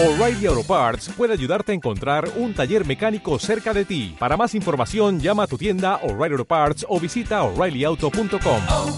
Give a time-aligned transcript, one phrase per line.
[0.00, 4.14] O'Reilly Auto Parts puede ayudarte a encontrar un taller mecánico cerca de ti.
[4.16, 8.60] Para más información, llama a tu tienda O'Reilly Auto Parts o visita oreillyauto.com.
[8.70, 8.96] oh,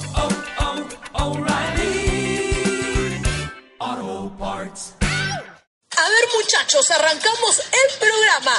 [3.80, 4.92] oh, Parts.
[5.00, 8.52] A ver muchachos, arrancamos el programa.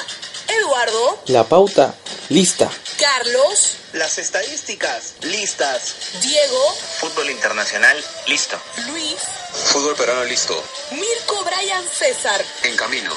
[0.47, 1.93] Eduardo, La pauta
[2.29, 2.69] lista.
[2.99, 5.95] Carlos, Las estadísticas, listas.
[6.21, 7.97] Diego, Fútbol internacional,
[8.27, 8.57] listo.
[8.87, 9.17] Luis,
[9.51, 10.61] Fútbol peruano listo.
[10.91, 12.41] Mirko, Brian, César.
[12.63, 13.11] En camino.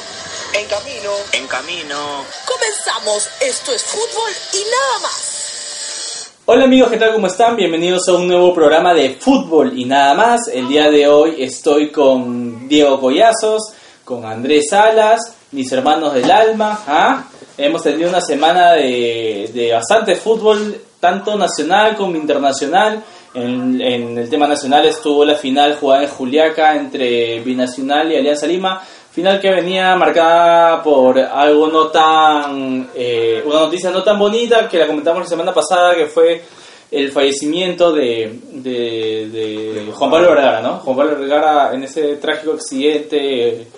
[0.52, 1.10] En camino.
[1.32, 2.24] En camino.
[2.44, 3.28] Comenzamos.
[3.40, 6.30] Esto es fútbol y nada más.
[6.46, 7.12] Hola amigos, ¿qué tal?
[7.14, 7.56] ¿Cómo están?
[7.56, 10.48] Bienvenidos a un nuevo programa de fútbol y nada más.
[10.48, 13.72] El día de hoy estoy con Diego Collazos,
[14.04, 15.20] con Andrés Salas,
[15.52, 16.84] mis hermanos del alma.
[16.86, 17.24] ¿ah?
[17.56, 23.02] Hemos tenido una semana de, de bastante fútbol, tanto nacional como internacional.
[23.32, 28.82] En, el tema nacional estuvo la final jugada en Juliaca entre Binacional y Alianza Lima.
[29.12, 32.90] Final que venía marcada por algo no tan.
[32.96, 36.42] eh, una noticia no tan bonita que la comentamos la semana pasada, que fue
[36.90, 40.78] el fallecimiento de, de, de Juan Pablo Vergara, ¿no?
[40.78, 43.68] Juan Pablo Vergara en ese trágico accidente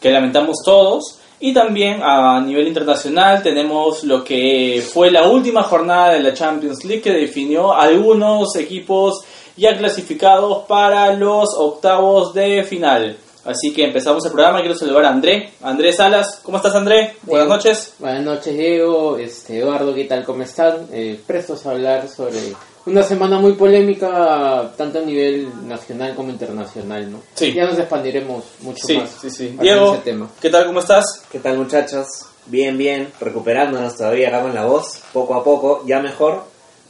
[0.00, 1.18] que lamentamos todos.
[1.38, 6.84] Y también a nivel internacional tenemos lo que fue la última jornada de la Champions
[6.84, 9.22] League que definió algunos equipos
[9.56, 13.18] ya clasificados para los octavos de final.
[13.44, 14.60] Así que empezamos el programa.
[14.60, 15.52] Quiero saludar a André.
[15.62, 16.40] André Salas.
[16.42, 17.14] ¿Cómo estás, André?
[17.22, 17.48] Buenas Diego.
[17.48, 17.94] noches.
[17.98, 19.16] Buenas noches, Diego.
[19.18, 20.24] Este, Eduardo, ¿qué tal?
[20.24, 20.88] ¿Cómo están?
[20.92, 22.38] Eh, prestos a hablar sobre
[22.86, 27.20] una semana muy polémica, tanto a nivel nacional como internacional, ¿no?
[27.34, 27.52] Sí.
[27.52, 29.10] Ya nos expandiremos mucho Sí, más.
[29.20, 29.56] sí, sí.
[29.60, 30.30] Diego, ese tema.
[30.40, 30.66] ¿qué tal?
[30.66, 31.22] ¿Cómo estás?
[31.30, 32.06] ¿Qué tal muchachos?
[32.46, 36.44] Bien, bien, recuperándonos todavía acá con la voz, poco a poco, ya mejor,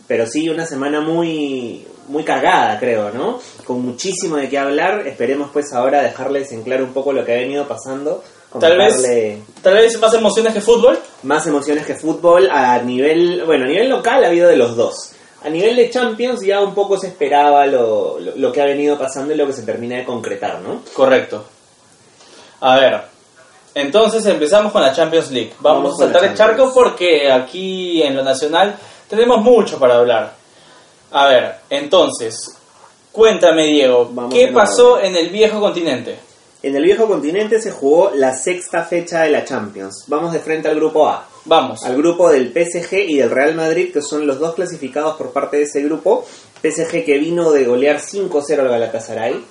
[0.07, 3.41] pero sí una semana muy muy cargada, creo, ¿no?
[3.65, 7.33] Con muchísimo de qué hablar, esperemos pues ahora dejarles en claro un poco lo que
[7.33, 8.23] ha venido pasando,
[8.61, 9.05] Tal vez,
[9.61, 10.99] tal vez más emociones que fútbol.
[11.25, 15.11] más emociones que fútbol a nivel, bueno, a nivel local ha habido de los dos.
[15.47, 18.99] A nivel de Champions ya un poco se esperaba lo, lo, lo que ha venido
[18.99, 20.83] pasando y lo que se termina de concretar, ¿no?
[20.93, 21.45] Correcto.
[22.61, 23.01] A ver,
[23.73, 25.53] entonces empezamos con la Champions League.
[25.61, 28.77] Vamos, Vamos a saltar el charco porque aquí en lo nacional
[29.09, 30.35] tenemos mucho para hablar.
[31.13, 32.57] A ver, entonces,
[33.13, 36.19] cuéntame Diego, Vamos ¿qué pasó en el viejo continente?
[36.63, 40.07] En el viejo continente se jugó la sexta fecha de la Champions.
[40.09, 41.25] Vamos de frente al grupo A.
[41.47, 41.85] Vamos.
[41.85, 45.59] al grupo del PSG y del Real Madrid, que son los dos clasificados por parte
[45.59, 46.27] de ese grupo.
[46.61, 49.45] PSG que vino de golear 5-0 al Galatasaray.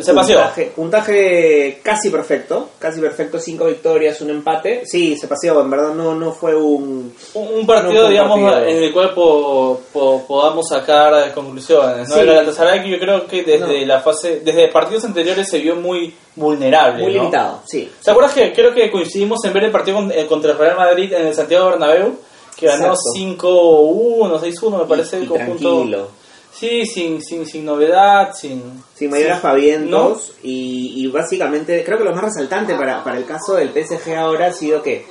[0.00, 0.36] Se paseó.
[0.38, 4.82] Puntaje, puntaje casi perfecto, casi perfecto, 5 victorias, un empate.
[4.84, 7.14] Sí, se paseó, en verdad no, no fue un...
[7.34, 8.68] Un un partido, No fue un digamos, partido.
[8.68, 12.08] en el cual po- po- podamos sacar conclusiones.
[12.08, 12.14] ¿no?
[12.14, 12.20] Sí.
[12.20, 13.86] El Galatasaray que yo creo que desde No.
[13.86, 17.02] la fase, desde partidos anteriores se vio muy vulnerable.
[17.02, 17.20] Muy ¿no?
[17.22, 17.90] limitado, sí.
[18.02, 20.76] ¿Te acuerdas que creo que coincidimos en ver el partido con- eh, contra el Real
[20.76, 22.16] Madrid en el Santiago Bernabéu?
[22.56, 23.10] Que ganó Exacto.
[23.14, 25.58] 5-1, 6-1 me parece Y- el conjunto.
[25.70, 26.08] tranquilo.
[26.52, 28.82] Sí, sin, sin, sin novedad, sin...
[28.94, 33.54] Sin mayores aspavientos y, y básicamente creo que lo más resaltante para, para el caso
[33.54, 35.06] del PSG ahora ha sido que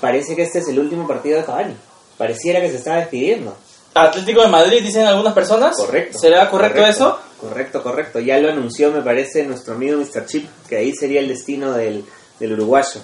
[0.00, 1.76] parece que este es el último partido de Cavani.
[2.18, 3.56] Pareciera que se está despidiendo.
[3.94, 5.76] Atlético de Madrid, dicen algunas personas.
[5.76, 6.18] Correcto.
[6.18, 7.18] ¿Será correcto, eso?
[7.40, 8.20] Correcto, correcto.
[8.20, 10.26] Ya lo anunció, me parece, nuestro amigo Mr.
[10.26, 12.04] Chip, que ahí sería el destino del,
[12.38, 13.00] del uruguayo.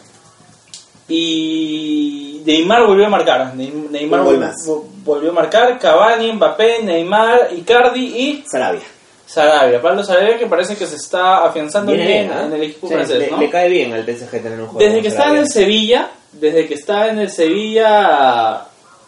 [1.08, 3.54] Y Neymar volvió a marcar.
[3.54, 4.56] Ney- Neymar vol- más.
[4.66, 5.78] vol- volvió a marcar.
[5.78, 8.82] Cavani, Mbappé, Neymar, Icardi y Sarabia.
[9.26, 9.80] Sarabia.
[9.82, 12.44] Pablo Sarabia que parece que se está afianzando bien, bien, ¿ah?
[12.46, 13.38] en el equipo Sí, francés, le, ¿no?
[13.38, 14.78] le cae bien al PSG tener un juego.
[14.78, 15.40] Desde que está en Sarabia.
[15.42, 18.60] el Sevilla, desde que está en el Sevilla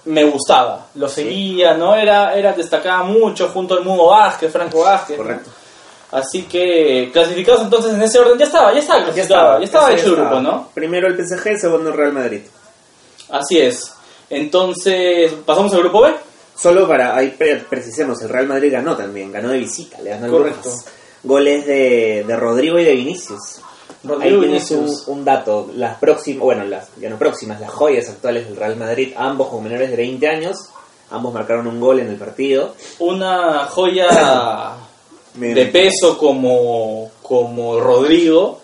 [0.07, 1.95] me gustaba, lo seguía, ¿no?
[1.95, 5.17] Era, era destacaba mucho junto al Mudo Vázquez, Franco Vázquez.
[5.17, 5.51] Correcto.
[6.11, 9.89] Así que clasificados entonces en ese orden ya estaba, ya estaba ya estaba, ya hecho
[9.89, 10.17] el estaba.
[10.31, 10.69] grupo, ¿no?
[10.75, 12.41] Primero el PSG, segundo el Real Madrid.
[13.31, 13.93] Así es.
[14.31, 16.15] Entonces, pasamos al grupo B.
[16.57, 20.25] Solo para, ahí pre- precisemos, el Real Madrid ganó también, ganó de visita, le ganó
[20.27, 20.61] al Correcto.
[20.71, 20.87] Brujas.
[21.23, 23.61] Goles de, de Rodrigo y de Vinicius.
[24.05, 25.09] Rodrigo Ahí tienes un, Vinicius.
[25.09, 29.13] un dato, las próximas, bueno, las ya no próximas, las joyas actuales del Real Madrid,
[29.17, 30.57] ambos con menores de 20 años,
[31.11, 32.75] ambos marcaron un gol en el partido.
[32.99, 34.09] Una joya
[35.39, 35.55] Bien.
[35.55, 38.61] de peso como, como Rodrigo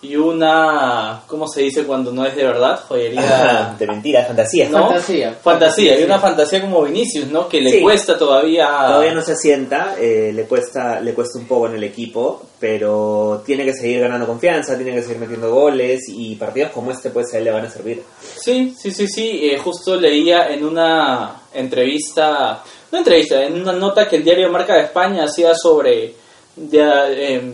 [0.00, 2.78] y una, ¿cómo se dice cuando no es de verdad?
[2.86, 3.74] Joyería...
[3.78, 4.68] de mentira, de fantasía.
[4.68, 4.86] ¿no?
[4.86, 5.36] Fantasía.
[5.42, 7.48] Fantasía, y una fantasía como Vinicius, ¿no?
[7.48, 7.80] Que le Sí.
[7.80, 8.68] cuesta todavía...
[8.68, 13.42] Todavía no se asienta, eh, le cuesta le cuesta un poco en el equipo, pero
[13.44, 17.34] tiene que seguir ganando confianza, tiene que seguir metiendo goles y partidos como este pues
[17.34, 18.00] a él le van a servir.
[18.40, 19.50] Sí, sí, sí, sí.
[19.50, 24.74] eh, justo leía en una entrevista, no entrevista, en una nota que el diario Marca
[24.74, 26.14] de España hacía sobre
[26.56, 27.52] de, eh,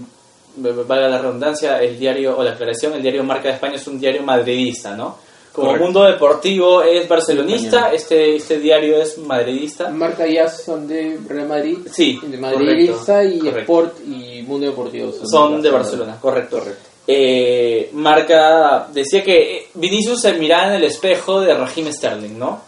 [0.57, 3.87] v- valga la redundancia, el diario, o la aclaración, el diario Marca de España es
[3.87, 5.19] un diario madridista, ¿no?
[5.53, 5.85] Como Correcto.
[5.85, 9.89] Mundo Deportivo es barcelonista, este, este diario es madridista.
[9.89, 13.61] Marca ya son de Real Madrid, Sí, de Madridista correcto, y correcto.
[13.61, 15.13] Sport y Mundo Deportivo.
[15.31, 16.61] Son de Barcelona, correcto.
[17.07, 22.61] Eh, Marca decía que eh, Vinicius se miraba en el espejo de Raheem Sterling, ¿no?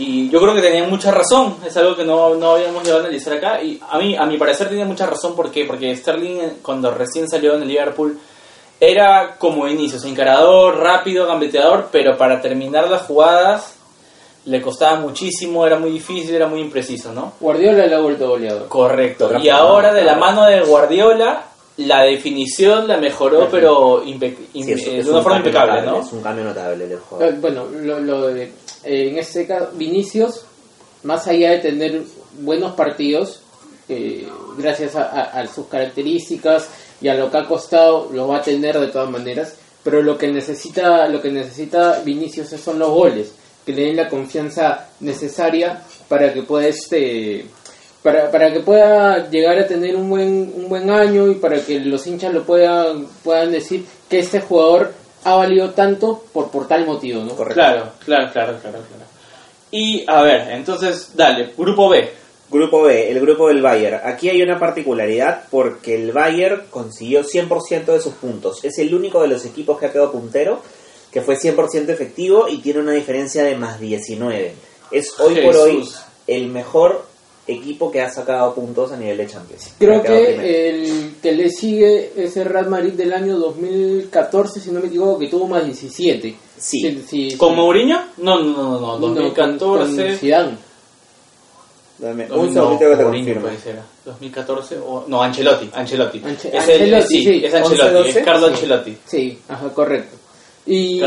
[0.00, 3.04] Y yo creo que tenían mucha razón, es algo que no, no habíamos llegado a
[3.06, 3.60] analizar acá.
[3.60, 5.64] Y a mí, a mi parecer, tenía mucha razón, ¿por qué?
[5.64, 8.16] Porque Sterling, eh, cuando recién salió en el Liverpool,
[8.80, 13.74] era como Vinicius, encarador, rápido, gambeteador, pero para terminar las jugadas
[14.44, 17.32] le costaba muchísimo, era muy difícil, era muy impreciso, ¿no?
[17.40, 18.68] Guardiola le ha vuelto goleador.
[18.68, 19.36] Correcto.
[19.42, 21.42] Y ahora de la mano de Guardiola,
[21.78, 25.72] la definición la mejoró, pero impe- Sí, es- eh, es de una un forma impecable,
[25.80, 26.06] notable, ¿no?
[26.06, 27.32] Es un cambio notable del Eh, juego.
[27.40, 28.52] Bueno, lo, lo de,
[28.84, 30.42] eh, en este caso, Vinicius,
[31.02, 32.02] más allá de tener
[32.40, 33.40] buenos partidos,
[33.88, 34.26] eh,
[34.58, 36.68] gracias a, a- sus características
[37.00, 39.54] y a lo que ha costado, lo va a tener de todas maneras.
[39.84, 43.32] Pero lo que necesita, lo que necesita Vinicius son los goles,
[43.64, 47.46] que le den la confianza necesaria para que pueda este
[48.02, 51.80] para, para que pueda llegar a tener un buen un buen año y para que
[51.80, 54.92] los hinchas lo puedan puedan decir que este jugador
[55.24, 57.34] ha valido tanto por por tal motivo, ¿no?
[57.34, 57.54] Correcto.
[57.54, 59.04] Claro, claro, claro, claro, claro.
[59.70, 62.10] Y a ver, entonces, dale, grupo B.
[62.50, 64.00] Grupo B, el grupo del Bayern.
[64.04, 68.64] Aquí hay una particularidad porque el Bayern consiguió 100% de sus puntos.
[68.64, 70.62] Es el único de los equipos que ha quedado puntero
[71.12, 74.54] que fue 100% efectivo y tiene una diferencia de más 19.
[74.90, 75.88] Es hoy por hoy
[76.26, 77.06] el mejor
[77.48, 79.72] equipo que ha sacado puntos a nivel de Champions.
[79.78, 84.80] Creo que el que le sigue es el Real Madrid del año 2014, si no
[84.80, 86.36] me equivoco, que tuvo más 17.
[86.58, 87.02] Sí.
[87.08, 87.56] sí, ¿Con sí.
[87.56, 87.98] Mourinho?
[88.18, 90.06] No, no, no, no, No, con- 2014.
[90.06, 90.68] con Zidane.
[91.98, 93.40] Dame No, un segundito que te Mourinho confirmo.
[93.42, 93.76] puede ser.
[94.04, 96.18] 2014 o no, Ancelotti, Ancelotti.
[96.20, 97.44] Anche- es el, Ancelotti, sí, sí.
[97.44, 98.08] es Ancelotti, 11-12.
[98.18, 98.52] es Carlo Sí.
[98.54, 98.96] Ancelotti.
[99.06, 100.16] Sí, ajá, correcto.
[100.66, 101.00] Y,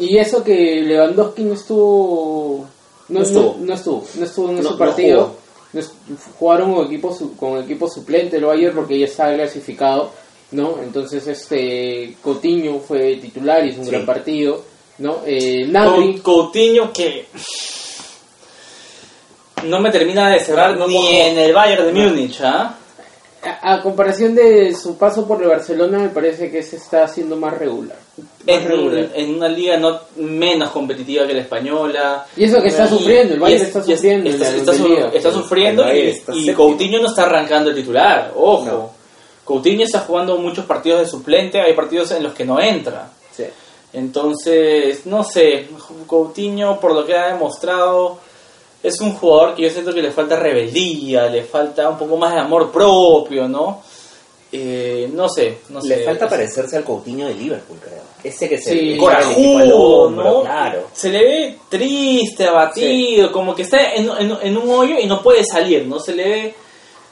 [0.00, 2.66] y eso que Lewandowski no estuvo
[3.08, 3.56] no, No estuvo.
[3.60, 5.20] no, no estuvo, no estuvo en No- ese partido.
[5.22, 5.36] jugó.
[5.80, 5.92] Es-
[6.38, 10.10] jugaron con equipo con equipo suplente lo ayer porque ya estaba clasificado,
[10.52, 10.76] ¿no?
[10.82, 13.90] Entonces este Coutinho fue titular y hizo un Sí.
[13.92, 14.62] gran partido,
[14.98, 15.18] ¿no?
[15.26, 17.26] Eh, Nabri, Con Coutinho que
[19.64, 22.74] no me termina de cerrar No, ni en el Bayern de Múnich, ¿ah?
[23.46, 27.36] A, a comparación de su paso por el Barcelona, me parece que se está haciendo
[27.36, 27.96] más regular.
[28.18, 29.10] Más En, regular.
[29.14, 32.26] en una liga no menos competitiva que la española.
[32.36, 34.72] Y eso que está Y- sufriendo, el Bayern es- está sufriendo en Está, está
[35.16, 36.52] está sufriendo y, está y.
[36.52, 38.64] Coutinho no está arrancando el titular, ojo.
[38.66, 38.90] No.
[39.44, 43.08] Coutinho está jugando muchos partidos de suplente, hay partidos en los que no entra.
[43.36, 43.44] Sí.
[43.92, 45.68] Entonces, no sé,
[46.06, 48.18] Coutinho por lo que ha demostrado
[48.88, 52.32] es un jugador que yo siento que le falta rebeldía, le falta un poco más
[52.34, 53.82] de amor propio, ¿no?
[54.52, 55.88] Eh, no sé, no sé.
[55.88, 58.02] Le falta parecerse al Coutinho de Liverpool, creo.
[58.22, 58.92] Ese que se Sí.
[58.92, 60.42] al corajudo, ¿no?
[60.42, 60.84] Claro.
[60.92, 65.20] Se le ve triste, abatido, como que está en, en- en un hoyo y no
[65.22, 65.98] puede salir, ¿no?
[65.98, 66.54] Se le ve,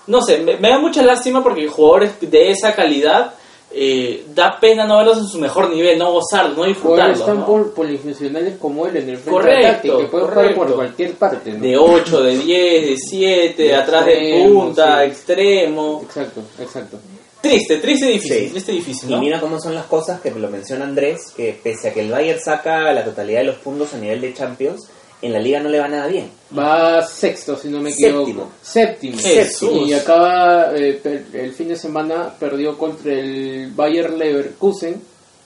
[0.06, 3.34] no sé, me, me da mucha lástima porque jugadores de esa calidad
[3.72, 7.38] eh, da pena no verlos en su mejor nivel, no gozar, no Jugadores disfrutarlo, tan
[7.40, 7.46] ¿no?
[7.46, 11.12] pol- polifuncionales como él en el frente Correcto, de ataque, que puede jugar por cualquier
[11.14, 11.52] parte.
[11.52, 11.58] ¿no?
[11.60, 15.06] De 8, de 10, de 7, de De atrás de extremo, punta, sí.
[15.10, 16.00] extremo.
[16.04, 16.98] Exacto, exacto.
[17.40, 18.50] Triste, triste y difícil, Sí.
[18.52, 19.20] triste y difícil, Y ¿no?
[19.20, 22.10] mira cómo son las cosas que me lo menciona Andrés, que pese a que el
[22.10, 24.88] Bayern saca la totalidad de los puntos a nivel de Champions,
[25.26, 26.28] en la liga no le va nada bien.
[26.56, 28.22] Va sexto, si no me Séptimo.
[28.22, 28.48] equivoco.
[28.62, 29.18] Séptimo.
[29.18, 29.88] Jesús.
[29.88, 35.00] Y acaba, eh, per- el fin de semana perdió contra el Bayer Leverkusen.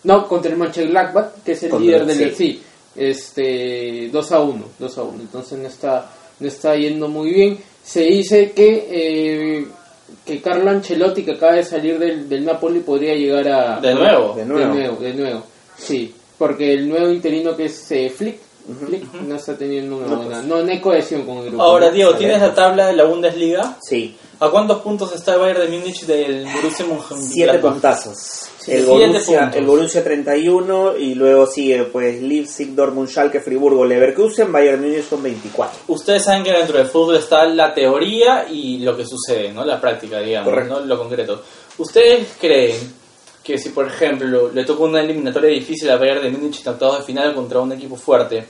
[0.04, 2.62] No, contra el Mönchengladbach, que es el Contra líder el- del sí.
[3.23, 5.20] Este, 2 a 1, 2 a 1.
[5.23, 7.58] Entonces no está, no está yendo muy bien.
[7.85, 9.66] Se dice que, eh,
[10.25, 13.80] que Carlo Ancelotti, que acaba de salir del, del Napoli, podría llegar a...
[13.80, 14.35] De nuevo.
[14.35, 14.75] De De nuevo.
[14.75, 15.42] nuevo, de nuevo.
[15.76, 18.38] Sí, porque el nuevo interino que es eh, Flick,
[18.87, 20.37] Flick no está teniendo una No, buena...
[20.37, 20.45] pues.
[20.47, 21.63] No, no hay cohesión con el grupo.
[21.63, 21.91] Ahora.
[21.91, 23.77] Diego, ¿tienes la tabla de la Bundesliga?
[23.83, 27.29] Sí, ¿A cuántos puntos está el Bayern de Múnich del Borussia Mönchengladbach?
[27.33, 28.49] siete puntazos.
[28.69, 34.81] El Borussia, el Borussia 31 y luego sigue pues Leipzig, Dortmund, Schalke, Friburgo, Leverkusen, Bayern
[34.83, 35.81] Múnich con 24.
[35.89, 39.65] Ustedes saben que dentro del fútbol está la teoría y lo que sucede, ¿no?
[39.65, 40.81] La práctica, digamos, Correcto.
[40.81, 40.87] ¿no?
[40.87, 41.43] Lo concreto.
[41.79, 42.77] ¿Ustedes creen
[43.43, 46.99] que si, por ejemplo, le toca una eliminatoria difícil al Bayern de Múnich en octavos
[46.99, 48.45] de final contra un equipo fuerte,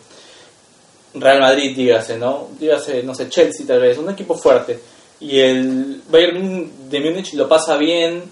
[1.21, 2.49] Real Madrid, dígase, ¿no?
[2.59, 4.79] Dígase, no sé, Chelsea tal vez, un equipo fuerte,
[5.21, 8.23] y el Bayern de Múnich lo pasa bien,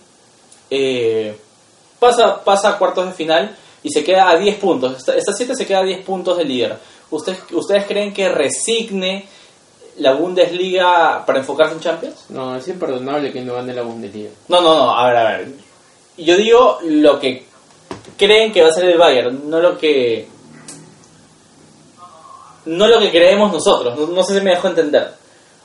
[0.70, 1.36] eh,
[1.98, 4.96] pasa, pasa a cuartos de final y se queda a 10 puntos.
[4.98, 6.76] Esta, esta 7 se queda a 10 puntos de líder.
[7.10, 9.26] ¿Ustedes, ¿Ustedes creen que resigne
[9.98, 12.26] la Bundesliga para enfocarse en Champions?
[12.28, 14.30] No, es imperdonable que no gane la Bundesliga.
[14.48, 15.48] No, no, no, a ver, a ver.
[16.16, 17.44] yo digo lo que
[18.16, 20.26] creen que va a ser el Bayern, no lo que
[22.66, 23.98] no lo que creemos nosotros.
[23.98, 25.08] No, no sé si me dejo entender.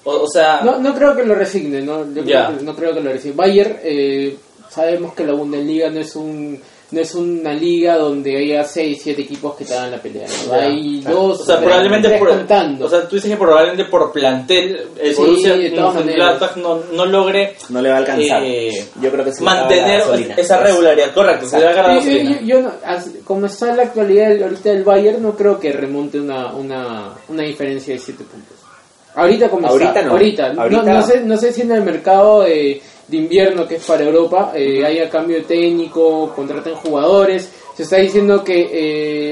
[0.04, 2.94] O, o sea, No, no creo que lo resigne, no, Yo creo que- no creo
[2.94, 3.36] que lo resigne.
[3.36, 4.38] Bayern, eh,
[4.70, 6.60] sabemos que la Bundesliga no es un
[6.92, 10.28] no es una liga donde haya 6, 7 equipos que te dan la pelea.
[10.28, 10.52] ¿no?
[10.58, 11.18] Ya, Hay claro.
[11.18, 12.86] dos, o sea, tres, probablemente tres por, contando.
[12.86, 15.56] o sea, tú dices que probablemente por plantel el Sí, Borussia
[16.58, 18.44] no, no logre No le va a alcanzar.
[18.44, 20.04] eh, Yo creo que mantener
[20.38, 23.46] esa regularidad, correcto, se le va a la Sí, yo, yo- yo no- as- como
[23.46, 28.00] está la actualidad ahorita del Bayern, no creo que remonte una, una, una diferencia de
[28.00, 28.58] 7 puntos.
[29.16, 30.12] Ahorita como Ahorita está, no.
[30.12, 30.54] ahorita.
[30.58, 34.04] Ahorita- No, sé, no sé si en el mercado de, de invierno que es para
[34.04, 37.50] Europa eh, haya cambio de técnico, contratan jugadores.
[37.76, 38.70] Se está diciendo que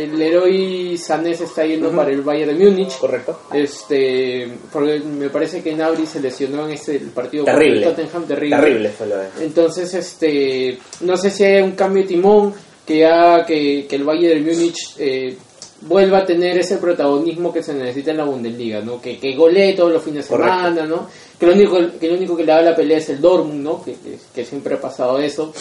[0.03, 2.97] eh, Leroy Sané se está yendo para el Bayern de Múnich.
[2.97, 3.39] Correcto.
[3.53, 7.85] Este, porque me parece que Nabri se lesionó en este el partido contra Terrible.
[7.85, 8.55] el Tottenham terrible.
[8.57, 9.27] Terrible fue lo de.
[9.41, 12.53] Entonces, este, no sé si hay un cambio de timón
[12.85, 15.37] que haga que, que el Bayern de Múnich eh,
[15.81, 19.01] vuelva a tener ese protagonismo que se necesita en la Bundesliga, ¿no?
[19.01, 20.53] Que, que golee todos los fines de Correcto.
[20.57, 21.07] semana, ¿no?
[21.39, 23.83] Que lo único que lo único que le da la pelea es el Dortmund, ¿no?
[23.83, 25.53] Que, que, que siempre ha pasado eso.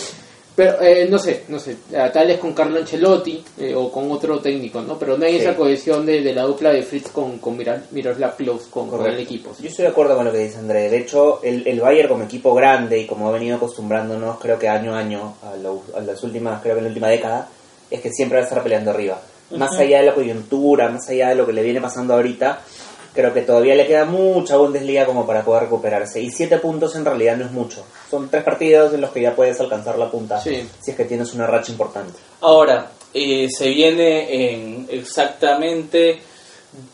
[0.57, 1.77] Pero eh, no sé, no sé,
[2.13, 4.99] tal vez con Carlo Ancelotti eh, o con otro técnico, ¿no?
[4.99, 5.43] Pero no hay Sí.
[5.43, 9.07] esa cohesión de, de la dupla de Fritz con, con Mira- Miroslav Klose, con, con
[9.07, 9.55] el equipo.
[9.55, 9.63] ¿sí?
[9.63, 10.91] Yo estoy de acuerdo con lo que dice André.
[10.91, 14.69] De hecho, el, el Bayern como equipo grande y como ha venido acostumbrándonos, creo que
[14.69, 17.49] año a año, a, lo- a las últimas, creo que en la última década,
[17.89, 19.23] es que siempre va a estar peleando arriba.
[19.51, 22.61] Más allá de la coyuntura, más allá de lo que le viene pasando ahorita,
[23.15, 26.21] creo que todavía le queda mucha Bundesliga como para poder recuperarse.
[26.21, 27.85] Y siete puntos en realidad no es mucho.
[28.11, 30.69] Son tres partidos en los que ya puedes alcanzar la punta Sí.
[30.81, 32.19] si es que tienes una racha importante.
[32.43, 36.21] Ahora, eh, se viene en exactamente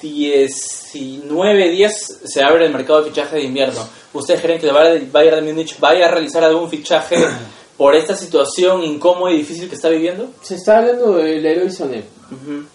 [0.00, 3.80] 19 días se abre el mercado de fichaje de invierno.
[4.12, 7.16] ¿Ustedes creen que el Bayern Bayern de Múnich vaya a realizar algún fichaje
[7.76, 10.30] por esta situación incómoda y difícil que está viviendo?
[10.42, 12.04] Se está hablando del Leroy Sané.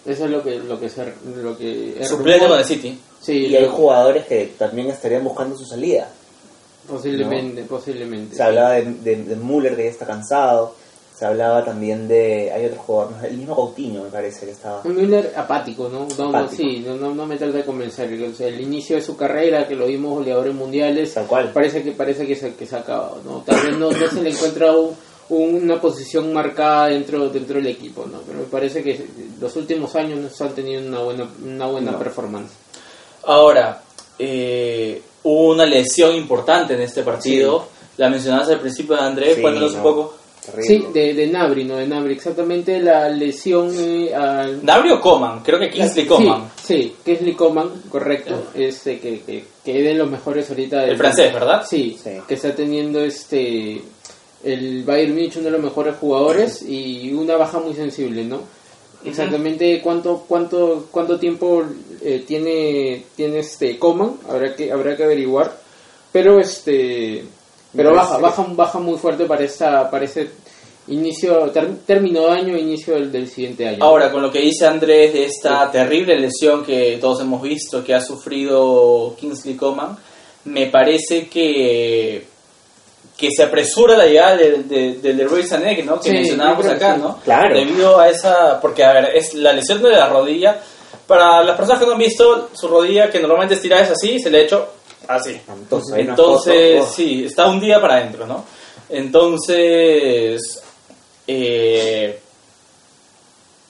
[0.06, 2.98] Eso es lo que lo que se, lo que es Suplente con el City.
[3.20, 6.08] Sí, Y hay jugadores que también estarían buscando su salida.
[6.88, 8.36] posiblemente, posiblemente.
[8.36, 10.74] Se hablaba de, de, de Müller que ya está cansado.
[11.20, 12.50] Se hablaba también de.
[12.50, 14.80] Hay otro jugador, el mismo Coutinho me parece que estaba.
[14.84, 16.08] Un Müller apático, ¿no?
[16.16, 16.62] No, no, Apático.
[16.62, 18.10] sí, no, no, no me trata de convencer.
[18.22, 21.50] O sea, el inicio de su carrera, que lo vimos goleadores mundiales, Tal cual.
[21.52, 23.42] parece que parece que se, que se ha acabado, ¿no?
[23.44, 24.96] Tal vez no, no se le encuentra un-
[25.28, 28.20] una posición marcada dentro dentro del equipo, ¿no?
[28.26, 29.04] Pero me parece que
[29.38, 31.98] los últimos años no están teniendo una buena una buena No.
[31.98, 32.50] performance.
[33.24, 33.82] Ahora,
[34.18, 37.66] eh, hubo una lesión importante en este partido.
[37.98, 40.14] La mencionaste al principio de Andrés, Sí, cuéntanos un poco.
[40.44, 40.64] Terrible.
[40.66, 41.76] Sí, de, de Nabri, ¿no?
[41.76, 44.64] De Nabri, exactamente la lesión eh, al...
[44.64, 45.42] ¿Nabri o Coman?
[45.42, 46.50] Creo que Kingsley Coman.
[46.62, 48.44] Sí, sí, Kingsley Coman, correcto.
[48.54, 50.80] Este, que, que, que es de los mejores ahorita.
[50.80, 51.64] del- El francés, ¿verdad?
[51.68, 52.10] Sí, Sí.
[52.26, 53.82] que está teniendo este
[54.42, 58.40] el Bayern Munich uno de los mejores jugadores y una baja muy sensible, ¿no?
[59.04, 61.62] Exactamente cuánto cuánto cuánto tiempo
[62.02, 65.58] eh, tiene tiene este Coman, habrá que habrá que averiguar,
[66.12, 67.24] pero este
[67.74, 70.30] pero baja baja baja muy fuerte para esta para ese
[70.88, 73.84] inicio ter- término de año inicio del, del siguiente año.
[73.84, 77.94] Ahora, con lo que dice Andrés de esta terrible lesión que todos hemos visto que
[77.94, 79.96] ha sufrido Kingsley Coman,
[80.44, 82.26] me parece que
[83.16, 86.00] que se apresura la llegada del de, de Leroy Sané, que, ¿no?
[86.00, 87.00] que Sí, mencionábamos acá, sí.
[87.02, 87.18] ¿no?
[87.22, 87.54] Claro.
[87.54, 90.58] Debido a esa, porque a ver, es la lesión de la rodilla.
[91.06, 94.30] Para las personas que no han visto, su rodilla que normalmente estirada es así, se
[94.30, 94.66] le ha hecho
[95.48, 98.44] Entonces, hay una Entonces, foto, oh, sí, está un día para adentro, ¿no?
[98.88, 100.62] Entonces,
[101.26, 102.20] eh,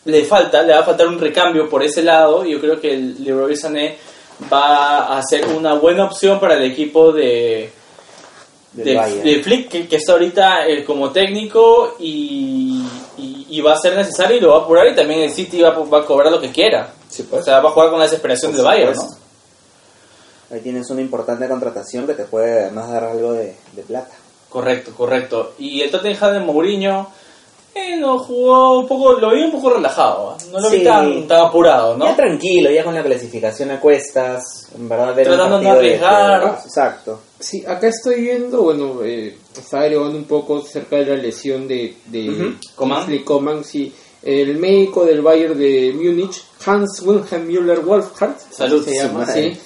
[0.04, 2.94] le falta, le va a faltar un recambio por ese lado y yo creo que
[2.94, 3.96] el Leroy Sané
[4.52, 7.70] va a ser una buena opción para el equipo de,
[8.72, 8.94] de,
[9.42, 12.82] Flick, que, que está ahorita eh, como técnico y,
[13.18, 15.60] y- y va a ser necesario y lo va a apurar y también el City
[15.60, 16.92] va, a- va a cobrar lo que quiera.
[17.08, 17.42] Sí, pues.
[17.42, 19.08] O sea, va a jugar con la desesperación Por del Bayern, ¿no?
[20.50, 24.14] Ahí tienes una importante contratación que te puede además dar algo de, de plata.
[24.48, 25.52] Correcto, correcto.
[25.58, 27.08] Y el Tottenham de Mourinho
[27.72, 30.44] eh, no jugó un poco, lo vi un poco relajado, ¿eh?
[30.50, 30.84] no lo vi Sí.
[30.84, 32.06] tan, tan apurado, ¿no?
[32.06, 36.40] Ya tranquilo, ya con la clasificación a cuestas, en verdad Tratando de no arriesgar.
[36.42, 37.20] de- Exacto.
[37.38, 41.94] Sí, acá estoy viendo, bueno, eh, estaba averiguando un poco acerca de la lesión de,
[42.06, 42.54] de Ujú.
[42.74, 42.98] Coman.
[43.06, 43.94] Kingsley Coman, sí.
[44.22, 49.56] El médico del Bayern de Múnich, Hans Wilhelm Müller Wolfhardt, Salud, se llama, sí.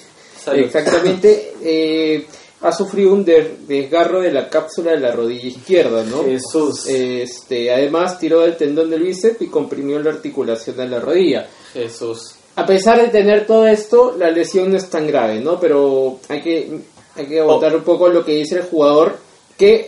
[0.45, 0.59] Salud.
[0.65, 2.25] Exactamente, eh,
[2.61, 6.23] ha sufrido un der- desgarro de la cápsula de la rodilla izquierda, ¿no?
[6.23, 6.87] Jesús.
[6.87, 11.47] Este, además tiró del tendón del bíceps y comprimió la articulación de la rodilla.
[11.73, 12.35] Jesús.
[12.55, 15.59] A pesar de tener todo esto, la lesión no es tan grave, ¿no?
[15.59, 16.71] Pero hay que,
[17.15, 19.17] hay que agotar un poco lo que dice el jugador,
[19.57, 19.87] que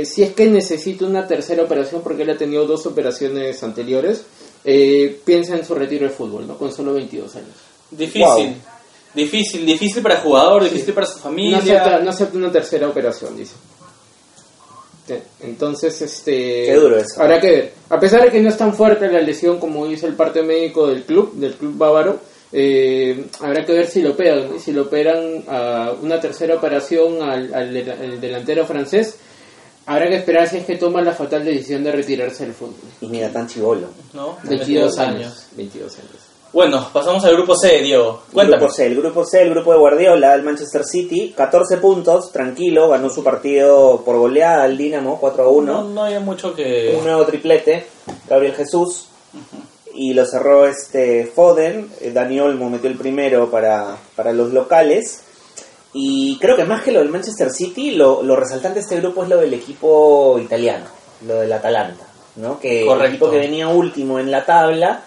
[0.00, 4.24] eh, si es que necesita una tercera operación, porque él ha tenido dos operaciones anteriores,
[4.64, 6.58] eh, piensa en su retiro del fútbol, ¿no?
[6.58, 7.48] Con solo 22 años.
[7.92, 8.22] Difícil.
[8.24, 8.54] Wow.
[9.14, 11.58] Difícil, difícil para el jugador, difícil para su No familia.
[11.58, 13.54] acepta, no acepta una tercera operación, dice.
[15.40, 16.66] Entonces, este...
[16.66, 17.20] Qué duro eso.
[17.20, 17.72] Habrá que ver.
[17.88, 20.86] A pesar de que no es tan fuerte la lesión como dice el parte médico
[20.86, 22.20] del club, del club bávaro,
[22.52, 24.60] eh, habrá que ver si lo operan.
[24.60, 29.16] Si lo operan a una tercera operación al, al del- al delantero francés,
[29.86, 32.74] habrá que esperar si es que toma la fatal decisión de retirarse del fútbol.
[33.00, 33.88] Y mira, tan chivolo.
[34.12, 34.38] ¿no?
[34.44, 35.46] 22 años.
[35.56, 36.10] 22 años.
[36.52, 38.22] Bueno, pasamos al grupo C, Diego.
[38.32, 38.58] Cuéntame.
[38.58, 42.88] Grupo C, el grupo C, el grupo de Guardiola, el Manchester City, 14 puntos, tranquilo,
[42.88, 45.72] ganó su partido por goleada al Dinamo, 4 a 1.
[45.72, 46.96] No, no hay mucho que...
[46.98, 47.86] Un nuevo triplete,
[48.28, 49.06] Gabriel Jesús.
[49.94, 55.22] Y lo cerró este Foden, eh, Dani Olmo metió el primero para, para los locales.
[55.92, 59.22] Y creo que más que lo del Manchester City, lo, lo resaltante de este grupo
[59.22, 60.86] es lo del equipo italiano,
[61.26, 62.04] lo del Atalanta,
[62.36, 62.58] ¿no?
[62.60, 63.08] Que el Correcto.
[63.08, 65.02] equipo que venía último en la tabla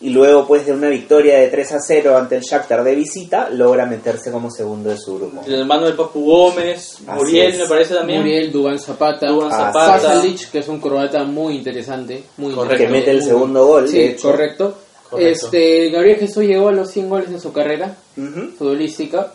[0.00, 3.50] y luego pues de una victoria de 3 a 0 ante el Shakhtar de visita,
[3.50, 5.42] logra meterse como segundo de su grupo.
[5.46, 7.58] El hermano del Papu Gómez, Así Muriel es.
[7.58, 8.20] me parece también.
[8.20, 9.92] Muriel Dubán Zapata, Ah, Zapata.
[10.02, 12.76] Pasalic, que es un croata muy interesante, muy Correcto.
[12.76, 14.30] Que interesante, mete el segundo gol, Sí, de hecho.
[14.30, 14.74] correcto.
[15.10, 15.46] Correcto.
[15.46, 18.50] Este, Gabriel Jesús llegó a los 100 goles en su carrera Ujú.
[18.58, 19.32] futbolística.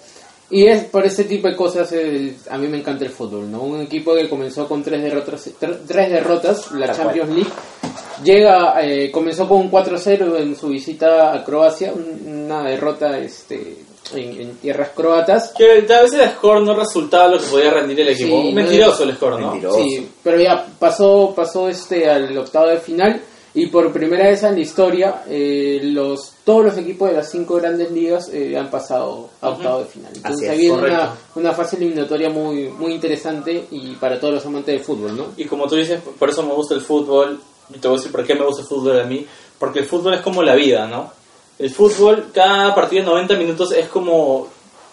[0.50, 3.62] Y es por este tipo de cosas, eh, a mí me encanta el fútbol, ¿no?
[3.62, 7.50] Un equipo que comenzó con tres derrotas, tre- tres derrotas la Tal Champions League,
[8.23, 13.77] llega, eh, comenzó con un 4-0 en su visita a Croacia, un- una derrota este,
[14.13, 15.53] en, en tierras croatas.
[15.57, 18.41] Que a veces el score no resultaba lo que podía rendir el equipo.
[18.41, 19.51] Sí, mentiroso el score, ¿no?
[19.51, 19.81] Mentiroso.
[19.81, 23.21] Sí, pero ya pasó, pasó este al octavo de final
[23.55, 27.55] y por primera vez en la historia eh, los todos los equipos de las cinco
[27.55, 30.12] grandes ligas eh, han pasado a octavo de final.
[30.13, 34.75] Entonces ahí viene una, una fase eliminatoria muy muy interesante y para todos los amantes
[34.75, 35.27] del fútbol, ¿no?
[35.38, 37.39] Y como tú dices, por eso me gusta el fútbol.
[37.69, 39.25] Y te voy a decir por qué me gusta el fútbol a mí.
[39.57, 41.12] Porque el fútbol es como la vida, ¿no?
[41.57, 44.47] El fútbol, cada partido de 90 minutos es como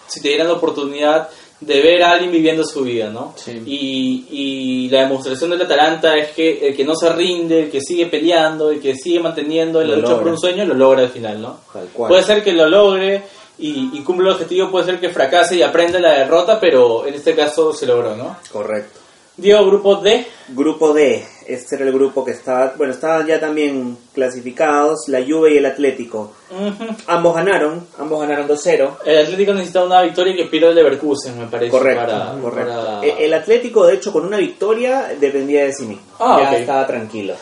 [0.07, 1.29] si te dieran la oportunidad
[1.61, 3.35] de ver a alguien viviendo su vida, ¿no?
[3.37, 3.63] Sí.
[3.67, 7.81] Y, y la demostración del Atalanta es que el que no se rinde, el que
[7.81, 11.41] sigue peleando, el que sigue manteniendo la lucha por un sueño, lo logra al final,
[11.41, 11.61] ¿no?
[11.73, 12.09] Tal cual.
[12.09, 13.23] Puede ser que lo logre
[13.59, 17.15] y, y cumpla el objetivo, puede ser que fracase y aprenda la derrota, pero en
[17.15, 18.39] este caso se logró, ¿no?
[18.51, 19.01] Correcto.
[19.37, 20.27] Diego, grupo D.
[20.49, 25.55] Grupo D, este era el grupo que estaba, bueno, estaban ya también clasificados, la Juve
[25.55, 26.33] y el Atlético.
[27.07, 28.91] Ambos ganaron, ambos ganaron 2-0.
[29.05, 31.71] El Atlético necesita una victoria que pierde el Leverkusen, me parece.
[31.71, 32.73] Correcto, para- correcto.
[32.85, 36.03] para- E- El Atlético, de hecho, con una victoria dependía de sí mismo.
[36.19, 37.35] Ah, ya estaba tranquilo.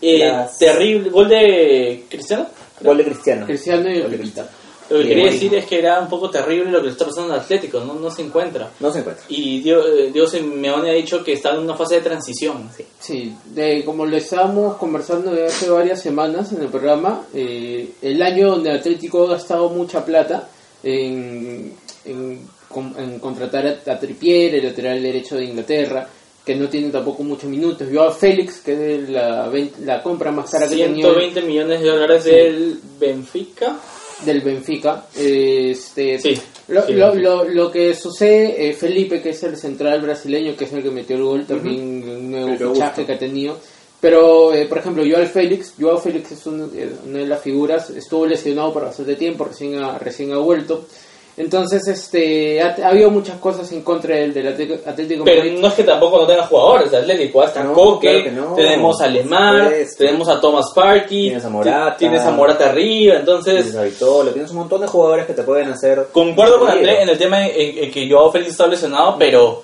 [0.00, 1.10] Eh, Las- Terrible.
[1.10, 2.46] ¿Gol de Cristiano?
[2.80, 3.46] Gol de Cristiano.
[3.46, 4.48] Cristiano y Gol de Pepita.
[4.90, 7.32] Lo que quería decir es que era un poco terrible lo que le está pasando
[7.32, 8.70] al Atlético, no, no se encuentra.
[8.80, 9.24] No se encuentra.
[9.28, 12.68] Y Dios, Dios Simeone ha dicho que está en una fase de transición.
[13.00, 18.20] Sí, de, como lo estábamos conversando de hace varias semanas en el programa, eh, el
[18.22, 20.48] año donde Atlético ha gastado mucha plata
[20.82, 21.72] en,
[22.04, 26.06] en, con- en contratar a, a Trippier, el lateral derecho de Inglaterra,
[26.44, 27.88] que no tiene tampoco muchos minutos.
[27.90, 29.50] Yo a Félix, que es la,
[29.82, 33.78] la compra más cara que tenía 120 millones de dólares del Benfica.
[34.24, 35.06] Del Benfica.
[35.16, 40.00] Este, Sí, lo, sí, lo, lo, lo que sucede, eh, Felipe, que es el central
[40.02, 43.06] brasileño, que es el que metió el gol, también un nuevo Pero fichaje gusto.
[43.06, 43.58] que ha tenido.
[44.00, 47.88] Pero, eh, por ejemplo, Joao Félix, Joao Félix es un- eh, una de las figuras,
[47.90, 50.86] estuvo lesionado por bastante tiempo, recién ha, recién ha vuelto.
[51.36, 55.58] Entonces, este, ha, ha habido muchas cosas en contra del, del Atlético, Atlético Pero Madrid.
[55.58, 57.42] no es que tampoco no tenga jugadores de Atlético.
[57.42, 58.54] Hasta No, Coque, claro que no.
[58.54, 61.96] tenemos a Lemar, tenemos a Thomas Parky, Tienes a Morata.
[61.96, 63.16] tienes a Morata arriba.
[63.16, 66.06] Entonces, Tienes a Vitolo, tienes un montón de jugadores que te pueden hacer.
[66.12, 66.70] Concuerdo con.
[66.70, 69.62] Andrés en el tema en, en que Joao Félix está lesionado, pero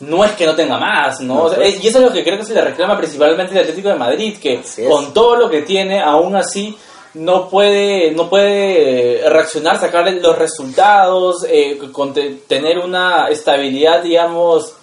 [0.00, 1.34] no es que no tenga más, ¿no?
[1.36, 1.76] No, O sea, pues.
[1.76, 3.94] es- y eso es lo que creo que se le reclama principalmente al Atlético de
[3.94, 6.76] Madrid, que con todo lo que tiene, aún así
[7.14, 14.02] no puede no puede eh, reaccionar, sacar los resultados, eh, con te- tener una estabilidad,
[14.02, 14.74] digamos,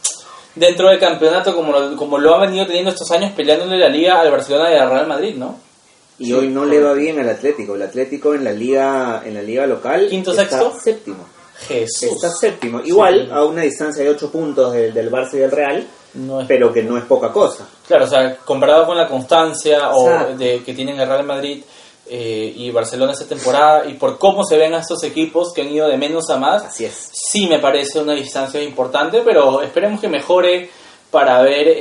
[0.56, 4.20] dentro del campeonato como lo, como lo ha venido teniendo estos años peleándole la liga
[4.20, 5.58] al Barcelona y al Real Madrid, ¿no?
[6.20, 7.76] Y hoy no le va bien al Atlético.
[7.76, 10.08] El Atlético en la liga, en la liga local.
[10.10, 10.74] ¿Quinto, está sexto?
[10.78, 11.26] Séptimo.
[11.66, 12.12] Jesús.
[12.12, 12.82] Está séptimo.
[12.84, 16.48] Igual a una distancia de 8 puntos del, del Barça y del Real, No es
[16.48, 17.66] pero que no es poca cosa.
[17.88, 21.64] Claro, o sea, comparado con la constancia o de, que tienen el Real Madrid
[22.10, 25.70] eh, y Barcelona esta temporada y por cómo se ven a estos equipos que han
[25.72, 27.10] ido de menos a más, Así es.
[27.14, 30.70] sí me parece una distancia importante, pero esperemos que mejore
[31.12, 31.76] para ver eh,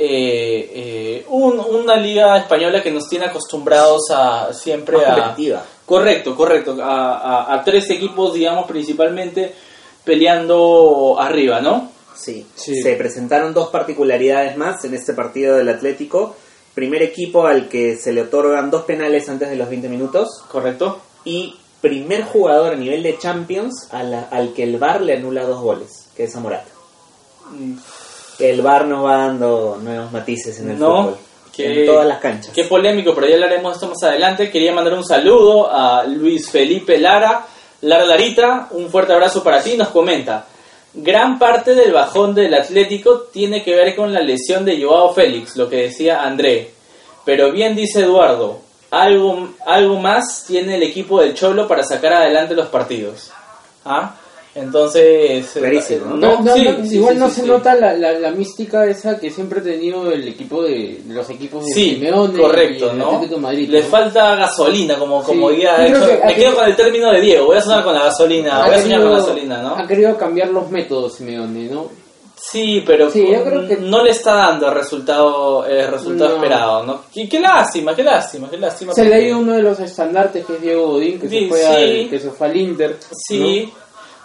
[0.73, 5.13] eh, un- una liga española que nos tiene acostumbrados a siempre Más a...
[5.15, 5.63] competitiva.
[5.85, 9.53] Correcto, correcto, a, a- a tres equipos, digamos, principalmente
[10.03, 11.89] peleando arriba, ¿no?
[12.15, 12.45] Sí.
[12.55, 12.81] Sí.
[12.81, 16.35] Se presentaron dos particularidades más en este partido del Atlético.
[16.79, 20.29] Primer equipo al que se le otorgan dos penales antes de los 20 minutos.
[20.49, 21.01] ¿Correcto?
[21.25, 25.43] Y primer jugador a nivel de Champions a la- al que el VAR le anula
[25.43, 26.69] dos goles, que es Zamorata.
[28.39, 31.17] El VAR nos va dando nuevos matices en el No, fútbol.
[31.53, 32.53] que- En todas las canchas.
[32.55, 34.49] Qué polémico, pero ya hablaremos de esto más adelante.
[34.49, 37.45] Quería mandar un saludo a Luis Felipe Lara,
[37.81, 39.75] Lara Larita, un fuerte abrazo para ti.
[39.75, 40.45] Nos comenta,
[40.93, 45.55] gran parte del bajón del Atlético tiene que ver con la lesión de Joao Félix,
[45.55, 46.71] lo que decía André.
[47.25, 48.59] Pero bien dice Eduardo,
[48.91, 53.31] algo, algo más tiene el equipo del Cholo para sacar adelante los partidos.
[53.85, 54.15] ¿Ah?
[54.55, 55.47] Entonces...
[55.53, 56.15] Clarísimo, ¿no?
[56.17, 57.47] No, no, sí, no, sí, igual sí, no sí, se sí.
[57.47, 61.65] nota la, la, la mística esa que siempre ha tenido el equipo de los equipos
[61.65, 63.05] de Sí, Simeone y correcto, el ¿no?
[63.11, 63.69] Atlético de Madrid.
[63.69, 63.87] Le ¿no?
[63.87, 67.45] falta gasolina, como, como ha me quedo querido- con el término de Diego.
[67.45, 68.63] Voy a sonar con la gasolina.
[68.63, 69.75] Ha Voy a soñar con querido- gasolina, ¿no?
[69.75, 71.87] Ha querido cambiar los métodos Simeone, ¿no?
[72.41, 76.35] Sí, pero Sí, yo creo que- no le está dando el resultado, el resultado No.
[76.37, 77.01] esperado, ¿no?
[77.13, 78.93] Qué, qué lástima, qué lástima, qué lástima.
[78.93, 81.47] Se le ha ido uno de los estandartes que es Diego Godín, que, Sí, se,
[81.49, 81.65] fue sí.
[81.67, 82.97] al, que se fue al Inter.
[83.27, 83.71] Sí.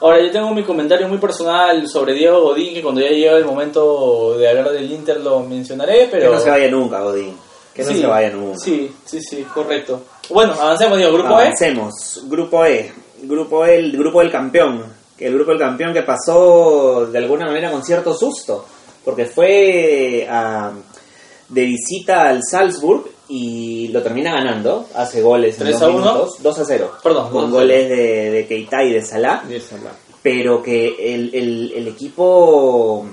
[0.01, 3.45] Ahora, yo tengo mi comentario muy personal sobre Diego Godín, que cuando ya llegue el
[3.45, 6.31] momento de hablar del Inter lo mencionaré, pero...
[6.31, 7.37] Que no se vaya nunca, Godín.
[7.73, 8.59] Que no Sí, se vaya nunca.
[8.59, 10.03] Sí, sí, sí, correcto.
[10.31, 11.15] Bueno, avancemos, Diego.
[11.15, 11.43] Grupo E.
[11.45, 12.23] Avancemos.
[12.29, 12.93] Grupo E.
[13.23, 14.85] Grupo E, el grupo del campeón.
[15.17, 18.65] Que el grupo del campeón que pasó de alguna manera con cierto susto.
[19.05, 20.73] Porque fue a-
[21.49, 24.87] de visita al Salzburg y lo termina ganando.
[24.95, 25.99] Hace goles en 3 dos a 1.
[25.99, 26.35] minutos.
[26.43, 26.93] 2 a 0.
[27.03, 27.53] Perdón, 2 a Con 0.
[27.61, 29.43] goles de, de Keita y de Salah.
[29.49, 29.61] De
[30.23, 33.07] Pero que el, el- el equipo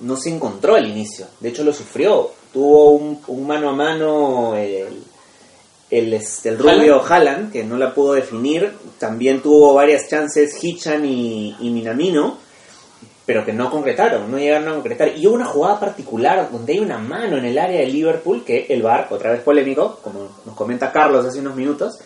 [0.00, 1.26] no se encontró al inicio.
[1.40, 2.30] De hecho, lo sufrió.
[2.52, 5.02] Tuvo un, un mano a mano el,
[5.90, 6.12] el,
[6.44, 8.72] el rubio Haaland, que no la pudo definir.
[8.98, 12.38] También tuvo varias chances Hichan y, y Minamino,
[13.26, 15.08] pero que no concretaron, no llegaron a concretar.
[15.18, 18.66] Y hubo una jugada particular donde hay una mano en el área de Liverpool que
[18.70, 21.98] el VAR, otra vez polémico, como nos comenta Carlos hace unos minutos,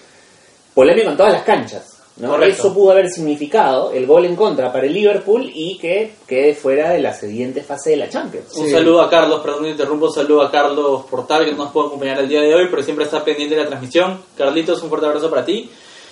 [0.74, 1.96] polémico en todas las canchas.
[2.16, 2.30] ¿no?
[2.30, 2.54] Correcto.
[2.66, 6.90] Eso pudo haber significado el gol en contra para el Liverpool y que quede fuera
[6.90, 8.54] de la siguiente fase de la Champions.
[8.56, 8.72] Un Sí.
[8.72, 11.86] saludo a Carlos, perdón que interrumpo, un saludo a Carlos Portal que no nos puede
[11.86, 14.20] acompañar el día de hoy, pero siempre está pendiente de la transmisión.
[14.36, 15.70] Carlitos, un fuerte abrazo para ti.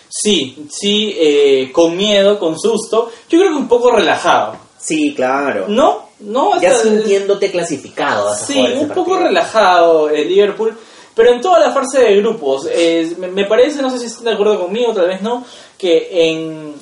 [0.08, 4.67] Sí, sí, eh, con miedo, con susto, yo creo que un poco relajado.
[4.78, 5.66] Sí, claro.
[5.68, 6.08] ¿No?
[6.20, 8.26] No, ya sintiéndote clasificado.
[8.26, 9.28] vas a Sí, jugar un poco partido.
[9.28, 10.76] relajado el Liverpool,
[11.14, 12.66] pero en toda la fase de grupos.
[12.70, 15.44] eh, me, me parece, no sé si están de acuerdo conmigo, tal vez no,
[15.76, 16.74] que en,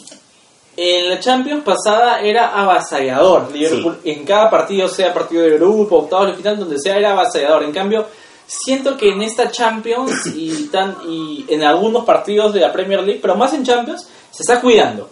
[0.76, 3.50] en la Champions pasada era avasallador.
[3.52, 7.62] Liverpool en cada partido, sea partido de grupo, octavos de final, donde sea, era avasallador.
[7.64, 8.06] En cambio,
[8.46, 13.20] siento que en esta Champions y, tan, y en algunos partidos de la Premier League,
[13.20, 15.10] pero más en Champions, se está cuidando.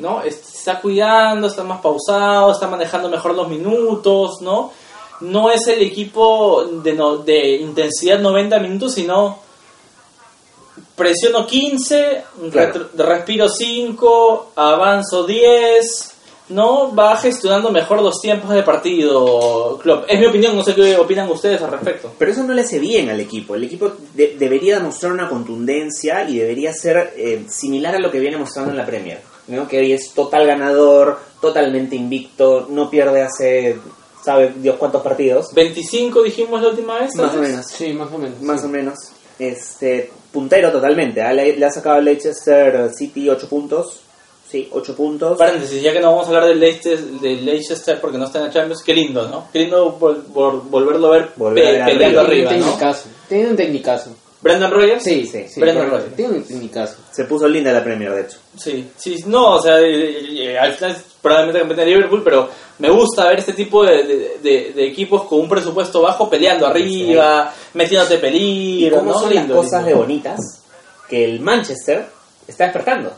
[0.00, 0.22] ¿No?
[0.22, 4.72] Está cuidando, está más pausado, está manejando mejor los minutos, ¿no?
[5.20, 9.38] No es el equipo de, no- de intensidad 90 minutos, sino
[10.96, 12.88] presiono 15, Claro.
[12.96, 16.14] respiro 5, avanzo 10,
[16.50, 16.94] ¿no?
[16.94, 20.04] Va gestionando mejor los tiempos de partido, Klopp.
[20.08, 22.12] Es mi opinión, no sé qué opinan ustedes al respecto.
[22.18, 23.54] Pero eso no le hace bien al equipo.
[23.54, 28.18] El equipo de- debería demostrar una contundencia y debería ser eh, similar a lo que
[28.20, 29.20] viene mostrando en la Premier.
[29.50, 29.68] ¿No?
[29.68, 33.76] Que hoy es total ganador, totalmente invicto, no pierde hace,
[34.24, 35.52] sabe Dios cuántos partidos.
[35.54, 37.14] 25 dijimos la última vez.
[37.16, 37.66] Más o menos.
[37.66, 38.40] Sí, más o menos.
[38.40, 38.66] Más sí.
[38.66, 38.98] o menos.
[39.38, 41.22] Este, puntero totalmente.
[41.22, 41.32] ¿ah?
[41.32, 44.00] Le, le ha sacado Leicester City 8 puntos.
[44.50, 45.38] Sí, 8 puntos.
[45.38, 48.46] Paréntesis, ya que no vamos a hablar del Leicester, del Leicester porque no está en
[48.46, 49.46] la Champions, qué lindo, ¿no?
[49.52, 52.50] Qué lindo vol- vol- volverlo a ver, Volver a pe- ver peleando arriba.
[52.52, 52.56] ¿no?
[53.46, 54.10] un tecnicazo.
[54.42, 55.02] Brendan Rodgers.
[55.02, 55.60] Sí, Sí, sí, sí.
[55.60, 55.96] Brendan correcto.
[56.10, 56.16] Rodgers.
[56.16, 56.96] Tiene un tecnicazo.
[57.10, 58.38] Se puso linda la Premier, de hecho.
[58.56, 62.48] Sí, sí, no, o sea, eh, eh, al final es probablemente campeón de Liverpool, pero
[62.78, 66.66] me gusta ver este tipo de, de- de- de equipos con un presupuesto bajo peleando
[66.66, 69.18] arriba, metiéndote ¿Y peligro, cómo ¿no?
[69.20, 69.88] son Lindo, las cosas lindo.
[69.88, 70.40] de bonitas?
[71.08, 72.06] Que el Manchester
[72.48, 73.12] está despertando.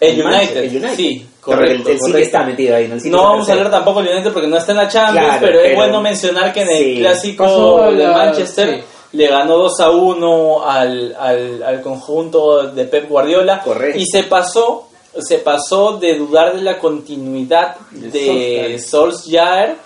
[0.00, 0.96] El Manchester- United, el United.
[0.96, 1.72] sí, correcto.
[1.72, 2.18] el, el City correcto.
[2.18, 2.88] está metido ahí.
[2.88, 2.94] ¿no?
[2.94, 5.26] El City No vamos a hablar tampoco del United porque no está en la Champions,
[5.26, 6.96] Claro, pero, es bueno mencionar que en el sí.
[7.00, 8.82] clásico de Manchester sí.
[9.12, 13.98] Le ganó 2 a 1 al, al, al conjunto de Pep Guardiola Correcto.
[13.98, 14.84] y se pasó
[15.18, 19.76] se pasó de dudar de la continuidad De de Solskjaer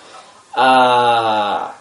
[0.55, 1.73] a,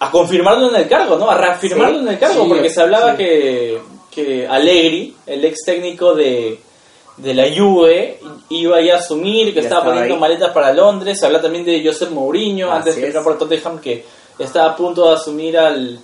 [0.00, 1.30] a confirmarlo en el cargo, ¿no?
[1.30, 3.16] A reafirmarlo Sí, en el cargo, sí, porque se hablaba sí.
[3.18, 3.78] que,
[4.10, 6.60] que Allegri, el ex técnico de,
[7.16, 8.18] de la Juve,
[8.50, 10.20] iba ya a asumir, que estaba estaba poniendo ahí.
[10.20, 11.18] maletas para Londres.
[11.18, 13.06] Se habla también de Josep Mourinho, Así antes que es.
[13.06, 14.04] entrara por Tottenham, que
[14.38, 15.98] estaba a punto de asumir al,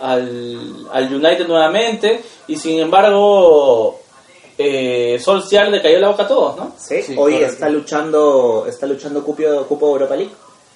[0.00, 2.20] al, al United nuevamente.
[2.48, 4.00] Y sin embargo,
[4.58, 6.74] eh, Solskjaer le cayó la boca a todos, ¿no?
[6.78, 7.52] Sí, Sí, hoy correcto.
[7.54, 10.32] está luchando, está luchando cupo, cupo Europa League.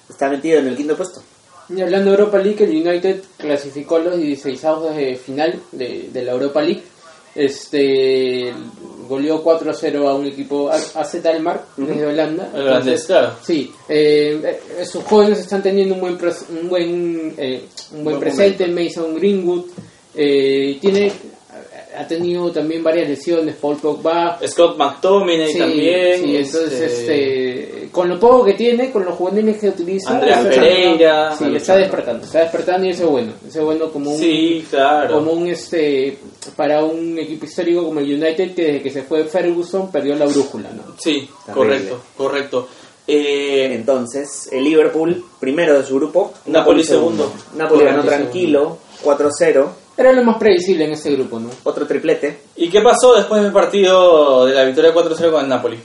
[0.09, 1.21] Está metido en el quinto puesto.
[1.69, 4.61] Y hablando de Europa League, el United clasificó los 16
[4.95, 6.83] de final de, de la Europa League.
[7.33, 8.53] Este
[9.07, 12.51] goleó 4-0 a un equipo A- AZ Almar desde Holanda.
[12.53, 13.33] El holandés, claro.
[13.43, 18.19] Sí, eh, sus jóvenes están teniendo un buen pres- un buen eh, un buen Buen
[18.19, 18.67] presente.
[18.67, 19.65] Mason Greenwood
[20.15, 21.11] eh, tiene
[21.97, 23.55] ha tenido también varias lesiones.
[23.55, 24.39] Paul Pogba.
[24.47, 26.21] Scott McTominay Sí, también.
[26.21, 30.37] sí, entonces este, este, con lo poco que tiene, con los juveniles que utiliza, Andrea
[30.41, 31.35] está- Pereira.
[31.37, 34.65] sí, está despertando, está despertando y eso es bueno, eso es bueno como un Sí,
[34.69, 35.13] claro.
[35.15, 36.17] como un este
[36.55, 40.25] para un equipo histórico como el United que desde que se fue Ferguson perdió la
[40.25, 40.83] brújula, ¿no?
[40.99, 41.53] Sí, Terrible.
[41.53, 42.67] correcto, correcto.
[43.07, 46.33] Eh, Entonces, el Liverpool, primero de su grupo.
[46.47, 47.31] Napoli segundo.
[47.55, 49.67] Napoli ganó tranquilo, 4-0.
[49.97, 51.49] Era lo más predecible en ese grupo, ¿no?
[51.63, 52.41] Otro triplete.
[52.57, 55.79] ¿Y qué pasó después del partido de la victoria 4-0 con el Napoli?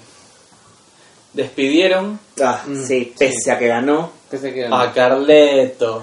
[1.33, 4.11] Despidieron Ah, Mm, sí, pese a que ganó.
[4.31, 4.73] Que se quedan.
[4.73, 6.03] a Carleto.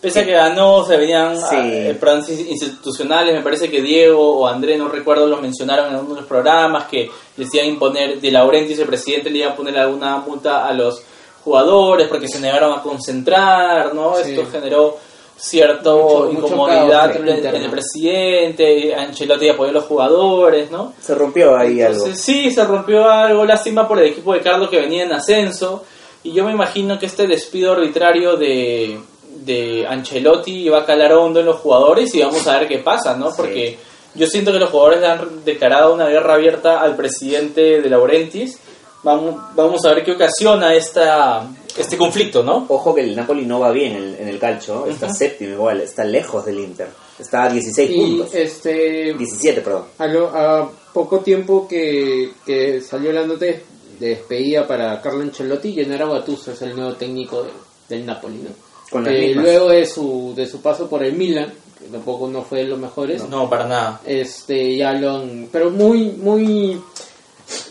[0.00, 1.44] Pese a que ganó, se venían Sí.
[1.52, 3.34] ah, problemas institucionales.
[3.34, 6.86] Me parece que Diego o André, no recuerdo, los mencionaron en uno de los programas
[6.88, 10.66] que les iban a imponer, de Laurentiis, el presidente, le iba a poner alguna multa
[10.66, 11.02] a los
[11.44, 14.16] jugadores porque se negaron a concentrar, ¿no?
[14.16, 14.30] Sí.
[14.32, 14.96] Esto generó
[15.36, 15.90] cierta
[16.30, 18.94] incomodidad caos en, el presidente.
[18.94, 20.94] Ancelotti apoyó a los jugadores, ¿no?
[21.00, 22.06] Se rompió ahí algo.
[22.14, 25.84] Sí, se rompió algo, lástima por el equipo de Carlos que venía en ascenso.
[26.22, 28.98] Y yo me imagino que este despido arbitrario de,
[29.44, 33.16] de Ancelotti va a calar hondo en los jugadores y vamos a ver qué pasa,
[33.16, 33.30] ¿no?
[33.30, 33.36] Sí.
[33.36, 33.78] Porque
[34.14, 38.58] yo siento que los jugadores le han declarado una guerra abierta al presidente de Laurentis.
[39.02, 42.66] Vamos, vamos a ver qué ocasiona esta, este conflicto, ¿no?
[42.68, 44.86] Ojo que el Napoli no va bien en, en el calcio.
[44.86, 46.88] Está séptimo igual, está lejos del Inter.
[47.18, 48.34] Está a 16 Y puntos.
[48.34, 49.84] este 17, perdón.
[49.98, 53.64] a, lo- a poco tiempo que, que salió la nota de
[53.98, 57.50] de despedida para Carlo Ancelotti, Gennaro Gattuso es el nuevo técnico de-
[57.88, 58.50] del Napoli, ¿no?
[58.90, 59.44] Con mismas.
[59.44, 62.80] luego de su, de su paso por el Milan, que tampoco no fue de los
[62.80, 64.00] mejores, No, para nada.
[64.04, 66.80] este ya lo han- pero muy muy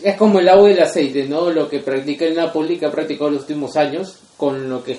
[0.02, 2.90] es como el agua y el aceite no lo que practica el Napoli que ha
[2.90, 4.98] practicado en los últimos años con lo que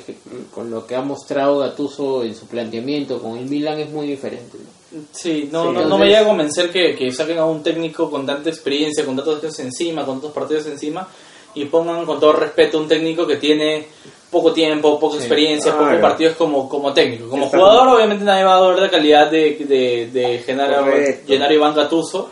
[0.54, 4.58] con lo que ha mostrado Gattuso en su planteamiento con el Milan es muy diferente
[4.58, 5.00] ¿no?
[5.12, 7.64] Sí, no, Sí, no, no entonces- me llega a convencer que, que saquen a un
[7.64, 11.08] técnico con tanta experiencia, con tantos años encima, con tantos partidos encima,
[11.56, 13.88] y pongan con todo respeto a un técnico que tiene
[14.30, 15.88] poco tiempo, poca experiencia, Claro.
[15.88, 17.28] pocos partidos como, como técnico.
[17.30, 20.40] Como Está jugador, obviamente nadie va a ver la calidad de, de, de.
[21.28, 22.30] Gennaro Iván Gattuso,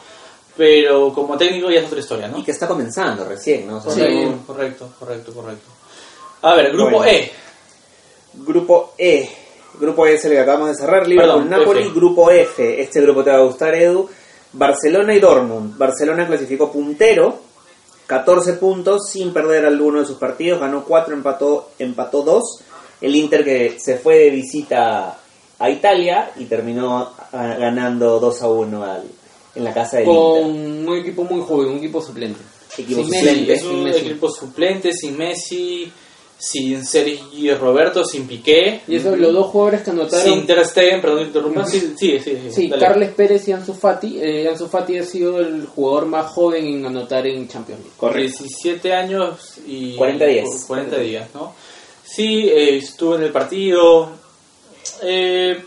[0.58, 2.38] pero como técnico ya es otra historia, ¿no?
[2.40, 3.82] Y que está comenzando recién, ¿no?
[3.82, 5.70] Sea, Correcto, correcto, correcto, correcto.
[6.44, 7.06] A ver, grupo Bueno.
[7.12, 7.32] E.
[8.34, 9.30] Grupo E.
[9.80, 11.08] Grupo E es el que acabamos de cerrar.
[11.08, 11.82] Liverpool, Perdón, Napoli.
[11.82, 11.92] F.
[11.94, 12.82] Grupo F.
[12.82, 14.10] Este grupo te va a gustar, Edu.
[14.54, 15.78] Barcelona y Dortmund.
[15.78, 17.40] Barcelona clasificó puntero.
[18.08, 20.60] 14 puntos sin perder alguno de sus partidos.
[20.60, 22.44] Ganó 4, empató, empató 2.
[23.02, 25.18] El Inter que se fue de visita
[25.58, 29.12] a Italia y terminó ah, ganando 2 a 1 al-
[29.56, 30.90] en la casa del con Inter.
[30.90, 32.40] un equipo muy joven un equipo suplente
[32.78, 33.32] Equipo Sin suplente.
[33.42, 34.00] Messi, Es sin un Messi.
[34.06, 35.92] equipo suplente, sin Messi,
[36.38, 38.80] sin Sergio Roberto, sin Piqué.
[38.88, 41.66] y eso los dos jugadores que anotaron Sin Ter Stegen, perdón, interrumpa.
[41.68, 42.20] Sí, sí, sí.
[42.24, 42.70] sí, Sí.
[42.70, 44.20] Carles Pérez y Ansu Fati.
[44.22, 47.96] Eh, Ansu Fati ha sido el jugador más joven en anotar en Champions League.
[47.98, 48.38] Correcto.
[48.44, 50.48] 17 años y 40 días.
[50.66, 51.54] 40 días, ¿no?
[52.04, 54.10] Sí, eh, estuvo en el partido.
[55.04, 55.62] Eh,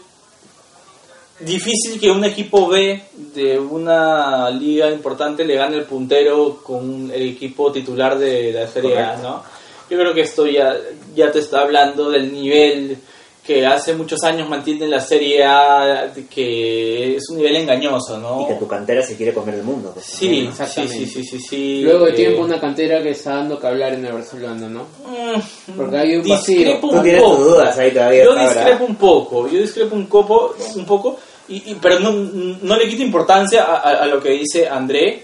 [1.41, 3.03] difícil que un equipo B
[3.35, 8.99] de una liga importante le gane el puntero con el equipo titular de la Serie
[8.99, 9.17] A.
[9.17, 9.43] ¿no?
[9.91, 10.77] Yo creo que esto ya,
[11.15, 12.99] ya te está hablando del nivel
[13.47, 18.43] que hace muchos años mantiene la Serie A, que es un nivel engañoso, ¿no?
[18.43, 19.91] Y que tu cantera se quiere comer el mundo.
[19.93, 20.97] pues, Sí, sí, Exactamente.
[20.97, 21.81] sí, sí, sí, sí.
[21.83, 24.83] Luego de eh, tiempo una cantera que está dando que hablar en el Barcelona, ¿no?
[24.85, 26.57] mm, Porque hay un vacío.
[26.59, 27.37] discrepo Tú un tienes poco.
[27.45, 31.75] dudas ahí todavía, Yo discrepo un poco, yo discrepo un poco, un poco y, y-
[31.75, 35.23] pero no, no le quito importancia a, a- a lo que dice André.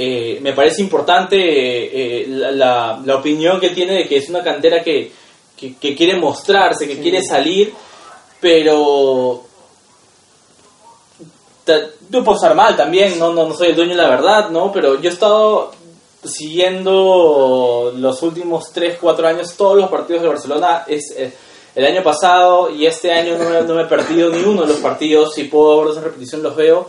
[0.00, 1.90] Eh, me parece importante eh,
[2.22, 5.10] eh, la, la- la opinión que tiene de que es una cantera que,
[5.58, 7.74] que, que quiere mostrarse, que quiere salir,
[8.40, 9.44] pero
[12.10, 14.72] yo puedo estar mal también, no, no, no soy el dueño de la verdad, ¿no?
[14.72, 15.72] Pero yo he estado
[16.24, 20.84] siguiendo los últimos 3, 4 años todos los partidos de Barcelona.
[20.86, 21.32] Es eh,
[21.74, 24.68] el año pasado y este año no me, no me he perdido ni uno de
[24.68, 25.34] los partidos.
[25.34, 26.88] Si puedo verlos en repetición, los veo.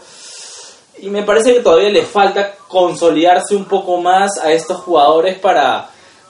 [0.99, 5.89] Y me parece que todavía les falta consolidarse un poco más a estos jugadores para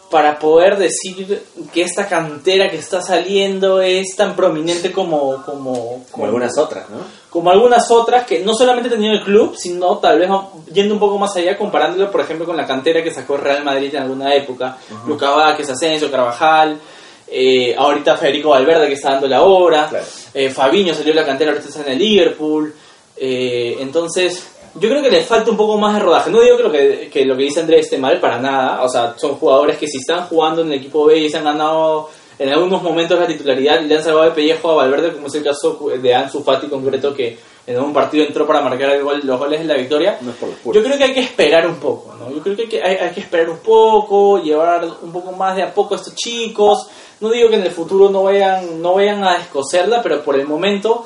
[0.10, 1.44] para poder decir
[1.74, 6.98] que esta cantera que está saliendo es tan prominente como, como, Como algunas otras, ¿no?
[7.30, 10.30] como algunas otras que no solamente tenía el club, sino tal vez
[10.74, 13.94] yendo un poco más allá, comparándolo, por ejemplo, con la cantera que sacó Real Madrid
[13.94, 14.78] en alguna época.
[15.06, 16.80] Luca Vázquez, Asensio, Carvajal,
[17.28, 20.06] eh, ahorita Federico Valverde que está dando la hora, Claro.
[20.34, 22.74] eh, Fabiño salió de la cantera, ahorita está en el Liverpool.
[23.16, 26.30] Eh, entonces, yo creo que le falta un poco más de rodaje.
[26.30, 28.90] No digo que lo que, que lo que dice Andrés esté mal para nada, o
[28.90, 32.10] sea, son jugadores que si están jugando en el equipo B y se han ganado
[32.38, 35.36] en algunos momentos la titularidad y le han salvado el pellejo a Valverde, como es
[35.36, 39.22] el caso de Ansu Fati concreto, que en un partido entró para marcar el gol-
[39.24, 40.18] los goles de la victoria.
[40.22, 40.32] No.
[40.74, 42.32] Yo creo que hay que esperar un poco, ¿no?
[42.34, 45.56] Yo creo que hay, que hay, hay que esperar un poco, llevar un poco más
[45.56, 46.88] de a poco a estos chicos.
[47.20, 50.48] No digo que en el futuro no vayan, no vayan a descoserla, pero por el
[50.48, 51.06] momento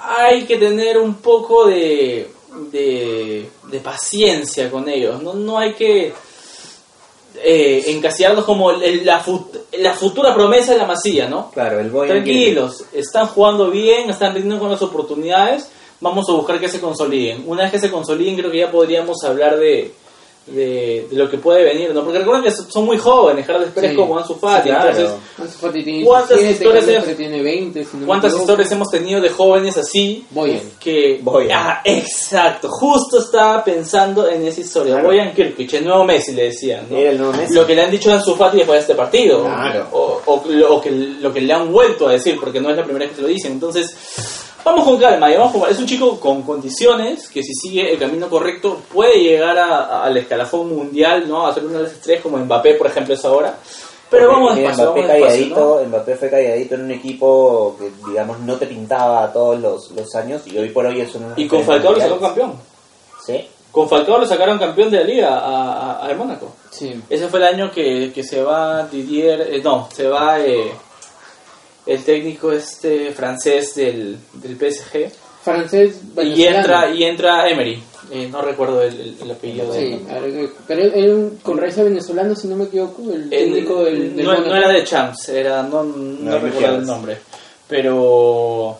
[0.00, 2.30] hay que tener un poco de,
[2.72, 5.22] de, de paciencia con ellos.
[5.22, 6.12] No, no hay que
[7.42, 11.50] eh, encasillarlos como el- la, fut- la futura promesa de la masía, ¿no?
[11.52, 15.68] Claro, el Boyan Tranquilos, están jugando bien, están rindiendo con las oportunidades.
[16.00, 17.44] Vamos a buscar que se consoliden.
[17.46, 19.92] Una vez que se consoliden, creo que ya podríamos hablar de,
[20.50, 22.02] de, de lo que puede venir, ¿no?
[22.04, 23.96] Porque recuerden que son muy jóvenes, Gerardo Pérez Sí.
[23.96, 24.90] como Ansu Fati, Sí, claro.
[24.90, 27.02] entonces Ansu Fati tiene ¿Cuántas 17, historias Carlos hay?
[27.14, 30.26] Pérez tiene 20, si no me ¿Cuántas historias hemos tenido de jóvenes así?
[30.30, 30.60] Boyan.
[30.80, 31.20] Que...
[31.22, 31.50] Boyan.
[31.62, 32.68] Ah, exacto.
[32.70, 34.94] Justo estaba pensando en esa historia.
[34.94, 35.08] Claro.
[35.08, 36.86] Boyan Kirkic, el nuevo Messi, le decían.
[36.90, 36.96] ¿no?
[36.96, 37.54] Era el nuevo Messi.
[37.54, 39.44] Lo que le han dicho a Ansu Fati después de este partido.
[39.44, 39.88] Claro.
[39.92, 42.76] O, o lo, o que, lo que le han vuelto a decir, porque no es
[42.76, 43.52] la primera vez que se lo dicen.
[43.52, 43.94] Entonces,
[44.70, 45.30] vamos con calma.
[45.30, 49.20] y vamos con- Es un chico con condiciones que si sigue el camino correcto puede
[49.20, 51.46] llegar a- a- al escalafón mundial, ¿no?
[51.46, 53.56] A ser una de las estrellas como Mbappé, por ejemplo, es ahora.
[54.10, 55.88] Pero vamos despacio, Mbappé vamos despacio, calladito, ¿no?
[55.88, 60.42] Mbappé fue calladito en un equipo que, digamos, no te pintaba todos los, los años
[60.46, 61.32] y hoy por hoy es un...
[61.36, 62.54] Y con Falcao lo sacó campeón.
[63.26, 63.46] Sí.
[63.70, 66.52] Con Falcao lo sacaron campeón de la liga a, a, al Mónaco.
[66.70, 66.98] Sí.
[67.10, 70.72] Ese fue el año que, que se va Didier, eh, no, se va eh,
[71.88, 75.10] el técnico este francés del, del PSG
[75.42, 77.82] Francés, y entra y entra Emery.
[78.10, 80.00] Eh, no recuerdo el, el- el apellido de Sí, él.
[80.08, 83.84] ahora que- pero él, él con raíces venezolano, si no me equivoco, el El- técnico
[83.84, 87.18] del, del no, no era de Champs, era no, no, No, recuerdo el nombre,
[87.68, 88.78] pero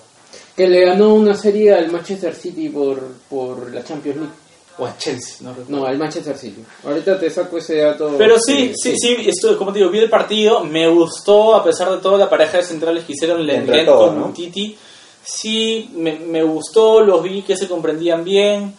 [0.57, 4.33] que le ganó una serie al Manchester City por, por la Champions League.
[4.79, 5.77] O a Chelsea, no recuerdo.
[5.77, 6.65] No, al Manchester City.
[6.85, 8.15] Ahorita te saco ese dato.
[8.17, 11.91] Pero sí, sí, sí, esto, como te digo, vi el partido, me gustó, a pesar
[11.91, 14.29] de toda la pareja de centrales que hicieron Lenglet todo, con ¿no?
[14.31, 14.77] Titi.
[15.23, 18.75] Sí, me, me gustó, los vi que se comprendían bien.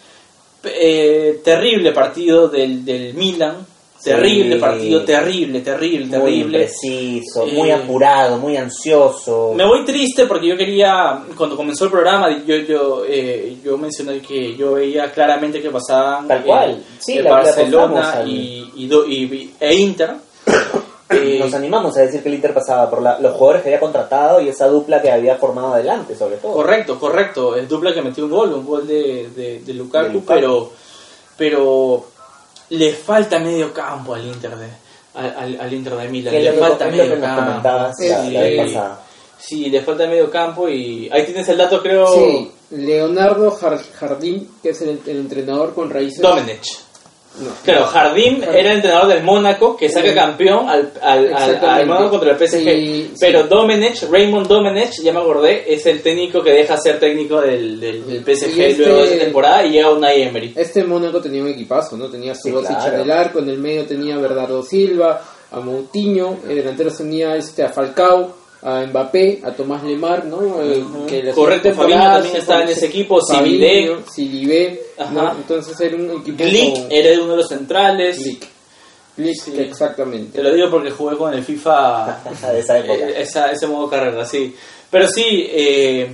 [0.63, 3.65] Eh, terrible partido del, del Milan.
[4.03, 4.61] Terrible Sí.
[4.61, 6.41] partido, terrible, terrible, Muy terrible.
[6.59, 9.51] impreciso, Eh, muy apurado, muy ansioso.
[9.55, 14.19] Me voy triste porque yo quería, cuando comenzó el programa, yo yo eh, yo mencioné
[14.21, 16.71] que yo veía claramente que pasaban Tal cual.
[16.71, 20.11] eh, Sí, eh, la- la Barcelona y, y do- y- e Inter.
[21.11, 23.79] Eh, Nos animamos a decir que el Inter pasaba por la- los jugadores que había
[23.79, 26.53] contratado y esa dupla que había formado adelante, sobre todo.
[26.53, 27.55] correcto, correcto.
[27.55, 30.39] El dupla que metió un gol, un gol de, de, de Lukaku, De Lukaku.
[30.39, 30.71] pero
[31.35, 32.05] pero
[32.69, 34.67] le falta medio campo al Inter de
[35.15, 36.03] al, al- al Inter de
[36.37, 37.61] es Le que- falta medio campo.
[37.63, 38.31] la, Sí.
[38.31, 39.01] la vez pasada.
[39.39, 42.07] Sí, le falta medio campo y ahí tienes el dato, creo.
[42.13, 46.21] Sí, Leonardo Jar- Jardín, que es el, el entrenador con raíces.
[46.21, 46.67] Domenech.
[47.39, 47.49] No.
[47.63, 52.09] Claro, Jardín era el entrenador del Mónaco que saca campeón al, al, al, al Mónaco
[52.11, 52.63] contra el PSG.
[52.63, 53.47] Sí, Pero sí.
[53.49, 58.05] Domenech, Raymond Domenech, ya me acordé, es el técnico que deja ser técnico del, del,
[58.05, 60.53] del PSG este- luego de esa temporada y llega Unai Emery.
[60.55, 62.09] Este Mónaco tenía un equipazo, ¿no?
[62.09, 62.95] Tenía a Sí, Subasic claro.
[62.95, 65.21] en el arco, en el medio tenía a Bernardo Silva,
[65.51, 70.61] a Moutinho, en delanteros tenía este, a Falcao, a Mbappé, a Tomás Lemar, ¿no?
[70.61, 73.95] Eh, que la Correcto, siguiente Fabinho temporada también estaba en ese equipo, Sibilé.
[74.13, 75.21] Sibilé, ¿no?
[75.21, 75.35] Ajá.
[75.37, 76.91] Entonces era un equipo Glick con...
[76.91, 78.17] era uno de los centrales.
[78.19, 78.47] Glick.
[79.17, 79.53] Glick, Sí.
[79.59, 80.37] exactamente.
[80.37, 82.19] Te lo digo porque jugué con el FIFA
[82.53, 82.93] de esa época.
[82.93, 84.53] eh, esa- ese modo carrera, sí.
[84.89, 86.11] Pero sí, eh,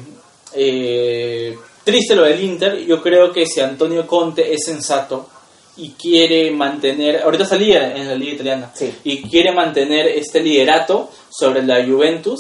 [0.54, 2.78] eh, triste lo del Inter.
[2.86, 5.30] Yo creo que si Antonio Conte es sensato
[5.78, 8.94] y quiere mantener, ahorita salía en la liga italiana, Sí.
[9.04, 12.40] y quiere mantener este liderato sobre la Juventus,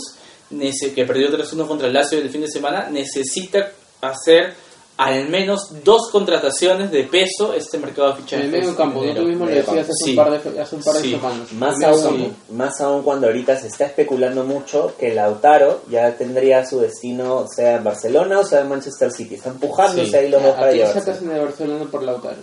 [0.49, 3.71] que perdió 3-1 contra el Lazio el fin de semana, necesita
[4.01, 4.53] hacer
[4.97, 8.45] al menos dos contrataciones de peso este mercado de En fichajes.
[8.45, 9.01] el medio campo.
[9.13, 10.09] Tú mismo lo decías hace, Sí.
[10.11, 11.11] un par de, hace un par de Sí.
[11.11, 11.51] semanas.
[11.51, 16.65] Más En aún, más aún cuando ahorita se está especulando mucho que Lautaro ya tendría
[16.65, 19.35] su destino sea en Barcelona o sea en Manchester City.
[19.35, 20.15] Están empujándose Sí.
[20.15, 20.99] ahí los dos ¿A para quién llevarse.
[21.01, 22.37] sacas en el Barcelona por Lautaro?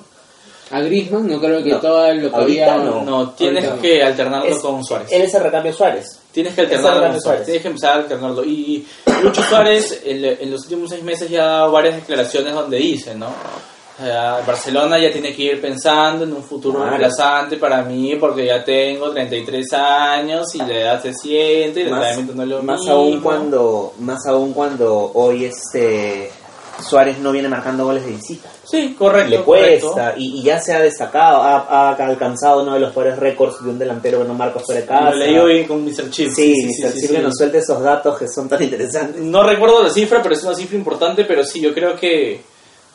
[0.73, 1.81] A Griezmann, no creo que No.
[1.81, 2.77] todo lo había...
[2.79, 3.03] no.
[3.03, 3.83] No, tienes Ahorita no.
[3.83, 5.09] que alternarlo Es- con Suárez.
[5.13, 6.19] Él es el recambio Suárez.
[6.33, 7.23] Tienes que alternarlo Fernando con Suárez.
[7.41, 7.45] Suárez.
[7.47, 8.45] Tienes que empezar a alternarlo.
[8.45, 8.87] Y
[9.23, 13.15] Lucho Suárez en, en los últimos seis meses ya ha dado varias declaraciones donde dice,
[13.15, 13.29] ¿no?
[13.29, 18.47] O sea, Barcelona ya tiene que ir pensando en un futuro reemplazante para mí porque
[18.47, 22.63] ya tengo 33 años y la edad se siente y el entrenamiento no es lo
[22.63, 22.95] más mismo.
[22.95, 26.33] aún cuando más aún cuando hoy este
[26.81, 29.31] Suárez no viene marcando goles de visita Sí, correcto.
[29.31, 29.93] le correcto.
[29.93, 31.59] cuesta y, y ya se ha destacado ha,
[31.91, 34.87] ha alcanzado uno de los peores récords de un delantero que no marca fuera de
[34.87, 36.11] casa Lo leí hoy con Mr.
[36.11, 36.31] Chip.
[36.33, 36.91] sí, sí, Mr.
[36.93, 37.15] sí, Chip sí.
[37.17, 40.43] que nos suelte esos datos que son tan interesantes No recuerdo la cifra, pero es
[40.45, 42.41] una cifra importante, pero sí, yo creo que,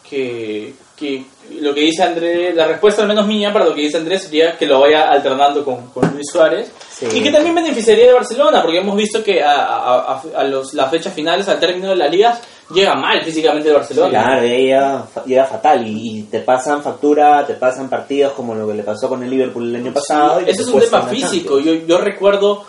[0.09, 1.25] que, que
[1.61, 4.57] lo que dice Andrés, la respuesta al menos mía para lo que dice Andrés sería
[4.57, 6.71] que lo vaya alternando con, con Luis Suárez.
[6.91, 7.05] Sí.
[7.13, 10.73] Y que también beneficiaría de Barcelona, porque hemos visto que a, a, a- a los,
[10.73, 14.09] las fechas finales, al término de la liga, llega mal físicamente el Barcelona.
[14.09, 18.73] Claro, ella llega fatal y, y te pasan factura, te pasan partidos como lo que
[18.73, 20.41] le pasó con el Liverpool el año pasado.
[20.41, 21.59] y te Ese es un tema físico.
[21.59, 22.63] Yo, yo recuerdo,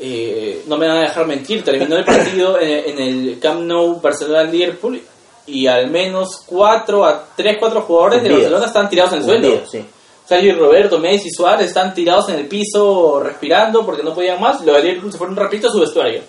[0.00, 4.00] eh, no me van a dejar mentir, terminó el partido en, en el Camp Nou
[4.00, 5.00] Barcelona-Liverpool
[5.46, 8.30] y al menos 4 a 3, 4 jugadores de.
[8.30, 9.62] Barcelona están tirados en el suelo.
[9.70, 9.84] Sí.
[10.26, 14.60] Sergio y Roberto, Messi, Suárez están tirados en el piso respirando porque no podían más.
[14.64, 16.20] Los de Liverpool se fueron rapidito a su vestuario.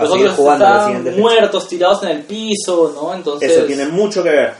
[0.00, 1.22] A Los seguir otros jugando la están siguiente fecha.
[1.22, 3.14] muertos, tirados en el piso, ¿no?
[3.14, 4.52] Entonces, Eso tiene mucho que ver.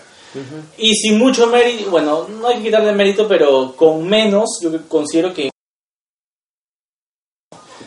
[0.78, 5.32] y sin mucho mérito, bueno, no hay que quitarle mérito, pero con menos, yo considero
[5.34, 5.50] que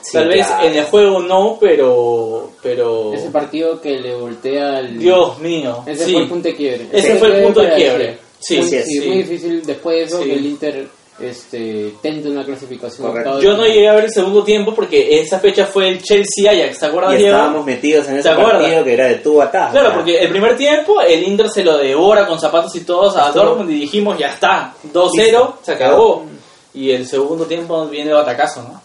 [0.02, 0.68] Sí, tal vez claro.
[0.68, 5.00] en el juego no, pero, pero, Ese partido que le voltea al...
[5.00, 6.12] Dios mío, Ese sí.
[6.14, 6.88] fue el punto de quiebre.
[6.92, 8.06] Ese fue el punto de quiebre.
[8.08, 8.20] decir.
[8.40, 9.08] Sí, Muy- sí, sí, sí.
[9.08, 10.26] muy difícil después de eso Sí.
[10.30, 10.88] que el Inter
[11.20, 13.08] este, tente una clasificación.
[13.08, 13.40] Correcto.
[13.40, 16.86] Yo no llegué a ver el segundo tiempo porque esa fecha fue el Chelsea-Ajax, ¿te
[16.88, 17.36] acuerdas, Y Diego?
[17.38, 18.62] estábamos metidos en ¿Te ese acuerdas?
[18.62, 19.70] partido que era de tú a ta.
[19.72, 23.32] Claro, porque el primer tiempo el Inter se lo devora con zapatos y todos a
[23.32, 25.60] Dortmund y dijimos, ya está, 2-0, Listo.
[25.62, 26.26] se acabó.
[26.74, 28.82] Y el segundo tiempo viene el batacazo, ¿no?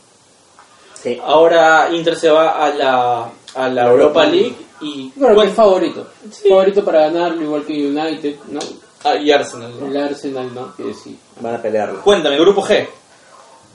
[0.94, 1.18] Sí.
[1.24, 6.06] Ahora Inter se va a la, a la Europa League y, bueno, es favorito.
[6.30, 6.48] Sí.
[6.48, 8.60] Favorito para ganarlo, igual que United, ¿no?
[9.04, 9.72] Ah, y Arsenal.
[9.80, 9.86] ¿no?
[9.86, 10.74] El Arsenal, ¿no?
[10.76, 11.18] Que sí.
[11.40, 12.02] Van a pelearlo.
[12.02, 12.86] Cuéntame, grupo G.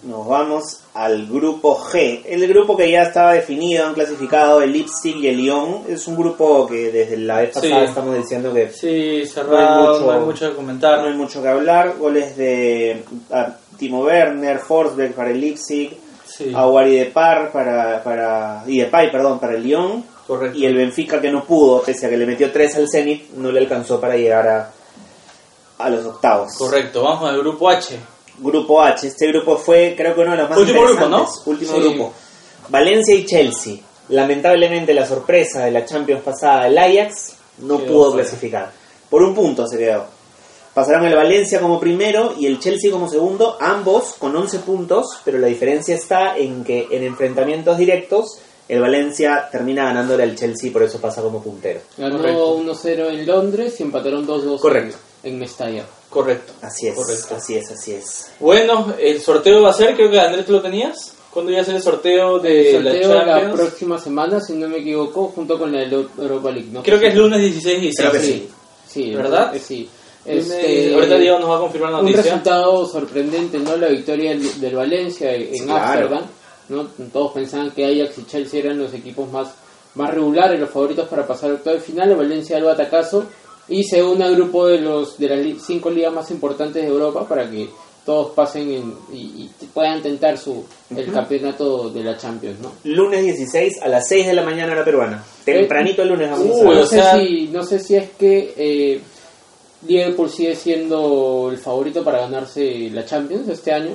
[0.03, 2.23] Nos vamos al grupo G.
[2.25, 5.83] El grupo que ya estaba definido, han clasificado el Leipzig y el Lyon.
[5.87, 7.85] Es un grupo que desde la vez pasada Sí.
[7.89, 10.99] estamos diciendo que Sí, cerrado, mucho- no hay mucho que comentar.
[10.99, 11.95] no hay mucho que hablar.
[11.97, 13.01] Goles de
[13.31, 19.09] ah, Timo Werner, Forsberg para el Leipzig, Sí, Aguari de Par para, para y Depay,
[19.09, 20.03] perdón, para el Lyon.
[20.27, 20.57] correcto.
[20.57, 23.51] Y el Benfica que no pudo, pese a que le metió 3 al Zenit, no
[23.53, 24.71] le alcanzó para llegar a,
[25.83, 26.53] a los octavos.
[26.57, 27.97] Correcto, vamos al grupo H.
[28.39, 29.07] Grupo H.
[29.07, 31.41] Este grupo fue, creo que uno de los más Último grupo, interesantes.
[31.45, 31.81] Último Sí.
[31.81, 32.13] grupo.
[32.69, 33.75] Valencia y Chelsea.
[34.09, 38.23] Lamentablemente la sorpresa de la Champions pasada, el Ajax, no Quedó pudo fuera.
[38.27, 38.71] clasificar.
[39.09, 40.05] Por un punto se quedó.
[40.73, 45.37] Pasaron el Valencia como primero y el Chelsea como segundo, ambos con 11 puntos, pero
[45.37, 50.81] la diferencia está en que en enfrentamientos directos el Valencia termina ganándole al Chelsea, por
[50.81, 51.81] eso pasa como puntero.
[51.97, 52.57] Ganó Correcto.
[52.57, 54.97] 1-0 en Londres y empataron 2-2 Correcto.
[55.23, 55.85] En, Mestalla.
[56.09, 56.53] Correcto.
[56.61, 57.35] Así es, Correcto.
[57.35, 58.31] así es, así es.
[58.39, 61.13] Bueno, el sorteo va a ser, creo que Andrés tú lo tenías.
[61.31, 64.67] ¿Cuándo iba a ser el sorteo de El sorteo la la, próxima semana, si no
[64.69, 66.69] me equivoco, junto con la Euro- Europa League.
[66.71, 66.83] ¿no?
[66.83, 68.09] Creo que es lunes 16 y 17.
[68.09, 68.49] Creo que sí.
[68.87, 69.55] Sí, ¿Verdad?
[69.55, 69.89] eh, Sí.
[70.25, 72.23] Este, ahorita Diego nos va a confirmar la un noticia.
[72.23, 73.75] resultado sorprendente, ¿no?
[73.75, 75.83] La victoria del, Valencia en Sí, claro.
[75.83, 76.23] Ámsterdam,
[76.69, 76.87] ¿no?
[77.11, 79.49] Todos pensaban que Ajax y Chelsea eran los equipos más,
[79.95, 82.09] más regulares, los favoritos para pasar al octavo de final.
[82.11, 83.25] El Valencia da el batacazo
[83.69, 87.27] y se une al grupo de los de las cinco ligas más importantes de Europa
[87.27, 87.69] para que
[88.05, 92.73] todos pasen en- y, y puedan tentar su el campeonato de la Champions, ¿no?
[92.83, 95.23] Lunes 16 a las 6 de la mañana hora peruana.
[95.45, 99.01] Tempranito el lunes vamos a no, sé sea- si, no sé si es que eh,
[99.87, 103.91] Liverpool sigue siendo el favorito para ganarse la Champions este año,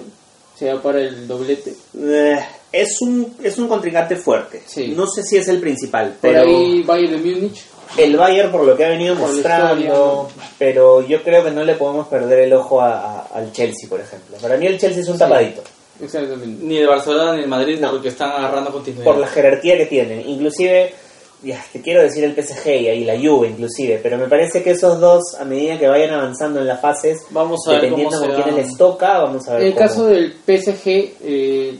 [0.57, 1.75] sea para el doblete.
[1.99, 2.39] Eh,
[2.73, 4.63] es un es un contrincante fuerte.
[4.67, 4.89] Sí.
[4.97, 7.63] No sé si es el principal, Por pero ahí Bayern de Múnich.
[7.97, 10.29] El Bayern por lo que ha venido mostrando,
[10.59, 14.01] pero yo creo que no le podemos perder el ojo a- a- al Chelsea, por
[14.01, 14.37] ejemplo.
[14.41, 15.19] Para mí el Chelsea es un Sí.
[15.21, 15.63] tapadito
[16.01, 16.63] Exactamente.
[16.65, 17.91] Ni el Barcelona ni el Madrid, No.
[17.91, 19.05] porque están agarrando continuidad.
[19.05, 20.29] por la jerarquía que tienen.
[20.29, 20.95] Inclusive
[21.43, 24.71] ya, te quiero decir el PSG y ahí la Juve inclusive, pero me parece que
[24.73, 28.33] esos dos a medida que vayan avanzando en las fases, Vamos a ver dependiendo cómo
[28.33, 29.87] con quiénes les toca, vamos a ver En el cómo.
[29.89, 31.79] caso del PSG, eh,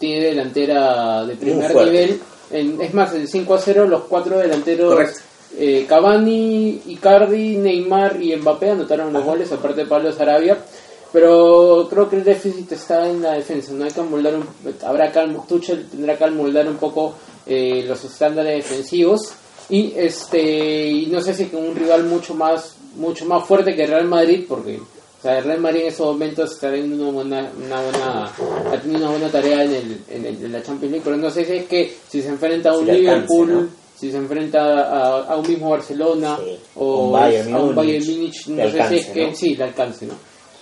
[0.00, 2.20] tiene delantera de primer nivel.
[2.50, 5.20] En- es más, el 5 a 0, los cuatro delanteros, Correcto.
[5.58, 10.58] eh, Cavani, Icardi, Neymar y Mbappé anotaron los goles, aparte de Pablo Sarabia.
[11.12, 13.72] Pero creo que el déficit está en la defensa.
[13.72, 14.44] No hay que amoldar un,
[14.86, 17.14] habrá que Tuchel tendrá que amoldar un poco
[17.46, 19.32] eh, los estándares defensivos
[19.70, 23.86] y este y no sé si con un rival mucho más mucho más fuerte que
[23.86, 24.80] Real Madrid porque
[25.18, 28.24] o sea, el Real Madrid en estos momentos está en una buena, una buena,
[28.72, 31.30] ha tenido una buena tarea en, el, en, el- en la Champions League, pero no
[31.30, 33.66] sé si es que si se enfrenta a Si un alcance, Liverpool, ¿no?
[33.98, 38.06] si se enfrenta a, a un mismo Barcelona Sí, o un Bayern a un Bayern
[38.06, 39.34] Múnich, no sé si es que ¿no?
[39.34, 40.14] sí, le alcance, ¿no?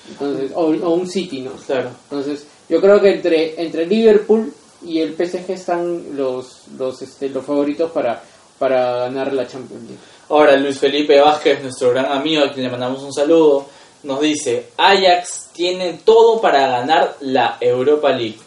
[0.08, 1.50] Entonces, o, o un City, ¿no?
[1.66, 1.90] Claro.
[2.10, 4.52] Entonces, yo creo que entre, entre Liverpool
[4.86, 8.22] y el PSG están los, los, este, los favoritos para,
[8.58, 9.98] para ganar la Champions League.
[10.30, 13.66] Ahora Luis Felipe Vázquez, nuestro gran amigo, a quien le mandamos un saludo,
[14.06, 18.38] nos dice, Ajax tiene todo para ganar la Europa League.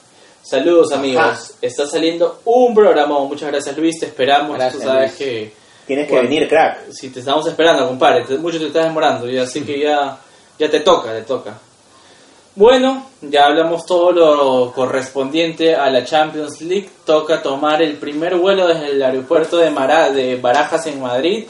[0.41, 1.39] Saludos amigos, Ajá.
[1.62, 5.18] está saliendo un programa, muchas gracias Luis, te esperamos, Gracias, tú sabes Luis.
[5.18, 6.30] que Tienes que Bueno.
[6.30, 6.91] venir, crack.
[6.91, 10.18] si te estamos esperando, compadre, mucho te estás demorando, y así que ya,
[10.57, 11.57] ya te toca, te toca.
[12.55, 16.89] Bueno, ya hablamos todo lo correspondiente a la Champions League.
[17.05, 21.45] Toca tomar el primer vuelo desde el aeropuerto de, Mara- de Barajas en Madrid,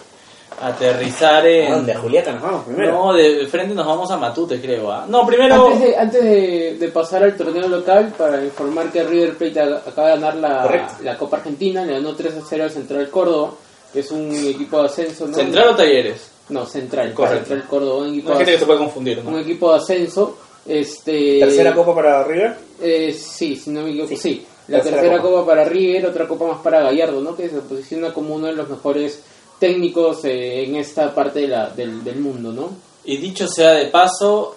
[0.62, 1.72] aterrizar en...
[1.72, 1.94] ¿A dónde?
[1.94, 2.92] ¿A Juliaca nos vamos primero?
[2.94, 4.92] No, de frente nos vamos a Matute, creo.
[4.92, 5.06] ¿ah?
[5.08, 5.68] No, primero...
[5.68, 10.10] Antes, de, antes de, de pasar al torneo local, para informar que River Plate acaba
[10.10, 10.94] de ganar la, Correcto.
[11.04, 13.52] la Copa Argentina, le ganó 3 a 0 al Central Córdoba,
[13.94, 15.28] que es un equipo de ascenso.
[15.28, 15.34] ¿no?
[15.34, 16.32] ¿Central o Talleres?
[16.50, 17.14] No, Central.
[17.14, 17.38] Correcto.
[17.48, 19.30] Central Córdoba, un equipo, No hay gente de, que se puede confundir, ¿no?
[19.32, 20.38] un equipo de ascenso.
[20.66, 22.56] Este, ¿Tercera copa para River?
[22.82, 24.18] Eh, sí, si no me equivoco, Sí.
[24.18, 24.46] sí.
[24.68, 25.34] La Tercera tercera, copa.
[25.40, 25.46] copa.
[25.48, 27.36] para River, otra copa más para Gallardo, ¿no?
[27.36, 29.24] Que se posiciona como uno de los mejores
[29.60, 32.70] técnicos eh, en esta parte de la, del, del mundo, ¿no?
[33.06, 34.56] Y dicho sea de paso,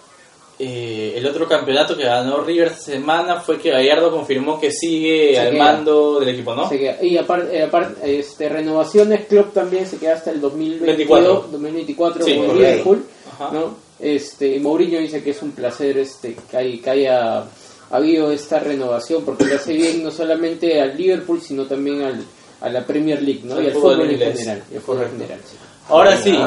[0.59, 5.33] eh, el otro campeonato que ganó River esta semana fue que Gallardo confirmó que sigue
[5.35, 5.65] Se al queda.
[5.65, 6.69] mando del equipo, ¿no?
[6.69, 7.69] Se queda- y aparte,
[8.05, 11.49] este, renovaciones, Club también se queda hasta el 2022, 24.
[11.51, 12.57] 2024 Sí, con.
[12.57, 13.05] Liverpool.
[13.53, 13.75] ¿no?
[13.99, 17.45] Este, Mourinho dice que es un placer este, que, hay- que haya
[17.91, 22.25] habido esta renovación porque le hace bien no solamente al Liverpool, sino también al,
[22.63, 23.61] a la Premier League, ¿no?
[23.61, 24.63] Y al fútbol fútbol en general.
[24.75, 25.57] y fútbol general, sí.
[25.89, 26.39] Ahora sí,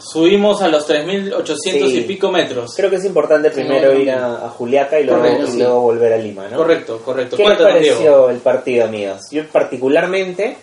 [0.00, 1.56] subimos a los 3.800
[1.90, 1.98] Sí.
[1.98, 2.72] y pico metros.
[2.76, 5.58] Creo que es importante primero ir a, a Juliaca y luego, Correcto, y sí.
[5.58, 6.56] luego volver a Lima, ¿no?
[6.56, 7.36] Correcto, correcto.
[7.36, 8.30] ¿Qué les pareció Diego.
[8.30, 9.20] el partido, amigos?
[9.30, 10.56] Yo particularmente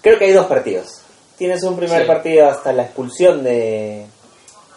[0.00, 1.00] creo que hay dos partidos.
[1.36, 2.06] Tienes un primer Sí.
[2.06, 4.06] partido hasta la expulsión de,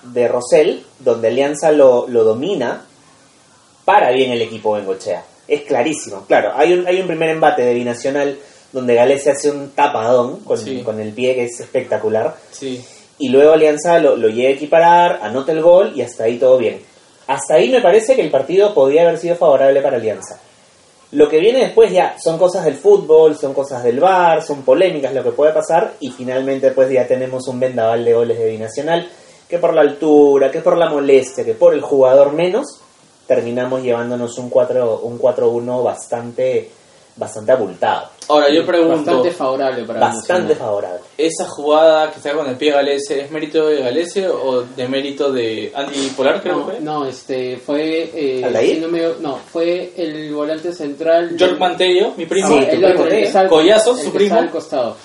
[0.03, 2.85] de Rosell, donde Alianza lo, lo domina
[3.83, 5.23] para bien el equipo Bengochea.
[5.47, 6.25] Es clarísimo.
[6.27, 8.37] Claro, hay un, hay un primer embate de Binacional
[8.71, 10.81] donde Gales hace un tapadón con, Sí.
[10.83, 12.35] con el pie que es espectacular.
[12.51, 12.83] Sí,
[13.19, 16.57] Y luego Alianza lo, lo llega a equiparar, anota el gol y hasta ahí todo
[16.57, 16.81] bien.
[17.27, 20.39] Hasta ahí me parece que el partido podría haber sido favorable para Alianza.
[21.11, 25.13] Lo que viene después ya son cosas del fútbol, son cosas del bar, son polémicas
[25.13, 29.07] lo que puede pasar y finalmente pues ya tenemos un vendaval de goles de Binacional
[29.47, 32.81] que por la altura, que por la molestia, que por el jugador menos,
[33.27, 36.69] terminamos llevándonos un 4 un 4-1 bastante
[37.17, 40.99] bastante abultado, Ahora yo pregunto, Bastante favorable para bastante favorable.
[41.17, 45.31] ¿esa jugada que está con el pie Galese es mérito de Galese o de mérito
[45.31, 46.81] de Andy Polar, creo No, que fue?
[46.81, 52.49] no, este fue eh, no, me- no, fue el volante central York Mantello, mi primo.
[52.49, 53.23] Sí, el tu otro, primo, el que ¿eh?
[53.27, 54.35] está al- Collazos, el su que primo.
[54.35, 54.97] al costado.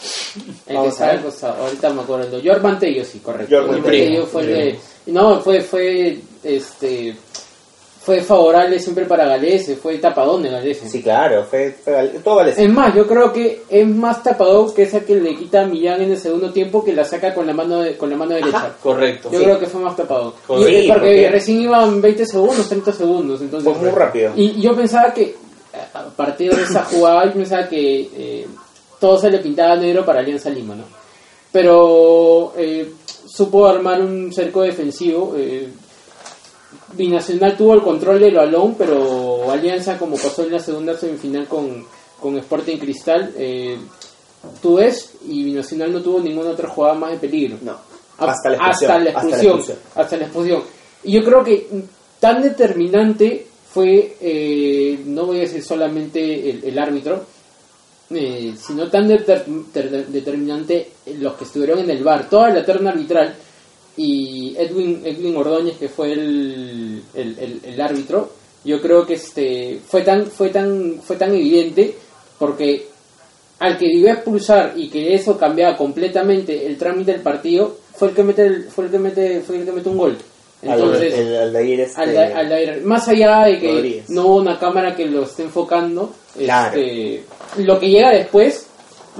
[0.66, 1.10] El Vamos que ver.
[1.12, 1.62] al costado.
[1.64, 2.38] Ahorita me acuerdo.
[2.40, 3.50] York Mantello, sí, correcto.
[3.54, 7.14] York York Mantello, Mantello fue el de- no, fue fue este
[8.02, 10.88] fue favorable siempre para Galese, fue tapadón de Galese.
[10.88, 12.54] Sí, claro, fue, fue todo vale.
[12.56, 16.00] Es más, yo creo que es más tapador que esa que le quita a Millán
[16.00, 18.74] en el segundo tiempo que la saca con la mano de- con la mano derecha.
[18.82, 19.28] Correcto.
[19.30, 19.44] Yo Sí.
[19.44, 20.34] creo que fue más tapado.
[20.46, 20.70] Correcto.
[20.70, 23.40] Y, eh, Sí, porque, porque- recién iban 20 segundos, 30 segundos.
[23.42, 24.32] Entonces, Fue muy rápido.
[24.34, 25.36] Y yo pensaba que
[25.94, 28.46] a partir de esa jugada, yo pensaba que eh,
[28.98, 30.84] todo se le pintaba negro para Alianza Lima, ¿no?
[31.52, 32.90] Pero eh,
[33.26, 35.34] supo armar un cerco defensivo.
[35.36, 35.68] eh,
[36.92, 41.84] Binacional tuvo el control del balón, pero Alianza, como pasó en la segunda semifinal con,
[42.20, 43.76] con Sporting Cristal, eh,
[44.60, 47.58] tú ves, y Binacional no tuvo ninguna otra jugada más de peligro.
[47.62, 47.76] No,
[48.18, 48.90] hasta la expulsión.
[48.90, 49.78] Hasta la expulsión.
[49.94, 50.62] Hasta la expulsión.
[51.04, 51.68] Y yo creo que
[52.18, 57.24] tan determinante fue, eh, no voy a decir solamente el, el árbitro,
[58.10, 62.90] eh, sino tan deter- ter- determinante los que estuvieron en el bar, toda la terna
[62.90, 63.34] arbitral
[64.02, 68.30] y Edwin, Edwin Ordóñez que fue el, el, el- el árbitro,
[68.64, 71.94] yo creo que este fue tan fue tan fue tan evidente
[72.38, 72.86] porque
[73.58, 78.14] al que debió expulsar y que eso cambiaba completamente el trámite del partido fue el
[78.14, 80.16] que mete el- fue el que mete fue el que mete un gol.
[80.62, 82.80] Entonces, el, el este, al, al aire.
[82.82, 84.10] Más allá de que Rodríguez.
[84.10, 86.78] no hubo una cámara que lo esté enfocando, Claro.
[86.78, 87.24] este,
[87.62, 88.66] lo que llega después,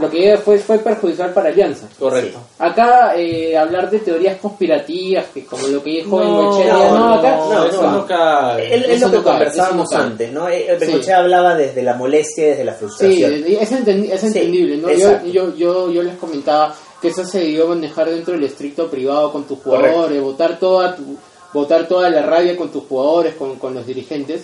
[0.01, 1.87] lo que después fue perjudicial para Alianza.
[1.99, 2.39] Correcto.
[2.59, 7.15] Acá eh, hablar de teorías conspirativas, que como lo que dijo No, Bengochea, no, no,
[7.15, 8.07] acá no, eso no.
[8.07, 8.93] cae.
[8.95, 10.49] Es, lo que conversábamos antes, ¿no?
[10.49, 11.23] Eh, Bengochea Sí.
[11.23, 13.33] hablaba desde la molestia y desde la Sí, frustración.
[13.47, 14.91] es, entendi- es Sí, entendible, ¿no?
[14.93, 19.33] Yo, yo, yo, yo les comentaba que eso se debió manejar dentro del estricto privado
[19.33, 21.17] con tus jugadores, votar toda tu,
[21.53, 24.43] votar toda la rabia con tus jugadores, con, con los dirigentes,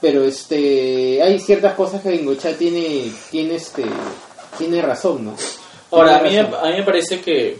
[0.00, 3.84] pero este hay ciertas cosas que Bengochea tiene, tiene este
[4.58, 5.36] tiene razón, ¿no?
[5.90, 7.58] Ahora, a mí, a mí me parece que,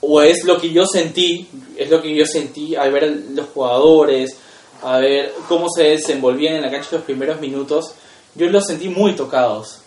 [0.00, 4.36] o es lo que yo sentí, es lo que yo sentí al ver los jugadores,
[4.82, 7.94] a ver cómo se desenvolvían en la cancha los primeros minutos,
[8.34, 9.80] yo los sentí muy tocados,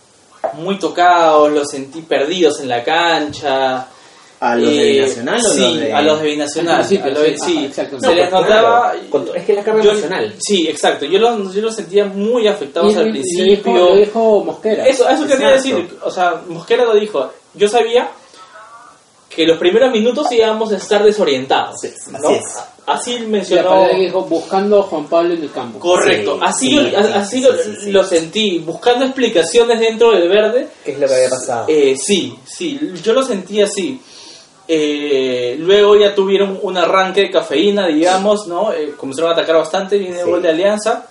[0.54, 3.88] muy tocados, los sentí perdidos en la cancha.
[4.42, 5.94] ¿A los de Eh, Binacional o sí, los de...?
[5.94, 6.84] a los de Binacional.
[6.84, 8.00] Sí, sí, ajá, exacto.
[8.00, 8.92] se No, les pues, notaba.
[9.12, 10.36] claro, es que la carga yo- emocional.
[10.40, 11.06] Sí, exacto.
[11.06, 13.46] Yo los, yo los sentía muy afectados al principio.
[13.46, 14.88] Lo dijo, lo dijo Mosquera.
[14.88, 15.88] Eso, eso quería decir.
[16.04, 17.32] O sea, Mosquera lo dijo.
[17.54, 18.10] Yo sabía
[19.30, 21.80] que los primeros minutos íbamos a estar desorientados.
[21.82, 22.18] Sí, ¿no?
[22.18, 22.44] así es.
[22.88, 23.88] Así mencionó.
[23.96, 25.80] dijo buscando a Juan Pablo en el campo.
[25.80, 26.34] Correcto.
[26.36, 27.92] Sí, así sí, sí, así sí, lo, sí, sí.
[27.92, 28.58] lo sentí.
[28.60, 30.68] Buscando explicaciones dentro del verde.
[30.84, 31.66] ¿Qué es lo que había pasado?
[31.70, 32.80] Eh, sí, sí.
[33.04, 34.02] Yo lo sentí así.
[34.74, 38.72] Eh, luego ya tuvieron un arranque de cafeína, digamos, ¿no?
[38.72, 41.08] Eh, comenzaron a atacar bastante, viene el gol de Alianza.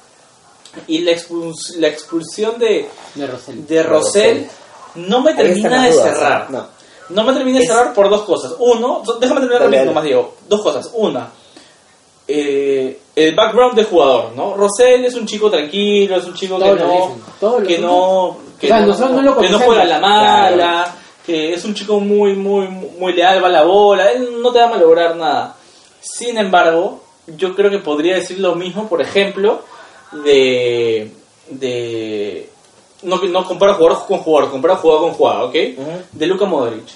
[0.86, 3.66] Y la, expuls- la expulsión de, De Rosell.
[3.66, 4.46] de Rosell
[4.94, 6.50] no me termina de dudas, cerrar.
[6.50, 6.66] ¿no?
[7.10, 8.54] No me termina de Es- cerrar por dos cosas.
[8.60, 9.92] Uno, déjame terminar Dale, rápido dale.
[9.94, 10.34] más, Diego.
[10.48, 10.90] Dos cosas.
[10.94, 11.28] Una,
[12.28, 14.54] eh, el background del jugador, ¿no?
[14.54, 18.36] Rosell es un chico tranquilo, es un chico que lo no, dicen, lo que no,
[18.58, 19.64] que O sea, no, nosotros no lo que no conocemos.
[19.66, 20.94] juega a la mala,
[21.26, 24.58] que es un chico muy, muy, muy leal, va a la bola, él no te
[24.58, 25.56] va a malograr nada.
[26.00, 27.02] Sin embargo,
[27.36, 29.62] yo creo que podría decir lo mismo, por ejemplo,
[30.24, 31.10] de,
[31.50, 32.48] de
[33.02, 35.54] no, no comparo jugador con jugador, comparo jugador con jugador, ¿ok?
[36.12, 36.88] De Luka Modric.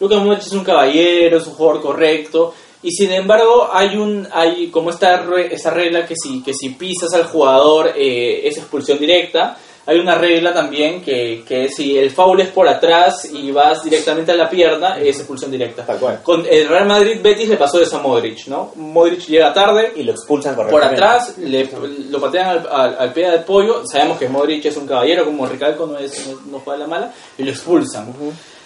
[0.00, 4.68] Luka Modric es un caballero, es un jugador correcto, y sin embargo hay un hay
[4.68, 8.98] como esta re- esa regla que si que si pisas al jugador eh, es expulsión
[8.98, 9.56] directa.
[9.88, 14.32] Hay una regla también que, que si el foul es por atrás y vas directamente
[14.32, 15.86] a la pierna es expulsión directa.
[15.86, 16.20] Tal cual.
[16.24, 18.72] Con el Real Madrid Betis le pasó eso a Modric, ¿no?
[18.74, 21.70] Modric llega tarde, Y lo expulsan por atrás, le,
[22.10, 23.86] lo patean al, al, al pie del pollo.
[23.86, 27.12] Sabemos que Modric es un caballero, como Ricalco no, es, no, no juega la mala,
[27.38, 28.12] y lo expulsan.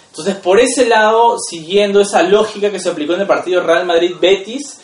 [0.09, 4.79] Entonces, por ese lado, siguiendo esa lógica que se aplicó en el partido Real Madrid-Betis,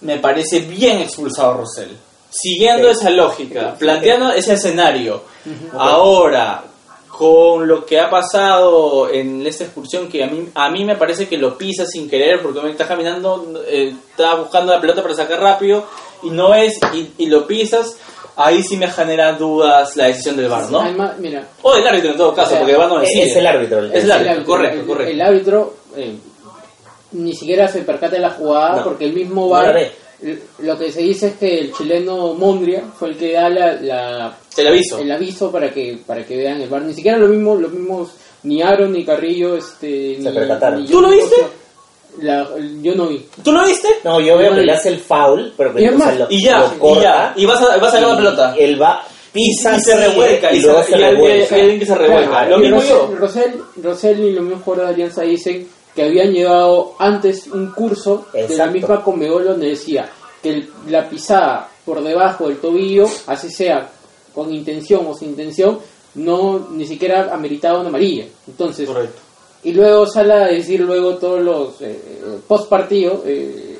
[0.00, 1.96] me parece bien expulsado Rosell.
[2.30, 5.30] Siguiendo esa lógica, planteando ese escenario.
[5.76, 6.64] Ahora,
[7.08, 11.28] con lo que ha pasado en esta expulsión, que a mí, a mí me parece
[11.28, 15.14] que lo pisa sin querer, porque me está caminando, eh, está buscando la pelota para
[15.14, 15.84] sacar rápido,
[16.22, 17.96] y no es, y, y lo pisas,
[18.36, 20.80] ahí sí me genera dudas la decisión del VAR, ¿no?
[20.80, 23.08] Además, mira, O del árbitro en todo caso, O sea, porque el VAR no es-
[23.08, 23.24] decide.
[23.30, 25.12] es el árbitro el- Es el árbitro, correcto, el, correcto.
[25.12, 26.16] el árbitro eh,
[27.12, 28.84] ni siquiera se percata de la jugada No.
[28.84, 29.76] porque el mismo VAR.
[30.60, 34.38] Lo que se dice es que el chileno Mondria fue el que da la, la-
[34.56, 34.98] El aviso.
[34.98, 36.82] el aviso para que para que vean el VAR.
[36.82, 38.10] Ni siquiera lo mismo, los mismos
[38.44, 40.82] ni Aaron ni Carrillo este ni, percataron.
[40.82, 41.36] ni ¿Tú lo viste?
[42.20, 42.46] La-
[42.82, 43.26] yo no vi.
[43.42, 43.88] ¿Tú lo viste?
[44.04, 45.96] No, yo veo No, que y- le hace el foul, pero que y es o
[45.98, 47.32] sea, más, lo, Y ya, lo y ya.
[47.36, 48.54] Y vas a, vas a ganar la y pelota.
[48.58, 49.02] Él va,
[49.32, 51.54] pisa y se revuelca, y, y luego se, se y revuelca.
[51.54, 52.28] hay alguien que se revuelca.
[52.30, 52.80] Claro, Lo Y mismo
[53.16, 54.26] Rosell, yo.
[54.26, 58.66] Y los mismos jugadores de Alianza dicen que habían llevado antes un curso de la
[58.68, 60.08] misma Conmebol donde decía
[60.42, 63.90] que el- la pisada por debajo del tobillo, así sea
[64.34, 65.78] con intención o sin intención,
[66.14, 68.24] no ni siquiera ameritaba una amarilla.
[68.46, 69.20] Entonces, Correcto.
[69.64, 71.98] y luego sale a decir luego todos los eh,
[72.48, 73.71] post partido eh,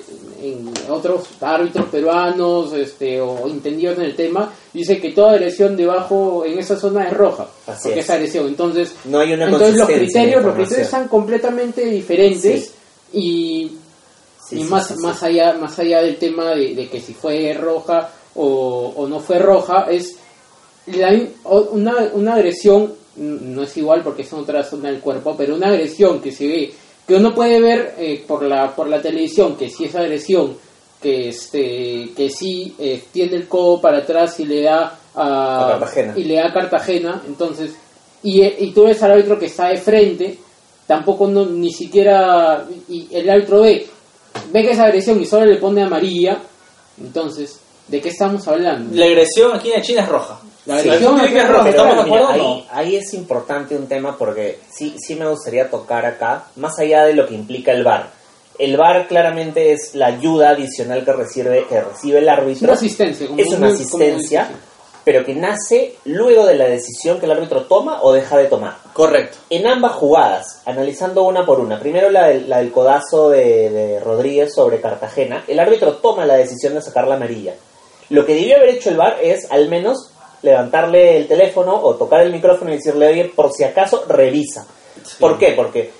[0.42, 6.44] en otros árbitros peruanos este, o entendidos en el tema dice que toda agresión debajo
[6.44, 8.04] en esa zona es roja Así porque es.
[8.06, 12.72] es agresión entonces No hay una entonces los criterios los criterios están completamente diferentes
[13.12, 13.18] Sí.
[13.18, 13.72] y,
[14.48, 17.54] Sí, y sí, más más allá más allá del tema de, de que si fue
[17.54, 20.16] roja o, o no fue roja es
[20.86, 25.54] la- una, una agresión no es igual porque es en otra zona del cuerpo pero
[25.54, 26.74] una agresión que se ve
[27.06, 30.56] que uno puede ver eh, por la por la televisión que si es agresión
[31.00, 35.68] que este que sí eh, tiene el codo para atrás y le da a, A
[35.78, 36.14] Cartagena.
[36.16, 37.72] y le da a Cartagena entonces
[38.22, 40.38] y, y tú ves al árbitro que está de frente
[40.86, 43.86] tampoco no, ni siquiera y el árbitro ve
[44.52, 46.40] ve que es agresión y solo le pone amarilla
[47.00, 48.94] entonces ¿de qué estamos hablando?
[48.94, 50.40] La agresión aquí en China es roja.
[50.66, 51.58] La Sí, agresión aquí aquí es es roja.
[51.58, 51.68] roja.
[51.70, 52.76] ¿Estamos de Pero, mira, acuerdo o ahí, no?
[52.78, 57.14] ahí es importante un tema porque sí, sí me gustaría tocar acá, más allá de
[57.14, 58.10] lo que implica el VAR.
[58.58, 62.52] El VAR claramente es la ayuda adicional que recibe, que recibe el árbitro.
[62.52, 63.26] Es una asistencia.
[63.26, 64.50] como es una muy- asistencia,
[65.04, 68.76] pero que nace luego de la decisión que el árbitro toma o deja de tomar.
[68.92, 69.38] Correcto.
[69.50, 73.98] En ambas jugadas, analizando una por una, primero la del, la del codazo de, de
[74.00, 77.54] Rodríguez sobre Cartagena, el árbitro toma la decisión de sacar la amarilla.
[78.10, 80.10] Lo que debió haber hecho el VAR es al menos
[80.42, 84.66] levantarle el teléfono o tocar el micrófono y decirle, oye, por si acaso, revisa.
[85.18, 85.52] ¿Por qué?
[85.56, 85.90] Porque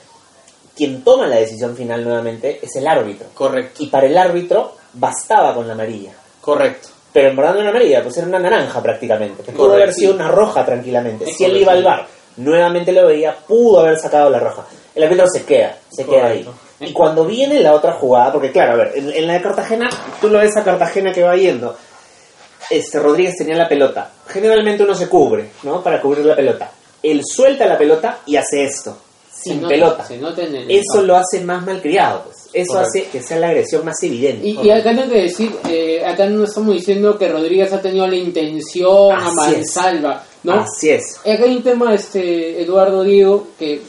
[0.76, 3.28] quien toma la decisión final nuevamente es el árbitro.
[3.34, 3.82] Correcto.
[3.82, 6.12] Y para el árbitro bastaba con la amarilla.
[6.40, 6.88] Correcto.
[7.12, 9.42] Pero en verdad no era amarilla, pues era una naranja prácticamente.
[9.42, 11.28] Que pudo haber sido una roja tranquilamente.
[11.28, 14.64] Es si él iba al bar nuevamente lo veía, pudo haber sacado la roja.
[14.94, 16.46] El árbitro se queda, se queda ahí.
[16.80, 19.88] Y cuando viene la otra jugada, porque claro, a ver, en, en la de Cartagena,
[20.20, 21.76] tú lo ves a Cartagena que va yendo.
[22.70, 24.10] Este Rodríguez tenía la pelota.
[24.28, 25.82] Generalmente uno se cubre, ¿no?
[25.82, 26.70] Para cubrir la pelota.
[27.02, 28.96] Él suelta la pelota y hace esto,
[29.30, 30.04] Se sin nota- pelota.
[30.06, 32.36] Se nota en el Eso lo hace más malcriado, pues.
[32.54, 32.88] Eso Correcto.
[32.98, 34.46] hace que sea la agresión más evidente.
[34.46, 38.06] Y, y acá tengo que decir, eh, acá no estamos diciendo que Rodríguez ha tenido
[38.06, 40.52] la intención a Así mansalva, ¿no?
[40.60, 41.16] Así es.
[41.20, 43.80] Acá hay un tema, este, Eduardo Diego, que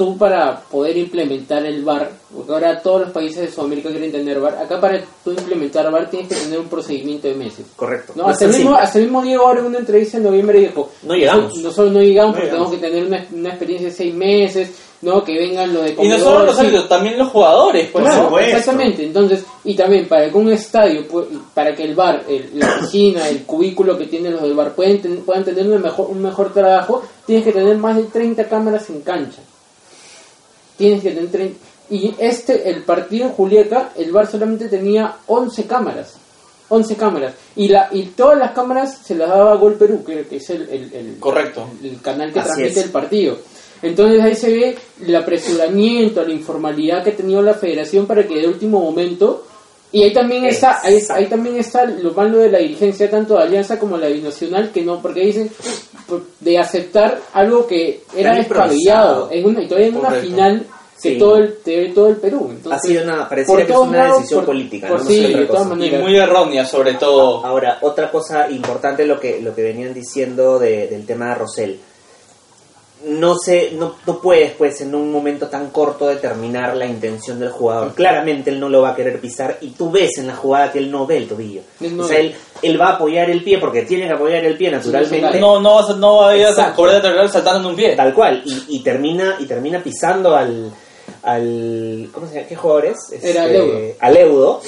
[0.00, 4.40] tú para poder implementar el VAR, porque ahora todos los países de Sudamérica quieren tener
[4.40, 7.66] VAR, acá para tú implementar VAR tienes que tener un procedimiento de meses.
[7.76, 8.14] Correcto.
[8.16, 10.58] No, No hasta, el mismo, hasta el mismo Diego ahora en una entrevista en noviembre
[10.60, 11.54] dijo, No llegamos.
[11.58, 14.70] Nosotros no llegamos No porque tenemos que tener una, una experiencia de seis meses,
[15.02, 15.22] ¿no?
[15.22, 16.60] Que vengan lo de Y no solo los sí.
[16.62, 18.24] árbitros, también los jugadores, pues, Claro, ¿no?
[18.28, 18.56] supuesto.
[18.56, 19.04] exactamente.
[19.04, 21.04] Entonces, y también para que un estadio,
[21.52, 25.02] para que el bar, el- la oficina, el cubículo que tienen los del bar pueden,
[25.02, 28.88] ten- puedan tener un mejor, un mejor trabajo, tienes que tener más de 30 cámaras
[28.88, 29.40] en cancha.
[30.80, 31.58] Tienes que tener 30.
[31.90, 36.14] Y este, el partido en Juliaca, el bar solamente tenía 11 cámaras.
[36.70, 37.34] 11 cámaras.
[37.56, 40.62] Y, la, y todas las cámaras se las daba Gol Perú, que, que es el,
[40.70, 41.68] el- el- Correcto.
[41.82, 42.84] el canal que Así transmite es.
[42.86, 43.36] el partido.
[43.82, 48.36] Entonces ahí se ve el apresuramiento, la informalidad que ha tenido la federación para que
[48.40, 49.46] de último momento
[49.92, 53.42] y ahí también está ahí, ahí también está lo malo de la dirigencia tanto de
[53.42, 55.50] Alianza como de la binacional que no porque dicen
[56.40, 60.66] de aceptar algo que era descabellado en una y todavía en una final
[61.02, 61.18] que Sí.
[61.18, 64.16] todo el de todo el Perú Entonces, ha sido una, pareciera que es una lados,
[64.18, 65.04] decisión por- política, por ¿no?
[65.04, 65.64] No sí, sé de todas cosa.
[65.64, 66.00] Y maneras.
[66.02, 67.46] muy errónea, sobre todo.
[67.46, 71.80] Ahora, otra cosa importante lo que, lo que venían diciendo de- del tema de Rosell.
[73.02, 77.48] No sé, no, no puedes pues en un momento tan corto determinar la intención del
[77.50, 77.94] jugador.
[77.94, 80.80] Claramente él no lo va a querer pisar y tú ves en la jugada que
[80.80, 81.62] él no ve el tobillo.
[81.80, 84.56] No o sea, él, él va a apoyar el pie porque tiene que apoyar el
[84.58, 85.40] pie naturalmente.
[85.40, 87.96] No, no vas a, no vayas a de lateral saltando en un pie.
[87.96, 88.42] Tal cual.
[88.44, 90.70] Y, y termina y termina pisando al,
[91.22, 92.48] al ¿cómo se llama?
[92.48, 92.98] ¿Qué jugador es?
[93.12, 93.94] Era Este, Aleudo.
[94.00, 94.60] Aleudo.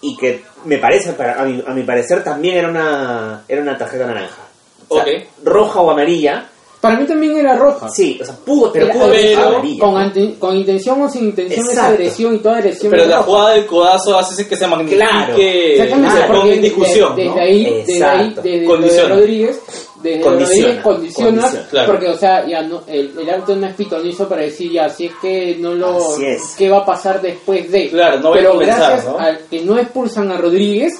[0.00, 3.76] Y que me parece, para- a mi, a mi parecer también era una, era una
[3.76, 4.42] tarjeta naranja.
[4.88, 5.10] O sea, Ok.
[5.44, 6.50] Roja o amarilla.
[6.84, 10.34] Para mí también era roja Sí, o sea, pudo, pero pudo haber pero con, ante-
[10.38, 13.26] con intención o sin intención esa agresión y toda agresión Pero la roja.
[13.26, 15.34] jugada del codazo hace que se magnifique Claro.
[15.36, 17.16] Exactamente, se ponga en discusión.
[17.16, 17.30] de- ¿no?
[17.34, 19.14] desde ahí, desde ahí, desde lo de Condiciona.
[19.14, 19.60] Rodríguez,
[20.02, 21.92] desde Condiciona, Rodríguez condiciona, condiciona, claro.
[21.92, 25.06] porque o sea, ya no, el, el árbitro no es pitonizo para decir ya, si
[25.06, 25.98] es que no lo,
[26.58, 29.18] qué va a pasar después de, Claro, no voy a pero comenzar, gracias ¿no?
[29.18, 30.92] al que no expulsan a Rodríguez,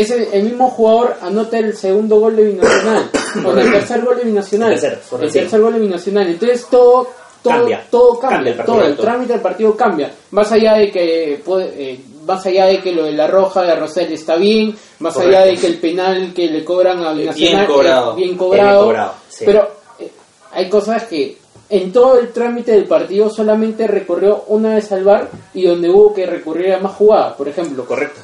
[0.00, 3.10] es el, el mismo jugador anota el segundo gol de Binacional,
[3.46, 7.08] o el tercer gol de Binacional, El tercer gol de Binacional, entonces todo
[7.42, 7.86] todo Cambia.
[7.90, 8.76] todo cambia, Cambia el partido.
[8.78, 12.80] todo el trámite del partido cambia más allá de que puede, eh, más allá de
[12.82, 15.36] que lo de la roja de Rosell está bien más Correcto.
[15.36, 18.10] allá de que el penal que le cobran a Bien Binacional cobrado.
[18.10, 19.44] es bien Bien cobrado, cobrado, sí.
[19.46, 19.68] pero
[20.00, 20.10] eh,
[20.52, 21.38] hay cosas que
[21.68, 26.12] en todo el trámite del partido solamente recorrió una vez al VAR y donde hubo
[26.14, 28.20] que recurrir a más jugadas por ejemplo Correcto.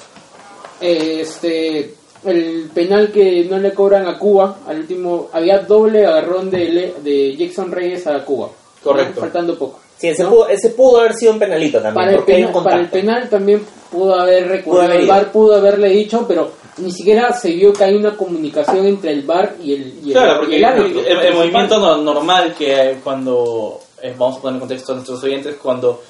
[0.82, 6.68] Este el penal que no le cobran a Cuba al último había doble agarrón de,
[6.68, 8.48] Le- de Jackson Reyes a Cuba
[8.82, 9.20] Correcto.
[9.20, 10.30] faltando poco Sí, ese, ¿no?
[10.30, 11.94] pudo, ese pudo haber sido un penalito también.
[11.94, 14.96] para el, porque hay un penal, para el penal también pudo haber recurrido Pudo haber
[14.98, 15.12] al ido.
[15.14, 19.22] VAR, pudo haberle dicho, pero ni siquiera se vio que hay una comunicación entre el
[19.22, 21.00] VAR y el, y el, Claro, y porque el el, árbitro.
[21.06, 24.94] el- el movimiento no- normal que hay cuando, eh, vamos a poner en contexto a
[24.96, 26.02] nuestros oyentes, cuando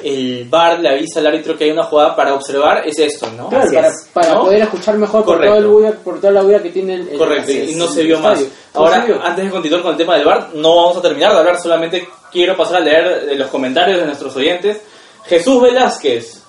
[0.00, 3.48] el VAR le avisa al árbitro que hay una jugada para observar, es esto, ¿no?
[3.48, 4.08] Claro, para, es.
[4.12, 4.40] para ¿No?
[4.44, 5.56] poder escuchar mejor por, Correcto.
[5.56, 8.02] todo el bulla- por toda la bulla que tiene el, el- Correcto, y no se
[8.04, 8.40] vio más.
[8.74, 9.20] Ahora, vio.
[9.22, 12.08] antes de continuar con el tema del VAR, no vamos a terminar de hablar, solamente
[12.30, 14.80] quiero pasar a leer eh, los comentarios de nuestros oyentes.
[15.24, 16.42] Jesús Velázquez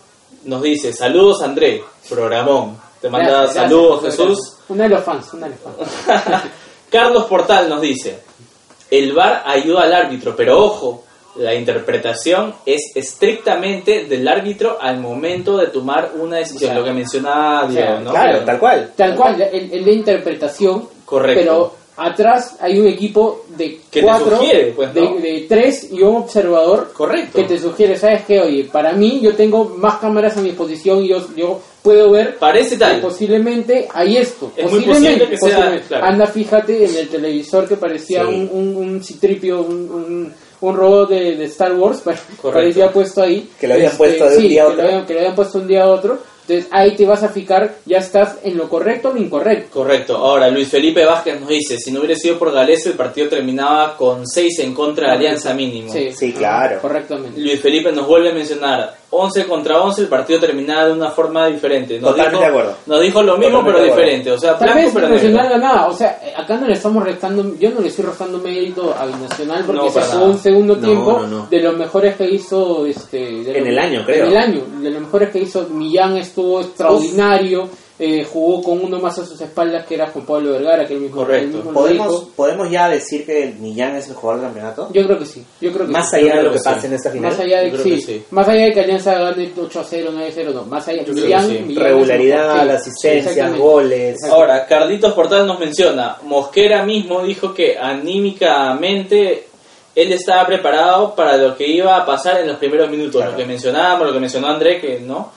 [0.43, 2.77] nos dice, saludos André, programón.
[3.01, 4.37] Te manda Gracias, saludos gracias, Jesús.
[4.39, 4.69] gracias.
[4.69, 6.43] Una de los fans, una de los fans.
[6.91, 8.19] Carlos Portal nos dice,
[8.91, 11.03] el VAR ayuda al árbitro, pero ojo,
[11.35, 16.85] la interpretación es estrictamente del árbitro al momento de tomar una decisión, O sea, lo
[16.85, 18.11] que mencionaba o sea, Diego, ¿no?
[18.11, 18.91] Claro, tal cual.
[18.95, 21.39] Tal cual, el, el de interpretación, Correcto.
[21.41, 25.15] pero atrás hay un equipo de Que te cuatro, sugiere, pues, ¿no?
[25.15, 27.37] de, de tres y un observador Correcto.
[27.39, 28.39] que te sugiere, ¿sabes qué?
[28.39, 32.37] Oye, para mí yo tengo más cámaras a mi disposición y yo, yo puedo ver
[32.37, 33.01] Parece que tal.
[33.01, 34.51] posiblemente hay esto.
[34.55, 35.87] Es muy posiblemente, posible que sea, posiblemente.
[35.87, 36.05] claro.
[36.05, 38.27] Anda, fíjate en el televisor que parecía Sí.
[38.29, 42.01] un, un, un citripio, un, un, un robot de, de Star Wars,
[42.43, 43.37] parecía puesto ahí.
[43.49, 44.81] Este, Que lo habían puesto de un sí, día a que otro.
[44.83, 46.17] lo habían- que lo habían puesto un día a otro.
[46.47, 49.69] Entonces ahí te vas a fijar, ya estás en lo correcto o lo incorrecto.
[49.71, 50.17] Correcto.
[50.17, 53.95] Ahora, Luis Felipe Vázquez nos dice, si no hubiera sido por Galeso, el partido terminaba
[53.95, 55.93] con 6 en contra de Alianza mínimo.
[55.93, 56.79] Sí, Sí, claro.
[56.81, 57.39] Correctamente.
[57.39, 61.47] Luis Felipe nos vuelve a mencionar, 11 contra 11 el partido terminaba de una forma
[61.47, 61.99] diferente.
[61.99, 62.77] Nos Totalmente dijo, de acuerdo.
[62.85, 64.31] Nos dijo lo mismo Totalmente pero diferente.
[64.31, 65.59] O sea, Tal vez pero Nacional negro.
[65.59, 69.05] ganaba, o sea, acá no le estamos restando, yo no le estoy restando mérito a
[69.07, 71.47] Binacional porque No, se un segundo No, tiempo no, no.
[71.49, 74.25] de los mejores que hizo este de En los- el año, creo.
[74.25, 77.67] En el año, de los mejores que hizo Millán estuvo extraordinario,
[78.01, 81.01] eh, jugó con uno más a sus espaldas que era Juan Pablo Vergara, que él
[81.01, 81.43] mismo, Correcto.
[81.49, 82.27] él mismo ¿Podemos.
[82.35, 84.89] ¿Podemos ya decir que Millán es el jugador del campeonato?
[84.93, 86.15] Yo creo que sí, yo creo que Más sí.
[86.15, 86.69] allá de lo que que sí.
[86.69, 87.31] pase en esta final.
[87.31, 88.23] Más allá de sí, que sí.
[88.31, 91.03] más allá de que Alianza gane 8 a 0, 9 a 0, no, más allá
[91.03, 91.63] creo Millán- que sí.
[91.65, 93.61] Millán Regularidad, el sí, asistencias, exactamente.
[93.61, 94.17] goles.
[94.31, 99.47] Ahora, Carlitos Portal nos menciona, Mosquera mismo dijo que anímicamente
[99.95, 103.31] él estaba preparado para lo que iba a pasar en los primeros minutos, Claro.
[103.31, 105.31] lo que mencionábamos, lo que mencionó André, que no.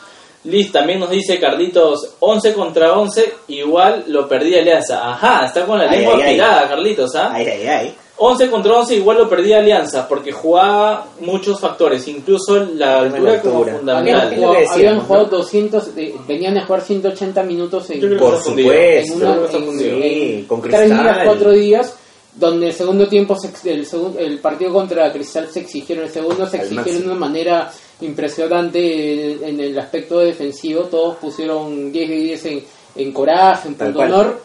[0.44, 5.08] Liz también nos dice Carlitos, 11 contra 11, igual lo perdía Alianza.
[5.10, 6.28] Ajá, está con la Ay, lengua ay, ay.
[6.30, 7.30] afilada, Carlitos, ¿ah?
[7.32, 7.94] Ay, ay, ay.
[8.16, 13.40] 11 contra 11 igual lo perdía Alianza, porque jugaba muchos factores, incluso la altura la
[13.40, 13.72] como altura.
[13.72, 14.30] Habían, fundamental.
[14.30, 15.02] Lo jugado, que decíamos, habían ¿no?
[15.04, 19.12] jugado 200, eh, venían a jugar 180 minutos en, Yo creo que Por supuesto.
[19.14, 19.78] en, una, en-.
[19.78, 21.24] Sí, con tres días, Cristal.
[21.26, 21.96] cuatro días,
[22.34, 26.10] donde el segundo tiempo, se ex- el, segun- el partido contra Cristal se exigieron, el
[26.10, 27.70] segundo se exigieron de una manera
[28.00, 32.64] impresionante en, en el aspecto defensivo, todos pusieron 10 de 10 en,
[32.96, 34.42] en coraje, en punto honor,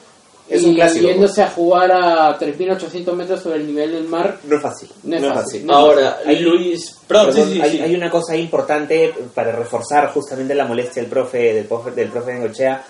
[0.50, 4.38] Es y un clásico, yéndose a jugar a 3.800 metros sobre el nivel del mar.
[4.44, 4.90] No es fácil.
[5.04, 5.66] No es fácil.
[5.66, 5.74] No.
[5.74, 7.82] Ahora, Hay- Luis, perdón, sí, Perdón, sí, hay, sí.
[7.82, 12.34] hay una cosa importante para reforzar justamente la molestia del profe del profe, del profe
[12.34, 12.86] Bengochea.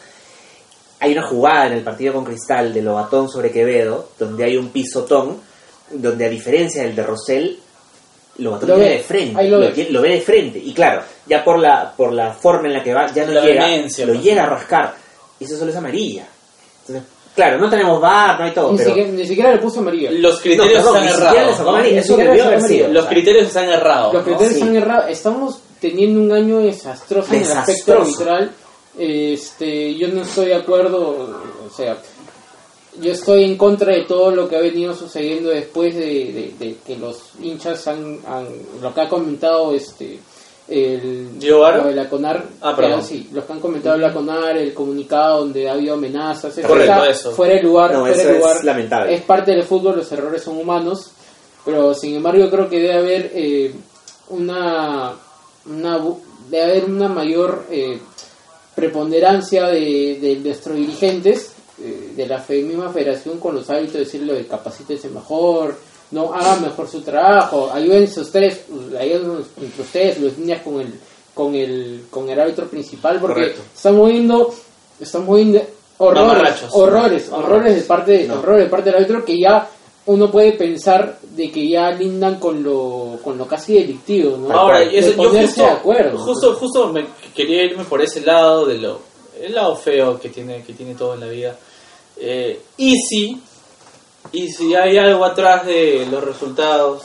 [0.99, 4.69] Hay una jugada en el partido con Cristal de Lobatón sobre Quevedo, donde hay un
[4.69, 5.39] pisotón,
[5.91, 7.59] donde a diferencia del de Rosell,
[8.39, 9.73] Lobatón Lo ve, de frente, lo ve.
[9.73, 10.59] tie- lo ve de frente.
[10.59, 13.41] Y claro, ya por la, por la forma en la que va, ya no La
[13.43, 13.67] llega,
[14.05, 14.95] lo llega a rascar.
[15.39, 16.27] Y eso solo es amarilla.
[16.81, 17.03] Entonces,
[17.35, 18.89] claro, no tenemos bar, no hay todo, Ni, pero...
[18.89, 20.11] siquiera, ni siquiera le puso amarilla.
[20.11, 21.59] Los criterios No, perdón, están errados.
[22.91, 24.13] Los criterios están errados.
[24.13, 24.25] Los ¿no?
[24.25, 24.59] criterios Sí.
[24.59, 25.05] están errados.
[25.09, 28.51] Estamos teniendo un año desastroso en el aspecto arbitral.
[28.97, 31.29] Este, yo no estoy de acuerdo,
[31.67, 31.97] o sea,
[32.99, 36.77] yo estoy en contra de todo lo que ha venido sucediendo después de, de- de
[36.85, 38.47] que los hinchas han, han-
[38.81, 40.19] lo que ha comentado este
[40.69, 45.39] el de la CONAR, Ah, eh, sí, los que han comentado la CONAR, el comunicado
[45.39, 47.31] donde ha habido amenazas, Correcto, eso.
[47.31, 48.65] fuera de lugar, No, fuera eso de es lugar.
[48.65, 49.13] lamentable.
[49.15, 51.11] Es parte del fútbol, los errores son humanos,
[51.63, 53.73] pero sin embargo yo creo que debe haber eh,
[54.29, 55.13] una,
[55.67, 56.03] una
[56.49, 57.99] debe haber una mayor eh,
[58.81, 61.51] preponderancia de, de nuestros dirigentes
[61.81, 65.75] eh, de la fe- misma federación con los hábitos de decirle de capacítese mejor
[66.11, 68.61] no hagan mejor su trabajo ayúdense ustedes
[68.99, 70.93] ayúdense entre ustedes los niñas con el
[71.33, 73.61] con el con el árbitro principal porque Correcto.
[73.75, 74.53] estamos viendo
[74.99, 75.61] estamos viendo
[75.97, 78.35] horrores horrores horrores de parte No.
[78.35, 79.67] horrores de parte del árbitro que ya
[80.05, 84.51] uno puede pensar de que ya lindan con lo con lo casi delictivo ¿no?
[84.51, 88.65] Ahora, De eso, yo justo, de acuerdo justo, justo me quería irme por ese lado
[88.65, 88.99] de lo,
[89.41, 91.55] el lado feo que tiene, que tiene todo en la vida.
[92.19, 93.39] Eh, y si,
[94.31, 97.03] y si hay algo atrás de los resultados,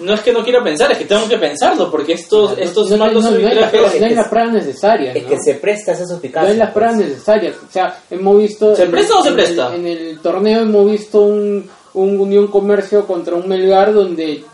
[0.00, 2.90] no es que no quiera pensar, es que tengo que pensarlo, porque estos, No, estos
[2.90, 5.22] no, no, malos no, no hay las arbitrajes- pruebas- no hay las pruebas necesarias Es
[5.24, 5.28] ¿no?
[5.28, 6.50] que se presta a esa No suspicacia.
[6.50, 7.08] hay las pruebas pues.
[7.08, 7.56] necesarias.
[7.68, 8.76] O sea, hemos visto.
[8.76, 9.74] ¿Se en presta o se en presta?
[9.74, 11.68] el- en el torneo hemos visto un,
[12.02, 14.44] un Unión Comercio contra un Melgar donde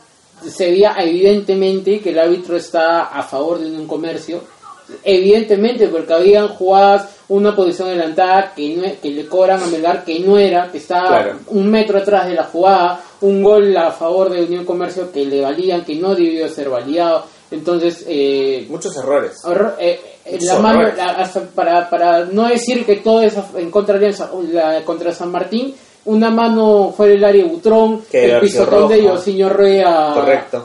[0.47, 4.41] se veía evidentemente que el árbitro está a favor de Unión Comercio.
[5.03, 10.05] Evidentemente, porque habían jugadas una posición adelantada que, no, e- que le cobran a Melgar
[10.05, 11.39] que no era, que estaba Claro.
[11.49, 15.41] un metro atrás de la jugada, un gol a favor de Unión Comercio que le
[15.41, 17.25] valían, que no debió ser validado.
[17.51, 19.41] Entonces, eh, Muchos errores.
[19.79, 23.71] Eh, eh, Muchos la mano, la- hasta para, para no decir que todo es en
[23.71, 24.15] contra de
[24.53, 25.75] la- contra San Martín,
[26.07, 29.03] una mano fue el área Butrón, Que el pisotón de.
[29.05, 30.13] Yosinho Rey a,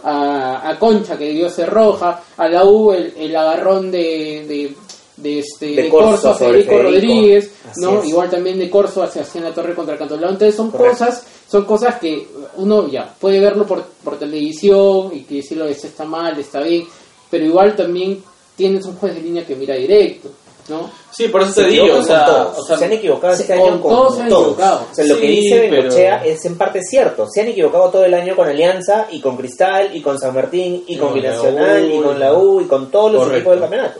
[0.03, 4.73] a, a Concha, que debió ser roja, a la U el, el agarrón de, de,
[5.17, 6.83] de este, De de Corso a Federico, Federico.
[6.91, 8.01] Rodríguez, Así ¿no?
[8.01, 8.07] es.
[8.09, 10.29] igual también de Corso hacia Sebastián La Torre contra Cantolao.
[10.31, 10.97] Entonces son Correcto.
[10.97, 12.27] cosas son cosas que
[12.57, 16.85] uno ya puede verlo por, por televisión y que decirlo esto está mal, está bien,
[17.31, 18.21] pero igual también
[18.55, 20.29] tienes un juez de línea que mira directo,
[20.69, 20.89] ¿no?
[21.11, 23.67] Sí, por eso Se te digo, o sea, o sea, se han equivocado este con
[23.69, 24.87] año con todos se han equivocado.
[24.91, 27.27] O sea, lo que dice pero- Bengochea es en parte cierto.
[27.29, 30.83] Se han equivocado todo el año con Alianza y con Cristal y con San Martín
[30.87, 33.37] y con Binacional y con la U y con todos los Correcto.
[33.37, 33.99] equipos del campeonato.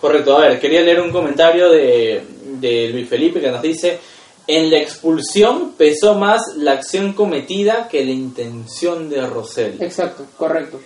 [0.00, 2.22] Correcto, a ver, quería leer un comentario de,
[2.60, 3.98] de Luis Felipe que nos dice,
[4.46, 9.76] en la expulsión pesó más la acción cometida que la intención de Rosell.
[9.82, 10.78] Exacto, correcto.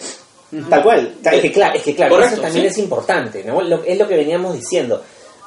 [0.68, 1.14] Tal cual.
[1.30, 2.70] Es que claro, es que claro Correcto, eso también sí.
[2.72, 3.60] es importante, ¿no?
[3.60, 5.00] Lo- es lo que veníamos diciendo.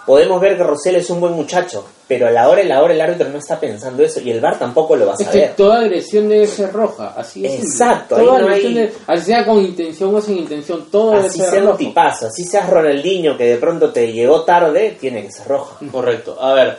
[0.06, 2.93] Podemos ver que Rosell es un buen muchacho, pero a la hora y la hora
[2.93, 5.26] el árbitro no está pensando eso y el VAR tampoco lo va a Es que
[5.26, 5.56] saber.
[5.56, 7.64] toda agresión debe ser roja, así es.
[7.64, 11.12] Exacto, Toda ahí no agresión hay- debe- así sea con intención o sin intención, todo
[11.12, 11.78] debe Así ser sea rojo.
[11.78, 15.78] tipazo, así seas Ronaldinho que de pronto te llegó tarde, tiene que ser rojo.
[15.91, 16.38] Correcto.
[16.39, 16.78] A ver,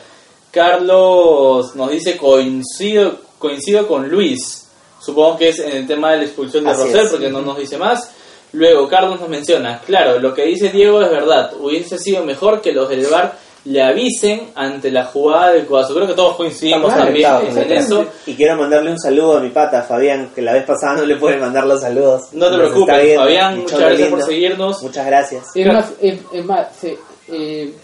[0.69, 4.67] Carlos nos dice coincido, coincido con Luis.
[5.01, 7.77] Supongo que es en el tema de la expulsión de Rosell, porque no nos dice
[7.77, 8.11] más.
[8.55, 11.53] Luego, Carlos nos menciona, claro, lo que dice Diego es verdad.
[11.61, 13.33] Hubiese sido mejor que los del VAR
[13.67, 15.95] le avisen ante la jugada del codazo.
[15.95, 17.31] Creo que todos coincidimos también
[17.63, 18.05] en eso.
[18.27, 21.17] Y quiero mandarle un saludo a mi pata, Fabián, que la vez pasada no le
[21.17, 22.25] pude mandar los saludos.
[22.33, 23.23] No te Nos preocupes, viendo.
[23.23, 24.83] Fabián, muchas gracias por seguirnos.
[24.83, 25.45] Muchas gracias.
[25.55, 26.99] Es más, es, es más se-
[27.29, 27.75] eh,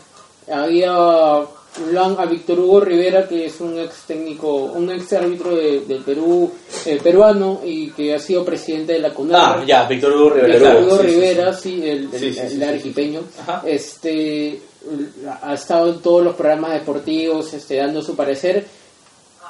[0.52, 0.92] había
[2.18, 6.50] a Víctor Hugo Rivera, que es un ex técnico, un ex árbitro de- del Perú,
[6.84, 9.60] eh, peruano, y que ha sido presidente de la CONAR.
[9.60, 10.54] Ah, ya, Víctor Hugo Rivera.
[10.74, 11.14] Víctor Hugo sí, sí, sí.
[11.14, 12.62] Rivera, sí, el, el, Sí, sí, el sí, sí.
[12.64, 13.20] arequipeño,
[13.66, 14.60] este
[15.42, 18.66] ha estado en todos los programas deportivos, este, dando su parecer,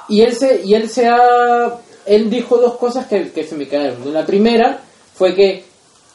[0.09, 3.67] y él se, y él se ha, él dijo dos cosas que, que se me
[3.67, 4.13] quedaron.
[4.13, 4.79] La primera
[5.15, 5.63] fue que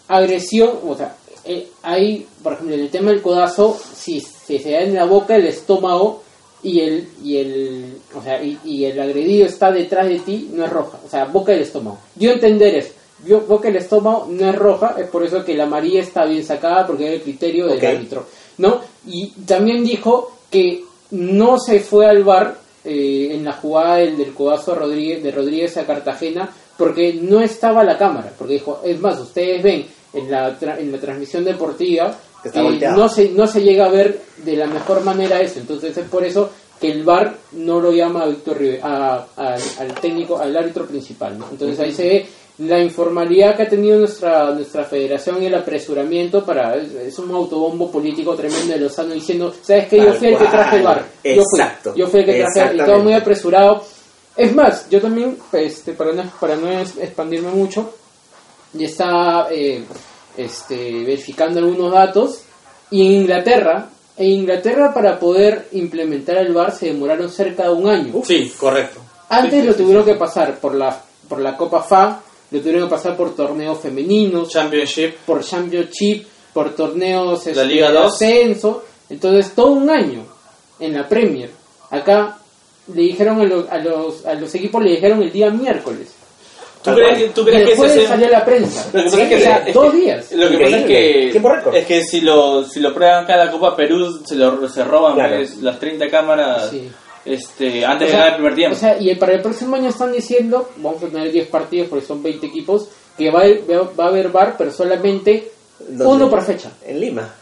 [0.09, 4.72] agresión, o sea, eh, hay, por ejemplo, en el tema del codazo, si, si se
[4.72, 6.22] da en la boca, el estómago
[6.62, 10.64] y el, y el, o sea, y, y el agredido está detrás de ti, no
[10.64, 11.99] es roja, o sea, boca del estómago.
[12.16, 12.92] Yo entender eso.
[13.26, 16.44] Yo, boca del estómago no es roja, es por eso que la amarilla está bien
[16.44, 18.26] sacada porque es el criterio del árbitro,
[18.59, 18.80] ¿no?
[19.07, 20.82] Y también dijo que
[21.12, 25.76] no se fue al bar eh, en la jugada del, del codazo Rodríguez, de Rodríguez
[25.78, 30.59] a Cartagena porque no estaba la cámara, porque dijo, es más, ustedes ven en la,
[30.61, 32.14] tra- en la transmisión deportiva
[32.47, 32.97] está volteado.
[32.97, 36.24] no se, no se llega a ver de la mejor manera eso, entonces es por
[36.24, 40.86] eso que el VAR no lo llama a Víctor a- a- al técnico, al árbitro
[40.86, 41.47] principal, ¿no?
[41.51, 42.26] entonces ahí se ve
[42.59, 47.30] la informalidad que ha tenido nuestra nuestra federación y el apresuramiento para es, es un
[47.30, 50.82] autobombo político tremendo de Lozano diciendo sabes que yo fui el que traje el.
[50.82, 51.94] VAR yo fui Exacto.
[51.94, 53.84] yo fui el que traje y todo muy apresurado
[54.36, 57.90] es más yo también este para no para no expandirme mucho
[58.72, 59.84] ya estaba eh,
[60.37, 62.41] este, verificando algunos datos
[62.91, 67.89] y en Inglaterra en Inglaterra para poder implementar el VAR se demoraron cerca de un
[67.89, 69.01] año Sí, correcto.
[69.28, 72.84] antes Sí, lo sí, tuvieron que pasar por la por la Copa FA lo tuvieron
[72.84, 75.14] que pasar por torneos femeninos Championship.
[75.26, 78.12] por Championship por torneos La este, Liga de 2.
[78.12, 80.24] ascenso entonces todo un año
[80.80, 81.51] en la Premier
[81.91, 82.39] acá
[82.95, 86.09] le dijeron a los, a los, a los equipos le dijeron el día miércoles
[86.95, 89.28] ¿Tú crees, tú crees que ese jueves sea- salió la prensa Lo que pasa es
[89.28, 91.28] que, o sea, es que- dos días Lo que pasa es que,
[91.78, 95.37] es que si lo, si lo prueban cada Copa Perú, se, lo, se roban Claro.
[95.37, 96.89] pues, las 30 cámaras Sí.
[97.24, 98.76] este, antes O de ganar el primer tiempo.
[98.76, 102.07] O sea, y para el próximo año están diciendo, vamos a tener 10 partidos porque
[102.07, 103.47] son 20 equipos, que va a,
[103.99, 105.51] va a haber bar, pero solamente
[105.89, 106.05] ¿Dónde?
[106.07, 106.70] uno por fecha.
[106.87, 107.34] En Lima.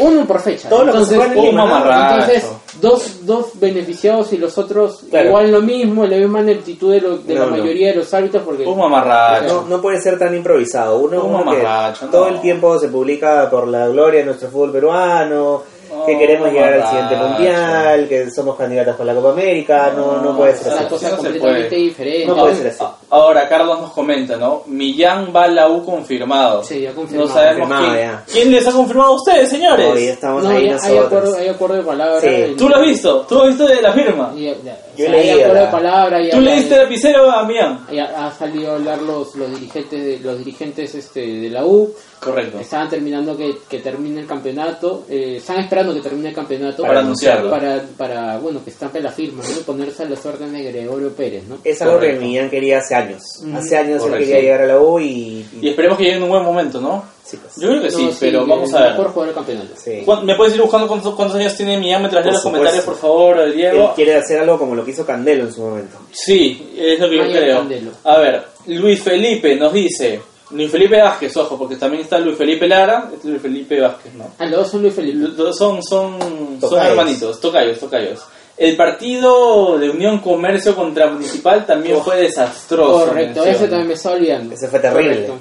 [0.00, 0.68] Uno por fecha.
[0.68, 1.64] Todo lo que se entonces, juega en un Lima.
[1.66, 2.14] mamarracho.
[2.32, 2.50] entonces
[2.80, 5.28] dos, dos beneficiados y los otros Claro.
[5.28, 7.56] igual lo mismo, la misma actitud de, lo- de No, la no.
[7.56, 9.62] mayoría de los árbitros porque Un mamarracho.
[9.68, 10.98] No, no puede ser tan improvisado.
[10.98, 12.10] Uno, Un uno que mamarracho, no.
[12.12, 15.62] todo el tiempo se publica por la gloria de nuestro fútbol peruano,
[16.06, 19.92] que No, queremos llegar al siguiente mundial, que somos candidatos para la Copa América.
[19.96, 20.78] No, no, puede ser así.
[20.80, 21.82] una cosa no se completamente puede.
[21.82, 22.26] diferente.
[22.26, 22.84] No puede ser así.
[22.84, 24.62] A- Ahora, Carlos nos comenta, ¿no?
[24.66, 26.62] Millán va a la U confirmado.
[26.62, 27.28] Sí, ya confirmado.
[27.28, 28.08] No sabemos Confirmado, quién.
[28.10, 28.24] ya.
[28.30, 29.90] ¿Quién les ha confirmado a ustedes, señores?
[29.94, 31.34] Hoy estamos No, ahí ya- hay, acuerdo, nosotros.
[31.36, 32.20] hay acuerdo de palabra.
[32.20, 32.26] Sí.
[32.28, 33.20] el- ¿Tú lo has visto?
[33.28, 34.32] ¿Tú has visto de la firma?
[34.36, 37.86] ya- ya- Yo o sea, leí ¿Tú le ya- diste lapicero a?
[37.92, 41.94] Ya ha salido a hablar los, los dirigentes de, los dirigentes este de la U
[42.18, 42.58] Correcto.
[42.58, 46.98] estaban terminando que, que termine el campeonato eh, están esperando que termine el campeonato Para
[47.00, 47.48] anunciarlo.
[47.48, 51.58] para, para bueno que estampe la firma ponerse a las órdenes de Gregorio Pérez ¿no?
[51.62, 52.18] Es algo Correcto.
[52.20, 53.22] que Millán quería hace años.
[53.54, 55.46] Hace años él quería llegar a la U y...
[55.62, 57.04] Y esperemos que llegue en un buen momento, ¿no?
[57.28, 57.56] Sí, pues.
[57.56, 58.90] Yo creo que sí, No, pero vamos a ver.
[58.92, 60.02] mejor jugador del campeonato Sí.
[60.04, 62.96] ¿Cuán- ¿Me puedes ir buscando cuántos, cuántos años tiene mientras leo Por los comentarios, por
[62.96, 63.92] favor, Él Diego?
[63.94, 65.98] quiere hacer algo como lo que hizo Candelo en su momento.
[66.10, 67.58] Sí, es lo que yo creo.
[67.58, 67.90] Candelo.
[68.04, 70.20] A ver, Luis Felipe nos dice,
[70.52, 74.14] Luis Felipe Vázquez, ojo, porque también está Luis Felipe Lara, este es Luis Felipe Vázquez,
[74.14, 74.24] ¿no?
[74.38, 76.18] ah los dos son Luis Felipe Los dos Son, son,
[76.60, 78.20] son hermanitos, tocayos, tocayos.
[78.56, 83.06] El partido de Unión Comercio contra Municipal también fue desastroso.
[83.06, 85.26] correcto ese también me estaba olvidando Ese fue terrible.
[85.26, 85.34] Correcto.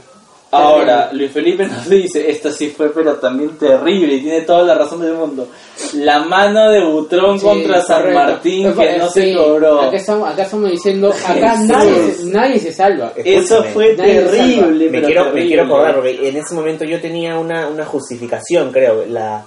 [0.50, 4.76] Ahora, Luis Felipe nos dice, esta sí fue pero también terrible y tiene toda la
[4.76, 5.48] razón del mundo.
[5.96, 8.20] La mano de Butrón Sí, contra San correcto.
[8.22, 9.82] Martín Pues, que no sí, se cobró.
[9.82, 14.86] acá estamos, acá estamos diciendo acá nadie, se- nadie se salva Eso fue terrible.
[14.86, 18.72] me pero quiero, me quiero acordar porque en ese momento yo tenía una, una justificación,
[18.72, 19.06] creo.
[19.06, 19.44] La,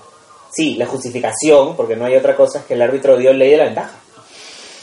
[0.52, 3.56] sí, la justificación, porque no hay otra cosa, es que el árbitro dio ley de
[3.56, 3.92] la ventaja.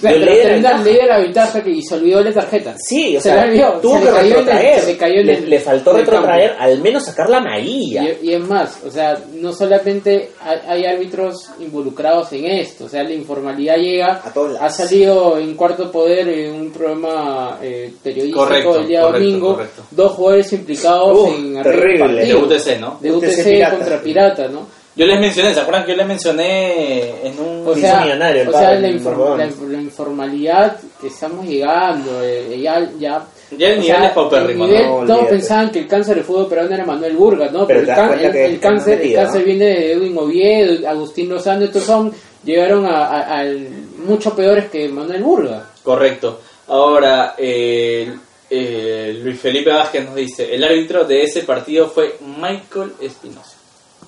[0.01, 2.75] Pero leí la la ventaja que y se olvidó la tarjeta.
[2.77, 4.83] Sí, o Se sea, la olvidó, tuvo se que le cayó en el- retrotraer.
[4.85, 8.03] le cayó le, el- le faltó retrotraer, al menos sacar la amarilla.
[8.21, 12.89] Y, y es más, o sea, no solamente hay, hay árbitros involucrados en esto, o
[12.89, 17.91] sea, la informalidad llega, A todos ha salido en Cuarto Poder en un programa eh,
[18.03, 19.81] periodístico Correcto, el día correcto, domingo, correcto.
[19.91, 21.97] dos jugadores implicados Uf, en terrible.
[22.25, 22.97] De partido, UTC, ¿no?
[23.01, 23.75] de UTC UTC, Pirata.
[23.77, 24.67] contra Pirata, ¿no?
[24.97, 27.67] Yo les mencioné, ¿se acuerdan que yo les mencioné en un...
[27.67, 32.23] O sea, millonario el o sea la, inform- la, inf- la informalidad que estamos llegando,
[32.23, 33.23] eh, ya, ya,
[33.55, 34.89] Ya el nivel sea, es paupérrimo, el nivel- ¿no?
[34.95, 35.29] Todos Olvídate.
[35.29, 37.67] pensaban que el cáncer del fútbol peruano era Manuel Burga, ¿no?
[37.67, 39.45] Pero el, el- el cáncer, el cáncer ¿no?
[39.45, 42.11] viene de Edwin Oviedo, Agustín Lozano, estos son,
[42.43, 43.67] llegaron a, a- al-
[44.03, 45.63] mucho peores que Manuel Burga.
[45.83, 46.41] Correcto.
[46.69, 48.11] Ahora, eh,
[48.49, 53.56] eh, Luis Felipe Vázquez nos dice, el árbitro de ese partido fue Michael Espinosa.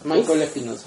[0.04, 0.86] Michael Espinosa.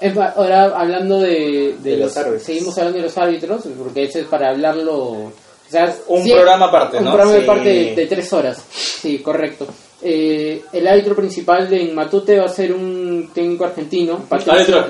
[0.00, 2.42] Es Ahora hablando de, de De los, los árbitros.
[2.42, 4.96] seguimos hablando de los árbitros, porque eso es para hablarlo.
[4.98, 5.32] o
[5.68, 7.12] sea, Un sí, programa aparte, Un ¿no?
[7.12, 7.44] programa Sí.
[7.44, 8.62] aparte de, de tres horas.
[8.72, 9.66] Sí, correcto.
[10.02, 14.20] Eh, el árbitro principal de Matute va a ser un técnico argentino.
[14.28, 14.86] Patricio.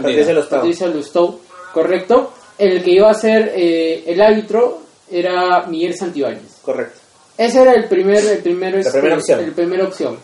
[0.49, 1.41] Patricio Lustau,
[1.75, 2.33] correcto.
[2.57, 4.81] El que iba a ser eh, el árbitro
[5.11, 6.59] era Miguel Santibáñez.
[6.63, 7.01] Correcto.
[7.37, 9.41] Ese era el primer, el primer, este, primera opción.
[9.41, 10.19] el primera opción.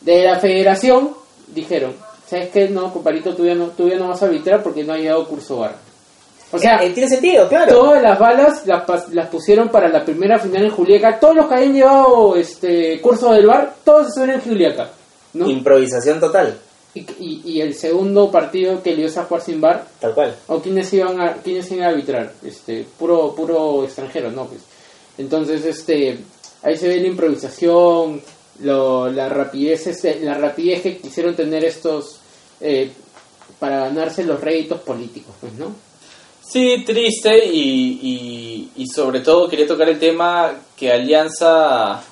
[0.00, 1.10] De la federación
[1.48, 1.92] dijeron,
[2.30, 2.68] ¿sabes qué?
[2.68, 5.26] No, comparito, tú ya no, tú ya no vas a arbitrar porque no ha llegado
[5.26, 5.74] curso bar.
[6.52, 7.72] O sea, Eh, eh, tiene sentido, claro.
[7.72, 11.18] todas las balas las, las pusieron para la primera final en Juliaca.
[11.20, 14.90] Todos los que habían llevado este curso del bar, todos estuvieron en Juliaca.
[15.34, 15.48] ¿no?
[15.48, 16.58] Improvisación total,
[16.92, 20.34] Y, y- y el segundo partido que le ibas a jugar sin bar, tal cual.
[20.48, 24.60] o quiénes iban a quiénes iban a arbitrar este puro puro extranjero no pues
[25.18, 26.18] entonces este
[26.64, 28.20] ahí se ve la improvisación
[28.62, 32.19] lo, la rapidez este, la rapidez que quisieron tener estos
[32.60, 32.92] eh,
[33.58, 35.74] para ganarse los réditos políticos pues no
[36.52, 42.02] Sí, triste y, y, y sobre todo quería tocar el tema que Alianza,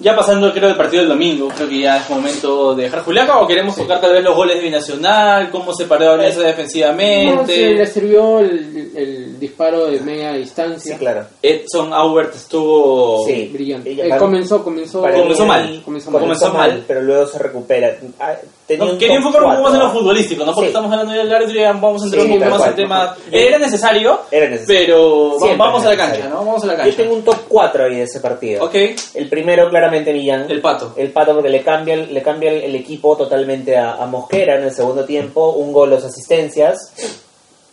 [0.00, 3.40] ya pasando creo el partido del domingo, creo que ya es momento de dejar Juliaca
[3.40, 7.52] o queremos tocar tal vez los goles de Binacional, cómo se paró Alianza no, defensivamente.
[7.54, 11.24] se le sirvió el, el disparo de media distancia Sí, claro.
[11.42, 13.24] Edson Aubert estuvo...
[13.26, 13.50] Sí.
[13.52, 15.82] brillante Eh, para- comenzó comenzó Para Comenzó mí, mal.
[15.84, 16.20] comenzó mal.
[16.22, 17.96] Comenzó mal, pero luego se recupera.
[18.20, 18.34] Ah,
[18.66, 20.52] tenía No, un quería top enfocar un poco más en lo futbolístico, ¿no?
[20.54, 20.74] Porque Sí.
[20.74, 22.68] estamos hablando del árbitro y ya vamos a entrar Sí, un poco más cual.
[22.70, 23.16] al tema.
[23.30, 23.46] Bien.
[23.48, 24.78] Era necesario, Era necesario.
[24.86, 26.20] pero Siempre vamos a la necesario.
[26.22, 26.44] cancha, ¿no?
[26.44, 26.96] Vamos a la Yo cancha.
[26.96, 28.64] tengo un top 4 ahí de ese partido.
[28.64, 28.74] Ok,
[29.14, 30.50] El primero, Millán.
[30.50, 30.92] el pato.
[30.96, 34.64] El pato porque le cambia, le cambia el, el equipo totalmente a, a Mosquera en
[34.64, 35.50] el segundo tiempo.
[35.50, 36.92] Un gol, dos asistencias.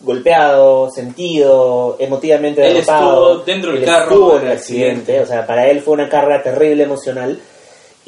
[0.00, 3.30] Golpeado, sentido, emotivamente Él derrotado.
[3.40, 5.00] estuvo dentro del Él carro estuvo en el el accidente.
[5.00, 5.20] accidente.
[5.22, 7.40] O sea, para él fue una carga terrible emocional.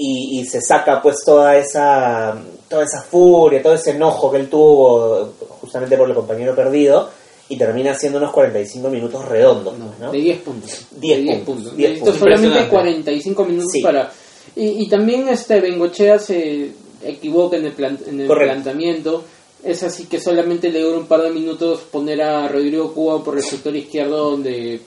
[0.01, 2.37] Y, y se saca pues toda esa,
[2.69, 7.09] toda esa furia, todo ese enojo que él tuvo justamente por el compañero perdido.
[7.51, 9.79] Y termina haciendo unos 45 minutos redondos.
[9.79, 10.13] No, ¿no?
[10.13, 10.87] de 10 puntos.
[11.01, 12.19] 10 De puntos, 10 Necesito puntos.
[12.21, 12.71] solamente Impresionante.
[12.71, 13.83] 45 minutos Sí.
[13.83, 14.13] para...
[14.57, 16.71] Y, y también este Bengochea se
[17.05, 19.25] equivoca en el, plan- en el planteamiento.
[19.65, 23.37] Es así que solamente le dura un par de minutos poner a Rodrigo Cuba por
[23.37, 24.81] el sector izquierdo donde,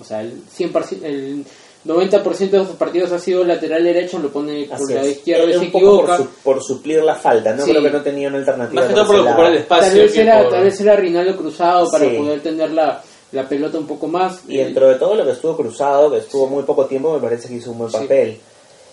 [0.00, 1.44] o sea, el 100%, el
[1.84, 5.08] 90% de sus partidos ha sido lateral derecho, lo pone por Así la es.
[5.16, 6.16] izquierda y se equivoca.
[6.16, 7.64] por, su- por suplir la falta, ¿no?
[7.64, 7.70] Sí.
[7.70, 8.80] Creo que no tenía una alternativa.
[8.82, 9.88] Más que todo por ocupar el espacio.
[9.88, 12.16] Tal vez, era, por- tal vez era Rinaldo cruzado para Sí.
[12.16, 13.02] poder tener la,
[13.32, 14.40] la pelota un poco más.
[14.46, 17.48] Y dentro de todo lo que estuvo cruzado, que estuvo muy poco tiempo, me parece
[17.48, 17.96] que hizo un buen Sí.
[17.98, 18.38] papel.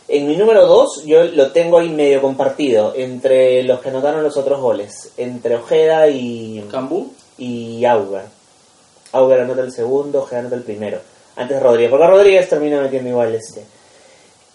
[0.07, 4.35] En mi número 2, yo lo tengo ahí medio compartido entre los que anotaron los
[4.37, 7.13] otros goles, entre Ojeda y, Cambú.
[7.37, 8.23] y Auger.
[9.11, 10.99] Auger anota el segundo, Ojeda anota el primero.
[11.39, 13.63] Antes Rodríguez, porque Rodríguez termina metiendo igual este.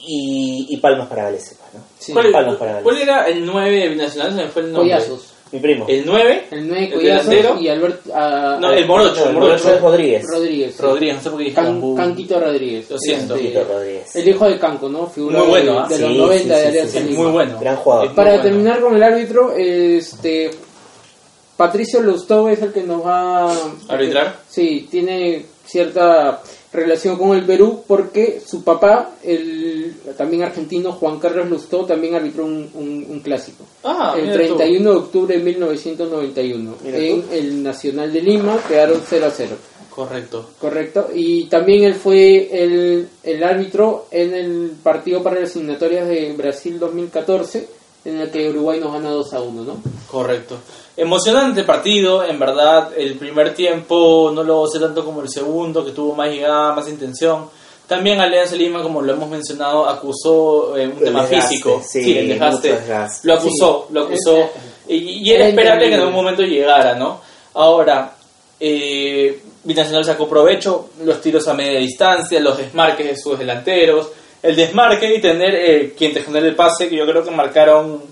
[0.07, 1.80] Y, y palmas para Galesepa, ¿no?
[1.99, 2.12] Sí.
[2.12, 4.30] ¿Cuál, palmas para cuál era el 9 de Binacional?
[4.32, 4.93] Se me fue el nombre.
[4.93, 5.30] Collazos.
[5.51, 5.87] Mi primo.
[5.89, 8.11] El 9, El 9 el Collazos y Alberto...
[8.12, 9.72] ah, No, el Morocho, No, el Morocho.
[9.72, 10.24] Es Rodríguez.
[10.28, 10.74] Rodríguez.
[10.74, 10.82] sí.
[10.82, 11.95] Rodríguez, no sé por qué dije Can-.
[11.97, 12.91] Canquito Rodríguez.
[12.91, 13.35] Lo siento.
[13.35, 14.16] Canquito Rodríguez.
[14.16, 15.07] El hijo de Canco, ¿no?
[15.07, 15.87] Figura Muy bueno, de, ¿ah?
[15.89, 17.01] de los Sí, 90 sí, de sí, Alianza.
[17.22, 17.59] Muy bueno.
[17.61, 18.14] Gran jugador.
[18.14, 18.43] Para bueno.
[18.43, 20.51] terminar con el árbitro, este
[21.57, 23.57] Patricio Lustau es el que nos va a
[23.89, 24.37] ¿Arbitrar?
[24.49, 26.43] Sí, tiene cierta
[26.74, 32.44] relación con el Perú porque su papá, el también argentino Juan Carlos Lustau, también arbitró
[32.44, 33.64] un, un- un clásico.
[33.84, 34.56] Ah, el mira tú.
[34.56, 37.28] 31 de octubre de 1991 Mira en tú.
[37.32, 39.56] el Nacional de Lima quedaron 0 a 0.
[39.90, 40.51] Correcto.
[40.60, 41.09] Correcto.
[41.14, 46.78] Y también él fue el, el árbitro en el partido para las eliminatorias de Brasil
[46.80, 47.68] 2014,
[48.05, 49.76] en el que Uruguay nos gana 2 a 1, ¿no?
[50.10, 50.56] Correcto.
[50.97, 52.90] Emocionante partido, en verdad.
[52.97, 56.89] El primer tiempo no lo sé tanto como el segundo, que tuvo más llegada, más
[56.89, 57.48] intención.
[57.86, 61.82] También Alianza Lima, como lo hemos mencionado, acusó eh, un El tema desgaste, físico.
[61.86, 62.78] sí, el desgaste.
[63.24, 63.94] Lo acusó, Sí.
[63.94, 64.39] lo acusó.
[64.39, 64.51] Eh,
[64.89, 64.97] Y,
[65.28, 67.20] y era era esperable que en algún momento llegara, ¿no?
[67.55, 68.14] Ahora,
[68.60, 74.09] eh, Binacional sacó provecho, los tiros a media distancia, los desmarques de sus delanteros,
[74.44, 78.02] el desmarque y tener eh, quien te genere el pase, que yo creo que marcaron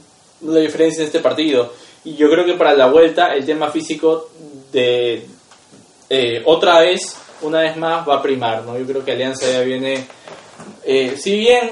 [0.41, 1.75] la diferencia en este partido.
[2.05, 4.31] Y yo creo que para la vuelta el tema físico
[4.73, 5.27] de
[6.09, 8.65] eh, otra vez, una vez más, va a primar.
[8.65, 8.79] ¿no?
[8.79, 10.07] Yo creo que Alianza ya viene,
[10.85, 11.71] eh, si bien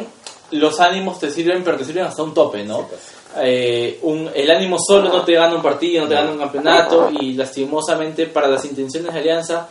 [0.50, 2.86] los ánimos te sirven, pero te sirven hasta un tope, ¿no?
[3.38, 7.10] Eh, un, el ánimo solo no te gana un partido, no te gana un campeonato
[7.18, 9.68] y lastimosamente para las intenciones de Alianza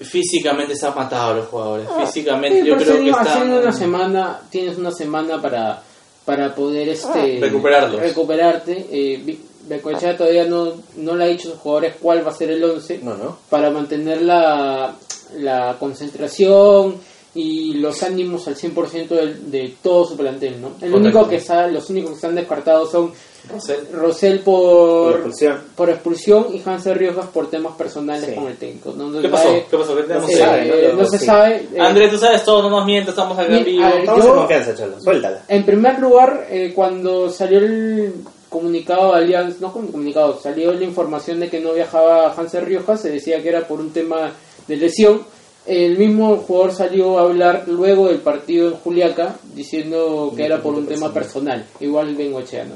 [0.00, 1.88] físicamente se han matado los jugadores.
[2.04, 5.82] Físicamente Sí, yo creo que haciendo una semana, tienes una semana para,
[6.24, 8.00] para poder este Recuperarlos.
[8.00, 8.86] recuperarte.
[8.90, 9.38] Eh,
[9.68, 12.64] Bengoechea todavía no, no le ha dicho a sus jugadores cuál va a ser el
[12.64, 13.36] 11 No, no.
[13.50, 14.94] para mantener la,
[15.36, 16.96] la concentración
[17.34, 20.68] y los ánimos al 100% del- de, todo su plantel, ¿no?
[20.80, 20.96] El Correcto.
[20.96, 23.12] único que está, los únicos que están descartados son
[23.50, 23.78] Rosell.
[23.92, 25.58] Rosell Por por, expulsión.
[25.76, 28.34] por expulsión y Hansel Riojas por temas personales Sí.
[28.34, 28.92] con el técnico.
[28.96, 29.44] No, no ¿Qué se pasó?
[29.48, 29.96] sabe- ¿Qué pasó?
[29.96, 30.74] ¿Qué tenemos se sabe, ¿no?
[30.74, 31.24] eh, no se sí.
[31.26, 31.68] sabe.
[31.74, 33.86] eh, Andrés, tú sabes todo, no nos mientes, estamos acá en vivo.
[33.86, 35.00] Estamos yo- en confianza, Cholo.
[35.00, 35.44] Suéltala.
[35.48, 38.14] En primer lugar, eh, cuando salió el
[38.48, 43.10] comunicado de Alianza, no comunicado, salió la información de que no viajaba Hansel Riojas, se
[43.10, 44.32] decía que era por un tema
[44.66, 45.22] de lesión.
[45.68, 50.74] El mismo jugador salió a hablar luego del partido en Juliaca diciendo que era por
[50.74, 52.74] un tema personal, igual Bengochea, ¿no?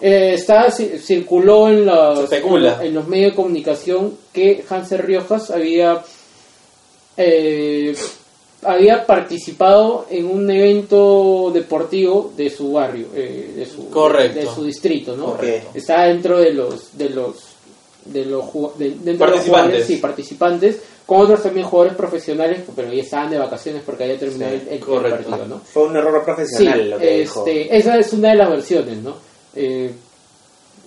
[0.00, 2.28] Eh, está, ci- circuló en, los-
[2.82, 6.02] en los medios de comunicación que Hansel Riojas había
[7.16, 7.96] eh,
[8.62, 14.40] había participado en un evento deportivo de su barrio, eh, de, su, Correcto.
[14.40, 15.26] de su distrito, ¿no?
[15.36, 15.70] Correcto.
[15.74, 17.36] Está dentro de los de los
[18.06, 18.44] de los
[18.78, 23.30] de- dentro de los jugadores, sí, participantes, con otros también jugadores profesionales, pero ya estaban
[23.30, 25.60] de vacaciones porque había terminado Sí, el, partido, ¿no?
[25.60, 27.46] Fue un error Sí, profesional lo que dijo.
[27.46, 29.16] este, esa es una de las versiones, ¿no?
[29.54, 29.92] Eh,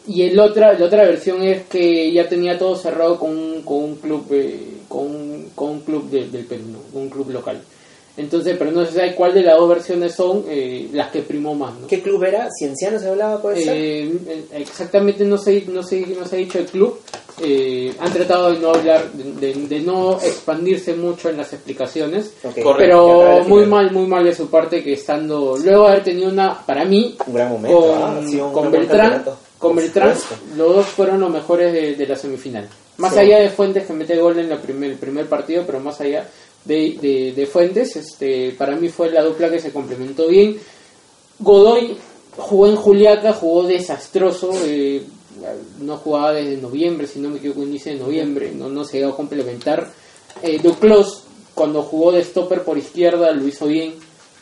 [0.08, 3.78] y el otra, la otra versión es que ya tenía todo cerrado con, un- con
[3.78, 6.80] un club, eh, con, un- con un club de- del Perú, ¿no?
[6.91, 7.62] Con un club local.
[8.18, 11.54] Entonces, pero no se sabe cuál de las dos versiones son eh, las que primó
[11.56, 11.88] más, ¿no?
[11.88, 12.50] ¿Qué club era?
[12.52, 13.78] ¿Cienciano se hablaba, puede ser?
[13.78, 17.00] Eh, eh, exactamente no se, no, se, no se ha dicho el club.
[17.41, 22.34] Eh, han tratado de no hablar, de, de- de no expandirse mucho en las explicaciones.
[22.78, 26.66] Pero muy mal, muy mal de su parte que estando, luego de haber tenido una,
[26.66, 27.80] para mí, Un gran momento.
[27.80, 29.26] con, ah, un con gran Beltrán,
[29.57, 30.14] con Beltrán,
[30.57, 32.68] los dos fueron los mejores de, de la semifinal.
[32.98, 33.20] Más Sí.
[33.20, 36.28] allá de Fuentes que mete gol en la primer, el primer partido, pero más allá
[36.66, 40.57] de, de, de Fuentes, este, para mí fue la dupla que se complementó bien.
[41.40, 41.95] Godoy
[42.38, 45.02] jugó en Juliaca, jugó desastroso, eh,
[45.82, 49.11] no jugaba desde noviembre, si no me equivoco, inicio de noviembre, no, no se llegó
[49.14, 49.91] a complementar.
[50.41, 53.94] Eh, Duclos, cuando jugó de stopper por izquierda, lo hizo bien,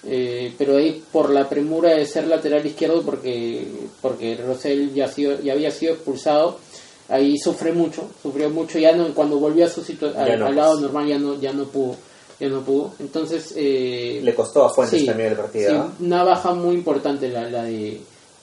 [0.05, 3.67] eh, pero ahí por la premura de ser lateral izquierdo, porque,
[4.01, 6.59] porque Rosell ya, sido, ya había sido expulsado,
[7.09, 10.71] ahí sufre mucho, sufrió mucho, ya no, cuando volvió a su al, no, al lado
[10.73, 10.81] pues.
[10.83, 11.95] normal ya no, ya no pudo,
[12.39, 12.93] ya no pudo.
[12.99, 15.71] Entonces, eh, Le costó a Fuentes Sí, también el partido.
[15.97, 17.99] sí, una baja muy importante la, la de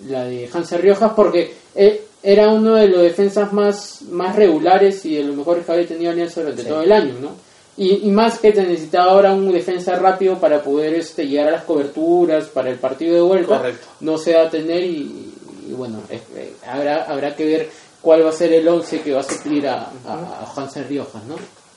[0.08, 5.16] la de Hanser Riojas porque eh, era uno de los defensas más, más regulares y
[5.16, 6.68] de los mejores que había tenido Alianza durante Sí.
[6.68, 7.30] todo el año, ¿no?
[7.76, 11.52] Y, y más que te necesitaba ahora un defensa rápido para poder este, llegar a
[11.52, 13.86] las coberturas para el partido de vuelta, Correcto.
[14.00, 15.32] no se va a tener y,
[15.68, 17.68] y bueno, es- eh, habrá, habrá que ver
[18.00, 21.34] cuál va a ser el 11 que va a suplir a, a, a Riojas, ¿no?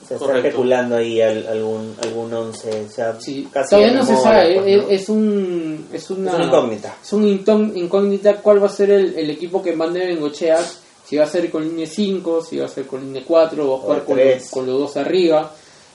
[0.08, 0.48] Se está Correcto.
[0.48, 2.70] especulando ahí al- algún algún once.
[2.88, 4.90] O sea, Sí, casi todavía no se sabe, pues, es, ¿no?
[4.90, 6.96] es un es una, Es una incógnita.
[7.04, 10.60] es una intón- incógnita cuál va a ser el, el equipo que mande Bengochea,
[11.06, 13.76] si va a ser con línea 5, si va a ser con línea 4, o
[13.76, 15.52] a jugar con, los- con los dos arriba,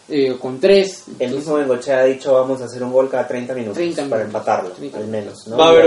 [0.09, 1.05] eh, con 3.
[1.19, 4.25] El mismo Bengochea ha dicho vamos a hacer un gol cada 30 minutos 30 para
[4.25, 4.27] minutos.
[4.27, 5.47] empatarlo, 30 al menos.
[5.47, 5.57] ¿no?
[5.57, 5.85] Va a haber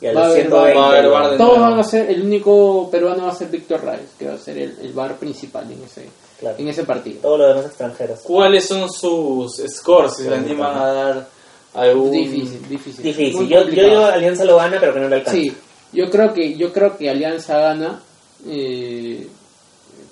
[0.00, 0.74] Y a Va los haber 120.
[0.74, 0.76] VAR.
[1.12, 3.82] Va a haber de Todos van a ser, el único peruano va a ser Víctor
[3.84, 6.02] Raes, que va a ser el, el bar principal en ese,
[6.38, 6.56] Claro.
[6.58, 7.18] en ese partido.
[7.22, 8.20] Todos los demás extranjeros.
[8.20, 10.12] ¿Cuáles son sus scores?
[10.16, 11.28] Si se le animan a dar
[11.74, 12.10] algún...
[12.10, 13.02] Difícil, difícil.
[13.04, 13.48] Difícil.
[13.48, 15.40] Yo, yo digo Alianza lo gana, pero que no le alcanza.
[15.40, 15.52] Sí,
[15.92, 18.02] yo creo que yo creo que Alianza gana.
[18.46, 19.26] Eh,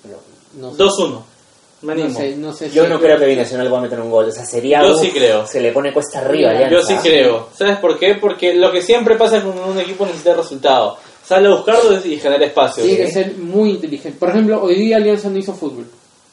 [0.01, 0.17] pero
[0.59, 0.83] no sé.
[1.03, 1.21] 2-1.
[1.81, 2.07] Me animo.
[2.09, 4.25] No sé, no sé Yo si- no creo que Binacional va a meter un gol.
[4.27, 4.81] O sea, sería.
[4.81, 5.45] Yo uf, sí creo.
[5.45, 6.49] Se le pone cuesta arriba.
[6.51, 6.71] Alianza.
[6.71, 7.49] Yo sí creo.
[7.55, 8.15] ¿Sabes por qué?
[8.15, 10.97] Porque lo que siempre pasa cuando un equipo necesita resultado.
[11.23, 12.83] Sale a buscarlo y genera espacio.
[12.83, 14.17] Tiene que ser muy inteligente.
[14.19, 15.85] Por ejemplo, hoy día Alianza no hizo fútbol.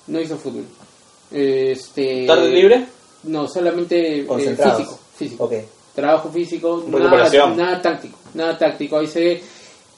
[0.06, 0.64] No hizo fútbol.
[1.30, 2.84] Este, ¿Tarde libre?
[3.24, 4.78] No, solamente eh, Concentrados.
[4.78, 4.98] físico.
[5.48, 5.50] físico.
[5.94, 8.18] Trabajo físico, nada, nada táctico.
[8.34, 8.98] Nada táctico.
[8.98, 9.42] Ahí se ve.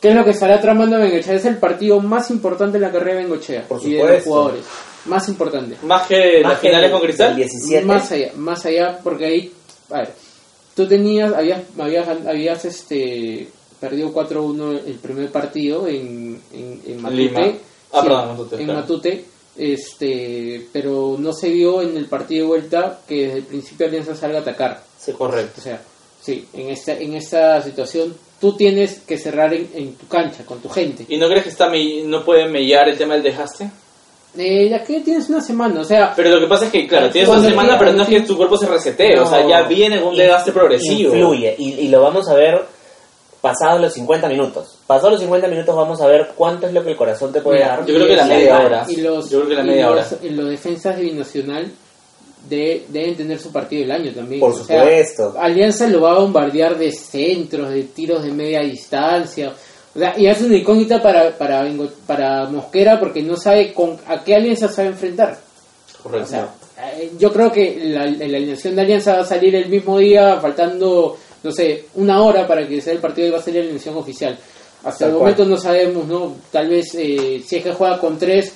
[0.01, 1.35] ¿Qué es lo que estará tramando Bengochea?
[1.35, 3.67] Es el partido más importante en la carrera de Bengochea.
[3.67, 4.65] Por y de los jugadores.
[5.07, 5.77] Más importante.
[5.85, 7.31] Más que Más las que finales con Cristal.
[7.31, 7.85] el 17.
[7.87, 9.53] Más allá, más allá, porque ahí,
[9.91, 10.13] a ver,
[10.75, 13.49] tú tenías, habías, habías, habías este,
[13.81, 17.23] perdido 4-1 el primer partido en, en, en Matute.
[17.23, 17.41] Lima.
[17.93, 18.81] Ah, perdón, Matute, En claro.
[18.81, 19.25] Matute.
[19.57, 24.15] Este pero no se vio en el partido de vuelta que desde el principio Alianza
[24.15, 24.83] salga a atacar.
[24.99, 25.55] Sí, Correcto.
[25.59, 25.81] O sea,
[26.21, 30.61] sí, en esta, en esta situación tú tienes que cerrar en, en tu cancha, con
[30.61, 31.05] tu gente.
[31.09, 33.71] ¿Y no crees que está me- no puede mellar el tema del dejaste?
[34.37, 37.09] Eh, ya que tienes una semana, o sea, Pero lo que pasa es que, claro,
[37.11, 40.03] tienes una semana, pero no es que tu cuerpo se resetee, o sea, ya viene
[40.03, 41.15] un desgaste progresivo.
[41.15, 41.55] Influye.
[41.57, 42.65] Y, y lo vamos a ver
[43.41, 44.74] pasados los 50 minutos.
[44.87, 47.59] Pasados los 50 minutos vamos a ver cuánto es lo que el corazón te puede
[47.59, 47.87] Mira, dar.
[47.87, 48.85] Yo creo que la y- media hora.
[48.89, 50.07] Y los, Yo creo que la media hora.
[50.31, 51.73] los defensas de Binacional
[52.49, 54.41] de- deben tener su partido del año también.
[54.41, 55.35] Por O sea, supuesto.
[55.39, 59.55] Alianza lo va a bombardear de centros, de tiros de media distancia.
[59.95, 61.65] O sea, y es una incógnita para, para,
[62.51, 65.39] Mosquera porque no sabe con a qué Alianza se va a enfrentar.
[66.03, 66.27] Correcto.
[66.27, 66.55] O sea,
[66.99, 70.39] eh, yo creo que la, la alineación de Alianza va a salir el mismo día,
[70.41, 73.63] faltando, no sé, una hora para que sea el partido y va a salir la
[73.63, 74.37] alineación oficial.
[74.85, 75.21] Hasta el cual.
[75.23, 76.35] momento no sabemos, ¿no?
[76.51, 78.55] Tal vez eh, si es que juega con tres,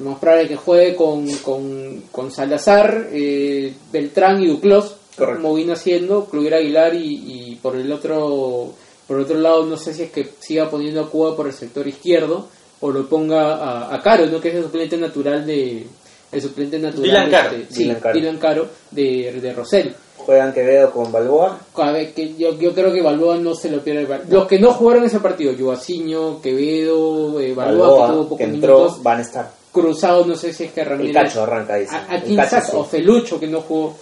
[0.00, 5.42] más probable que juegue con, con, con Salazar, eh, Beltrán y Duclos, Correcto.
[5.42, 8.72] como vino haciendo, Cluir Aguilar y, y por el otro
[9.06, 11.86] por otro lado no sé si es que siga poniendo a Cuba por el sector
[11.86, 12.48] izquierdo
[12.80, 14.40] o lo ponga a, a Caro, ¿no?
[14.40, 15.86] que es el suplente natural de
[16.32, 17.56] el suplente natural Dylan de Caro.
[17.56, 18.14] este- sí, Dylan Caro.
[18.14, 19.94] Dylan Caro de, de Rosell.
[20.24, 21.58] Juegan Quevedo con Balboa.
[21.74, 24.06] A ver, que yo, yo creo que Balboa no se lo pierde.
[24.28, 28.44] Los que no jugaron ese partido, Joaciño, Quevedo, eh, Balboa, que tuvo Balboa, pocos que
[28.44, 29.50] entró, minutos, van a estar.
[29.72, 31.14] Cruzado, no sé si es que El Ramírez.
[31.14, 31.94] cacho arranca, dice.
[31.96, 32.72] A, a El Cacho saca, sí.
[32.76, 33.94] o Felucho que no jugó.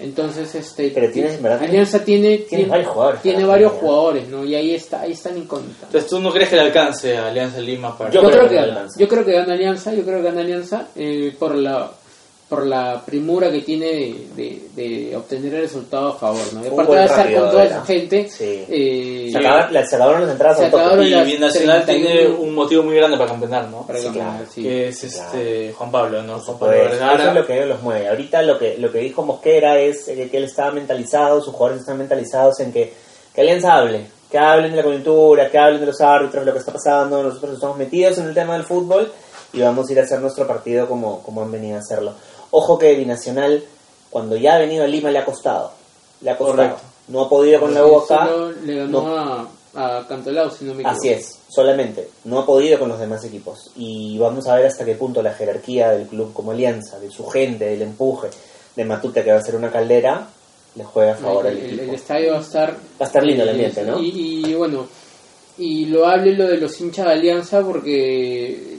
[0.00, 0.90] Entonces, este.
[0.94, 2.38] Pero tienes, en verdad, Alianza tiene.
[2.48, 3.84] tiene varios jugadores Tiene varios jugar.
[3.84, 4.44] jugadores, ¿no?
[4.44, 5.86] Y ahí está, ahí está la incógnita.
[5.86, 8.10] Entonces, ¿tú no crees que le alcance a Alianza Lima para...?
[8.10, 8.72] Yo, Yo creo, creo que que gana.
[8.74, 9.00] alcanza.
[9.00, 11.90] Yo creo que gana Alianza, yo creo que gana Alianza eh, por la
[12.48, 16.62] por la primura que tiene de, de- de obtener el resultado a favor, ¿no?
[16.62, 18.64] De Un parte gol de estar con toda su gente, Sí.
[18.68, 22.40] eh, Se, acabaron, la- se acabaron las entradas Se acabaron Y Binacional tiene 31.
[22.40, 23.86] un motivo muy grande para campeonar, ¿no?
[23.86, 24.46] para Sí, ganar, claro.
[24.50, 24.62] sí.
[24.62, 26.38] Que es este Juan Pablo, ¿no?
[26.40, 28.08] Juan Pablo Pues, eso es lo que ellos los mueve.
[28.08, 31.82] Ahorita lo que, lo que dijo Mosquera es eh, que él estaba mentalizado, sus jugadores
[31.82, 32.94] están mentalizados en que,
[33.34, 36.52] que Alianza hable, que hablen de la coyuntura, que hablen de los árbitros, de lo
[36.54, 37.22] que está pasando.
[37.22, 39.12] Nosotros estamos metidos en el tema del fútbol
[39.52, 42.12] y vamos a ir a hacer nuestro partido como, como han venido a hacerlo.
[42.50, 43.62] Ojo que Binacional,
[44.10, 45.72] cuando ya ha venido a Lima, le ha costado.
[46.20, 46.56] Le ha costado.
[46.56, 46.82] Correcto.
[47.08, 48.26] No ha podido con la boca.
[48.26, 49.16] solo le ganó no.
[49.16, 50.98] a, a Cantolao, si no me equivoco.
[50.98, 52.08] Así es, solamente.
[52.24, 53.70] No ha podido con los demás equipos.
[53.76, 57.26] Y vamos a ver hasta qué punto la jerarquía del club como alianza, de su
[57.26, 58.28] gente, del empuje,
[58.76, 60.28] de Matute, que va a ser una caldera,
[60.74, 61.82] le juega a favor el, al equipo.
[61.82, 64.00] el estadio va a estar Va a estar lindo el ambiente, ¿no?
[64.00, 64.86] y, y, bueno
[65.58, 68.78] y lo hable lo de los hinchas de Alianza porque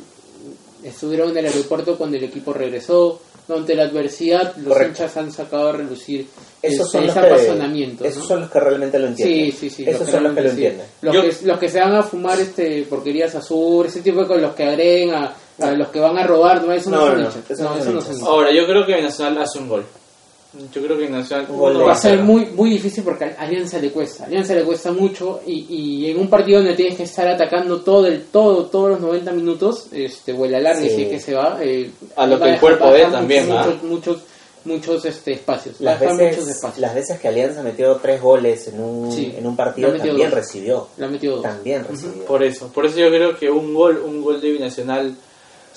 [0.84, 3.20] estuvieron en el aeropuerto cuando el equipo regresó
[3.50, 3.56] ¿no?
[3.58, 5.04] ante la adversidad los Correcto.
[5.04, 6.28] hinchas han sacado a relucir
[6.62, 8.28] Esos ese, son, los ese que, apasionamiento esos ¿no?
[8.28, 9.52] son los que realmente lo entienden.
[9.52, 9.84] Sí, sí, sí.
[9.90, 10.86] Esos son los que lo entienden.
[11.02, 14.28] Los, Yo- que, los que se van a fumar este porquerías azul, ese tipo de
[14.28, 17.06] cosas, los que agreguen a, a los que van a robar, no, eso no, No,
[17.06, 19.86] son no, No, no eso no Ahora, yo creo que Binacional hace un gol.
[20.74, 24.24] Yo creo que de- Va a ser muy muy difícil porque a Alianza le cuesta.
[24.24, 27.82] A Alianza le cuesta mucho y, y en un partido donde tienes que estar atacando
[27.82, 30.96] todo el todo todos los 90 minutos, este o el alargue Sí.
[30.96, 33.84] si es que se va, eh, A lo va que el cuerpo dejar también, muchos,
[33.84, 34.18] muchos muchos
[34.66, 35.80] muchos este espacios.
[35.80, 36.80] Las muchos veces, espacios.
[36.80, 39.34] las veces que Alianza metió tres goles en un, Sí.
[39.38, 40.32] en un partido, también dos.
[40.34, 40.88] recibió.
[40.98, 41.42] Dos.
[41.44, 42.26] También recibió.
[42.26, 42.68] Por eso.
[42.74, 45.16] Por eso yo creo que un gol, un gol de Binacional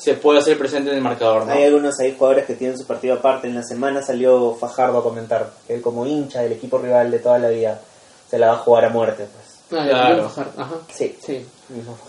[0.03, 1.53] se puede hacer presente en el marcador, ¿no?
[1.53, 3.47] Hay algunos ahí jugadores que tienen su partido aparte.
[3.47, 7.19] En la semana salió Fajardo a comentar que él como hincha del equipo rival de
[7.21, 7.81] toda la vida
[8.29, 9.27] se la va a jugar a muerte.
[9.33, 9.81] Pues.
[9.81, 10.31] Ah, Claro.
[10.57, 10.75] Ajá.
[10.93, 11.17] Sí.
[11.25, 11.47] Sí.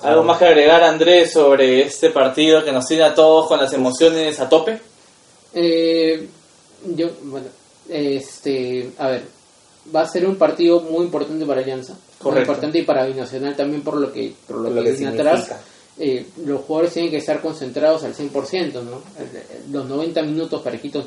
[0.02, 3.72] ¿Algo más que agregar, Andrés, sobre este partido que nos tiene a todos con las
[3.74, 4.82] emociones a tope?
[5.54, 6.28] Eh,
[6.96, 7.48] yo, bueno,
[7.90, 9.24] este, a ver,
[9.96, 12.42] va a ser un partido muy importante para Alianza, muy Correcto.
[12.52, 15.12] importante y para Binacional también por lo que por lo, Por lo que, que viene
[15.12, 15.32] significa.
[15.54, 15.60] atrás.
[16.00, 19.02] Eh, los jugadores tienen que estar concentrados al 100%, ¿no?
[19.72, 21.06] Los 90 minutos parejitos.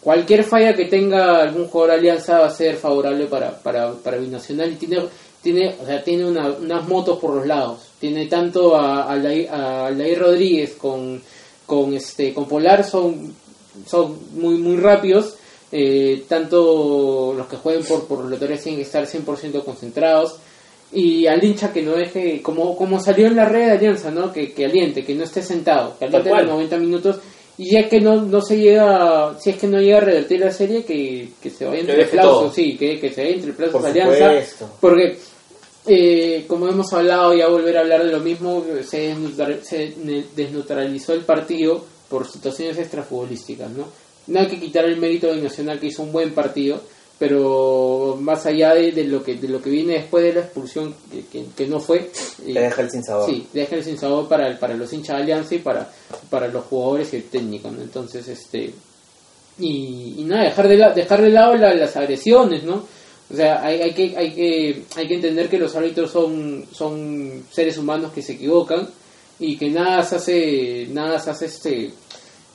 [0.00, 4.16] Cualquier falla que tenga algún jugador de Alianza va a ser favorable para, para, para
[4.18, 5.02] Binacional y tiene
[5.42, 9.48] tiene o sea tiene una- unas motos por los lados tiene tanto a, a, Aldair-
[9.50, 9.88] a
[10.18, 11.20] Rodríguez con
[11.66, 13.34] con este con Polar son
[13.86, 15.36] son muy muy rápidos
[15.70, 20.36] eh, tanto los que jueguen por por rotatorias tienen que estar 100% concentrados
[20.92, 24.32] y al hincha que no deje como como salió en la red de Alianza no
[24.32, 27.16] que, que aliente que no esté sentado que aliente los 90 minutos
[27.58, 30.50] y ya que no, no se llega si es que no llega a revertir la
[30.50, 32.52] serie que, que se vaya entre aplausos todo.
[32.52, 34.24] sí que, que se vaya entre aplausos Por de Alianza
[34.80, 35.18] porque
[35.86, 39.14] eh, como hemos hablado y a volver a hablar de lo mismo se,
[39.62, 43.84] se ne- desneutralizó el partido por situaciones extrafutbolísticas no
[44.28, 46.80] no hay que quitar el mérito de Nacional que hizo un buen partido
[47.18, 50.94] pero más allá de, de lo que de lo que viene después de la expulsión
[51.10, 52.10] que, que- que no fue
[52.46, 53.28] eh, deja el sin sabor.
[53.28, 55.90] Sí, deja el sin sabor para, el- para los hinchas de Alianza y para,
[56.30, 57.82] para los jugadores y el técnico, ¿no?
[57.82, 58.72] Entonces, este...
[59.60, 62.84] Y, y nada, dejar de, la- dejar de lado la- las agresiones, ¿no?
[63.30, 67.42] O sea, hay, hay, que, hay, que, hay que entender que los árbitros son, son
[67.50, 68.88] seres humanos que se equivocan
[69.40, 71.90] y que nada se hace, nada se hace este,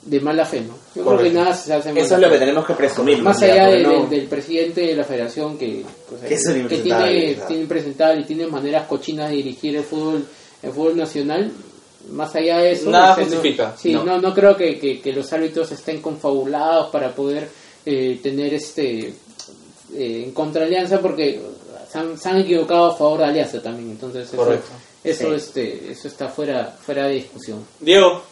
[0.06, 0.74] de mala fe, ¿no?
[0.94, 3.22] Yo creo que nada se hace de mala Eso es lo que tenemos que presumir.
[3.22, 5.82] Más allá Porque de- no- del- del presidente de la federación que,
[6.14, 6.44] o sea, Que es
[6.82, 10.26] tiene, tiene impresentable y tiene maneras cochinas de dirigir el fútbol,
[10.62, 11.50] el fútbol nacional,
[12.10, 12.90] más allá de eso...
[12.90, 14.04] Nada o sea, no- justifica, sí, no.
[14.04, 14.20] no.
[14.20, 17.48] no, creo que, que- que los árbitros estén confabulados para poder
[17.86, 19.14] eh, tener este
[19.94, 21.40] eh, en contra de Alianza porque
[21.90, 24.68] se han, se han equivocado a favor de Alianza también, entonces eso, Correcto.
[25.02, 25.34] eso, Sí.
[25.34, 27.64] este, eso está fuera, fuera de discusión.
[27.80, 28.22] Diego,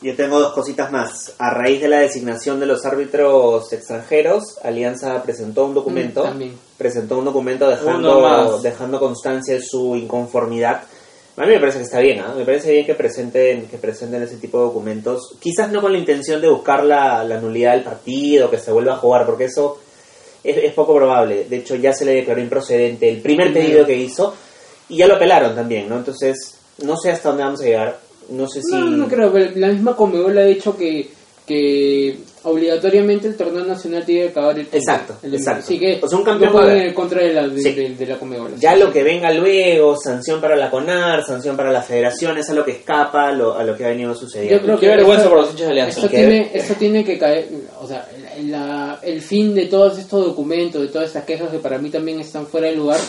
[0.00, 1.34] Yo tengo dos cositas más.
[1.38, 6.24] A raíz de la designación de los árbitros extranjeros, Alianza presentó un documento.
[6.24, 10.82] Mm, presentó un documento dejando, dejando constancia de su inconformidad.
[11.36, 12.34] A mí me parece que está bien, ¿ah?
[12.36, 15.36] me parece bien que presenten, que presenten ese tipo de documentos.
[15.40, 18.94] Quizás no con la intención de buscar la, la nulidad del partido, que se vuelva
[18.94, 19.78] a jugar, porque eso
[20.42, 21.44] es, es poco probable.
[21.44, 24.34] De hecho, ya se le declaró improcedente el primer pedido que hizo
[24.88, 25.96] y ya lo apelaron también, ¿no?
[25.96, 28.07] Entonces, no sé hasta dónde vamos a llegar.
[28.28, 28.70] No sé si.
[28.72, 31.08] No, no creo, pero la misma Conmebol ha dicho que,
[31.46, 34.76] que obligatoriamente el torneo nacional tiene que acabar el tiempo.
[34.76, 35.60] Exacto, El- exacto.
[35.64, 37.72] Así que O sea, un campeón no en contra de la, de, Sí.
[37.72, 38.54] de- de la Conmebol.
[38.58, 42.48] Ya Así lo que venga luego, sanción para la CONAR, sanción para la federación, es
[42.50, 44.56] a lo que escapa a lo, a lo que ha venido sucediendo.
[44.56, 45.98] Yo creo qué que vergüenza esto- por los hinchas de Alianza.
[46.00, 47.48] Esto tiene, esto tiene que caer,
[47.80, 48.08] o sea,
[48.44, 52.20] la- el fin de todos estos documentos, de todas estas quejas que para mí también
[52.20, 53.00] están fuera de lugar,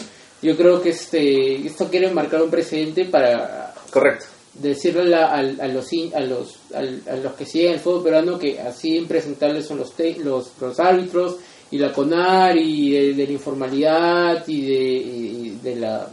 [0.41, 4.25] yo creo que este esto quiere marcar un precedente para Correcto.
[4.61, 8.37] Decirle a, al- a los a los al- a los que siguen el fútbol peruano
[8.39, 11.37] que así impresentables son los te- los, los árbitros
[11.71, 16.07] y la CONAR y de, de la informalidad y de, y de la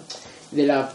[0.52, 0.92] de la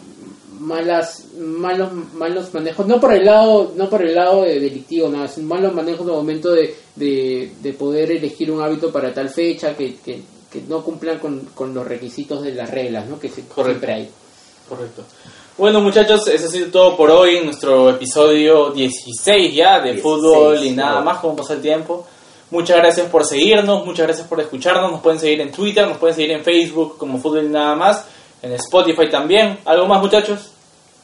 [0.60, 5.28] malas malos malos manejos no por el lado no por el lado de delictivo nada
[5.28, 9.76] sino malos manejos de momento de, de, de poder elegir un hábito para tal fecha
[9.76, 10.22] que, que,
[10.52, 13.64] que no cumplan con, con los requisitos de las reglas no que se- Correcto.
[13.66, 14.10] siempre hay
[14.70, 15.04] Correcto.
[15.62, 20.02] Bueno muchachos, eso ha sido todo por hoy en nuestro episodio 16 ya de 16,
[20.02, 21.04] fútbol y nada wow.
[21.04, 22.04] más, como pasa el tiempo.
[22.50, 26.16] Muchas gracias por seguirnos, muchas gracias por escucharnos, nos pueden seguir en Twitter, nos pueden
[26.16, 28.04] seguir en Facebook como fútbol y nada más,
[28.42, 29.60] en Spotify también.
[29.66, 30.50] ¿Algo más muchachos?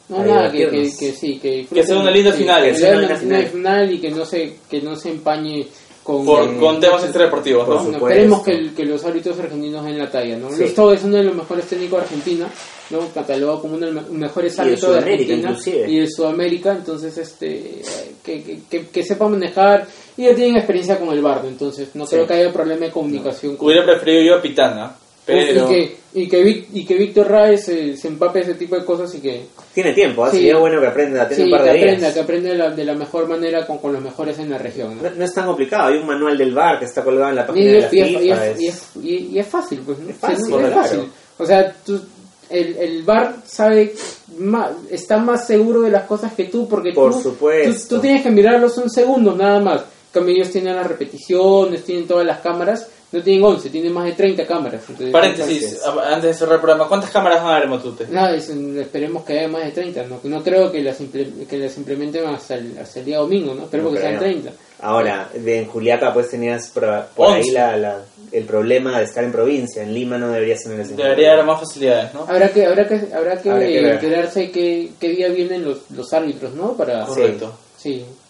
[0.08, 0.98] No, nada, que, que, divertirnos.
[0.98, 3.46] que sí, que, Que sea una linda final, Que sea una una linda final.
[3.46, 5.68] final y que no se, que no se empañe
[6.08, 6.24] con...
[6.24, 7.80] Por, con temas extradeportivos, por ¿no?
[7.82, 8.00] supuesto.
[8.06, 10.50] no, esperemos que, el- que los árbitros argentinos den la talla, ¿no?
[10.50, 10.64] Sí.
[10.64, 12.48] Esto es uno de los mejores técnicos de Argentina,
[12.88, 13.00] ¿no?
[13.12, 15.90] Catalogado como uno de los me- mejores árbitros de, Argentina inclusive.
[15.90, 17.82] y de Sudamérica, entonces este
[18.24, 19.86] que, que, que, que sepa manejar
[20.16, 22.14] y ya tienen experiencia con el bardo, entonces no Sí.
[22.16, 24.96] creo que haya problema de comunicación con Hubiera preferido yo a Pitana,
[25.34, 25.64] pero...
[25.64, 29.14] y que y que, y que Víctor Raes eh, se empape ese tipo de cosas
[29.14, 29.42] y que
[29.74, 30.30] Tiene tiempo, ¿ah?
[30.30, 30.38] Sí.
[30.38, 32.14] sería bueno que aprenda, tiene Sí, un par que de aprenda, días.
[32.14, 34.96] que aprenda la, de la mejor manera con, con los mejores en la región.
[34.96, 35.02] ¿no?
[35.08, 37.42] No, no es tan complicado, hay un manual del bar que está colgado en la
[37.42, 38.20] Y, página de la es, y es- FIFA.
[38.22, 39.98] y es- es- y es- y- y es fácil, pues.
[39.98, 40.10] ¿no?
[40.10, 40.54] Es fácil.
[40.54, 41.06] Es claro.
[41.38, 42.00] O sea, tú-
[42.50, 43.92] el, el bar sabe
[44.38, 47.88] más, está más seguro de las cosas que tú porque Por tú, supuesto.
[47.88, 49.80] tú, tú tienes que mirarlos un segundo nada más.
[49.82, 52.88] En cambio, ellos tienen las repeticiones, tienen todas las cámaras.
[53.10, 54.82] No tienen 11, tienen más de 30 cámaras.
[54.86, 58.06] Entonces, Paréntesis, antes de cerrar el programa, ¿cuántas cámaras van a haber, Matute?
[58.10, 60.04] Nada, es- esperemos que haya más de 30.
[60.04, 60.98] No, no creo que las,
[61.48, 63.62] que las implementen hasta el, hasta el día domingo, ¿no?
[63.64, 64.30] Esperemos No que sean creo.
[64.32, 64.50] 30.
[64.80, 66.84] Ahora, de, en Juliaca pues tenías por,
[67.16, 69.82] por ahí la, la- el problema de estar en provincia.
[69.82, 71.02] En Lima no debería ser necesario.
[71.04, 72.26] Debería haber más facilidades, ¿no?
[72.28, 76.12] Habrá que, habrá que, habrá que, Habrá que enterarse qué, qué día vienen los, los
[76.12, 76.74] árbitros, ¿no?
[76.76, 77.46] Para, Correcto.
[77.46, 77.67] sí,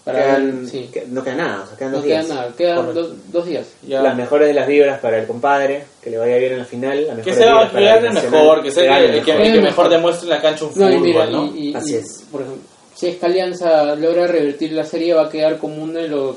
[0.04, 0.88] para Quedan- sí.
[0.92, 2.28] que- no queda nada, o sea, quedan No dos queda días.
[2.28, 3.66] nada, quedan dos, dos días.
[3.86, 4.02] Ya.
[4.02, 7.06] Las mejores de las vibras para el compadre, que le vaya bien en la final.
[7.06, 9.46] las Que sea que para gane el mejor, que sea el el que, mejor.
[9.46, 11.46] el que El mejor demuestre en la cancha un No, fútbol, y mira, ¿no?
[11.54, 12.24] y, y- Así y, es.
[12.30, 12.62] por ejemplo,
[12.94, 16.36] si es que Alianza logra revertir la serie, va a quedar como uno de los,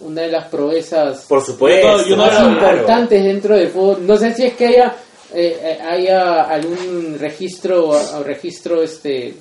[0.00, 2.04] una de las proezas Por supuesto.
[2.06, 2.52] Yo no- más claro.
[2.52, 4.06] importantes dentro del fútbol.
[4.06, 4.94] No sé si es que haya
[5.34, 9.34] eh, eh, haya algún registro o registro este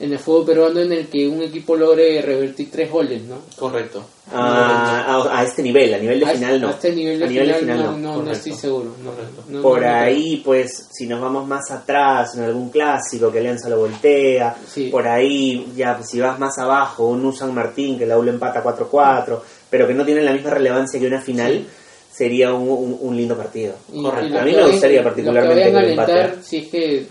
[0.00, 3.36] en el fútbol peruano en el que un equipo logre revertir tres goles, ¿no?
[3.56, 4.04] Correcto.
[4.32, 6.68] A, a- a este nivel, a nivel de A- final no.
[6.68, 7.90] A este nivel de, A nivel de final, no, no.
[7.92, 8.32] no, no correcto.
[8.32, 8.94] estoy seguro.
[9.04, 9.94] no, Por no, no creo.
[9.94, 14.88] ahí, pues, si nos vamos más atrás, en algún clásico que Alianza lo voltea, Sí.
[14.88, 18.22] por ahí, ya, pues, si vas más abajo, un U San Martín que la U
[18.22, 19.40] lo empata 4-4,
[19.70, 21.64] pero que no tiene la misma relevancia que una final,
[22.12, 23.74] sería un, un- un lindo partido.
[23.92, 24.34] Y- Correcto.
[24.34, 26.12] y A mí que me gustaría lo particularmente que vayan a que lo empate.
[26.12, 27.06] alentar, si es que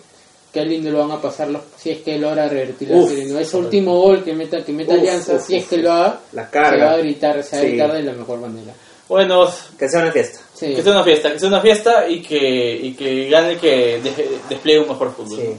[0.53, 3.25] qué lindo lo van a pasar los, si es que logra revertir la Uf, serie,
[3.25, 3.39] ¿no?
[3.39, 6.19] Ese último gol que meta, que meta Uf, Alianza, uf, si es que lo haga,
[6.33, 7.67] La se va a gritar, se va a Sí.
[7.69, 8.73] gritar de la mejor manera.
[9.07, 9.45] Bueno,
[9.77, 10.39] Que sea una fiesta.
[10.53, 10.73] Sí.
[10.75, 13.99] que sea una fiesta, que sea una fiesta y que, y que gane el que
[14.01, 15.37] de- despliegue un mejor fútbol.
[15.39, 15.49] Sí.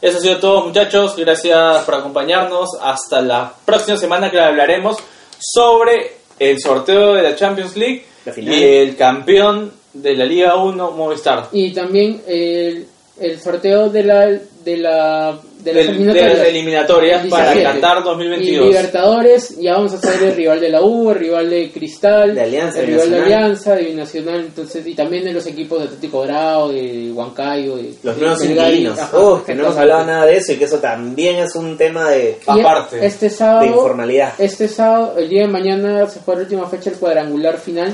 [0.00, 1.16] Eso ha sido todo, muchachos.
[1.16, 2.68] Gracias por acompañarnos.
[2.80, 4.96] Hasta la próxima semana que hablaremos
[5.38, 8.54] sobre el sorteo de la Champions League La final.
[8.54, 11.48] y el campeón de la Liga 1, Movistar.
[11.52, 12.86] Y también el,
[13.20, 14.26] el sorteo de la
[14.64, 16.38] de la de las Del- de eliminatorias.
[16.38, 17.80] las eliminatorias El para 17.
[17.80, 18.66] Qatar Y 2022.
[18.68, 22.40] Libertadores, ya vamos a ser el rival de la U, el rival de Cristal, De
[22.42, 23.42] Alianza, el de rival de Binacional.
[23.44, 27.92] Alianza, de Binacional, entonces, y también de los equipos de Atlético Grau, de Huancayo, de
[28.02, 28.98] Los de nuevos inquilinos.
[29.12, 32.10] Uf, que no hemos hablado nada de eso y que eso también es un tema
[32.10, 33.04] de, Y Aparte.
[33.06, 34.32] este sábado, de informalidad.
[34.38, 37.92] este sábado, el día de mañana se juega la última fecha el cuadrangular final.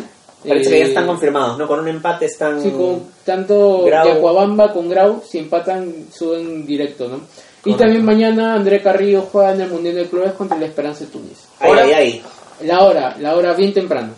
[0.48, 1.66] Parece Eh, que ya están confirmados, ¿no?
[1.68, 2.62] Con un empate están...
[2.62, 4.06] Sí, con tanto Grau.
[4.08, 7.20] Yacuabamba con Grau, si empatan, suben directo, ¿no?
[7.64, 11.10] Y también mañana André Carrillo juega en el Mundial de Clubes contra la Esperanza de
[11.10, 11.38] Túnez.
[11.60, 12.22] Ahí, ahí, ahí.
[12.62, 14.14] La hora, la hora bien temprano.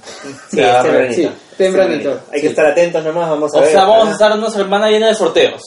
[0.50, 1.14] Sí, es tempranito.
[1.14, 2.40] sí, Es tempranito, Hay sí.
[2.42, 3.70] que estar atentos nomás, vamos a O ver.
[3.70, 5.62] sea, vamos a estar una semana llena de sorteos.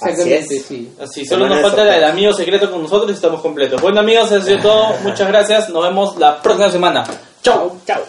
[0.00, 0.64] Así Exactamente, es.
[0.66, 0.92] sí.
[1.00, 3.80] Así, solo nos falta el amigo secreto con nosotros y estamos completos.
[3.80, 4.94] Bueno amigos, eso sido todo.
[5.02, 5.68] Muchas gracias.
[5.70, 7.04] Nos vemos la próxima semana.
[7.42, 7.78] Chau.
[7.86, 8.00] Chau.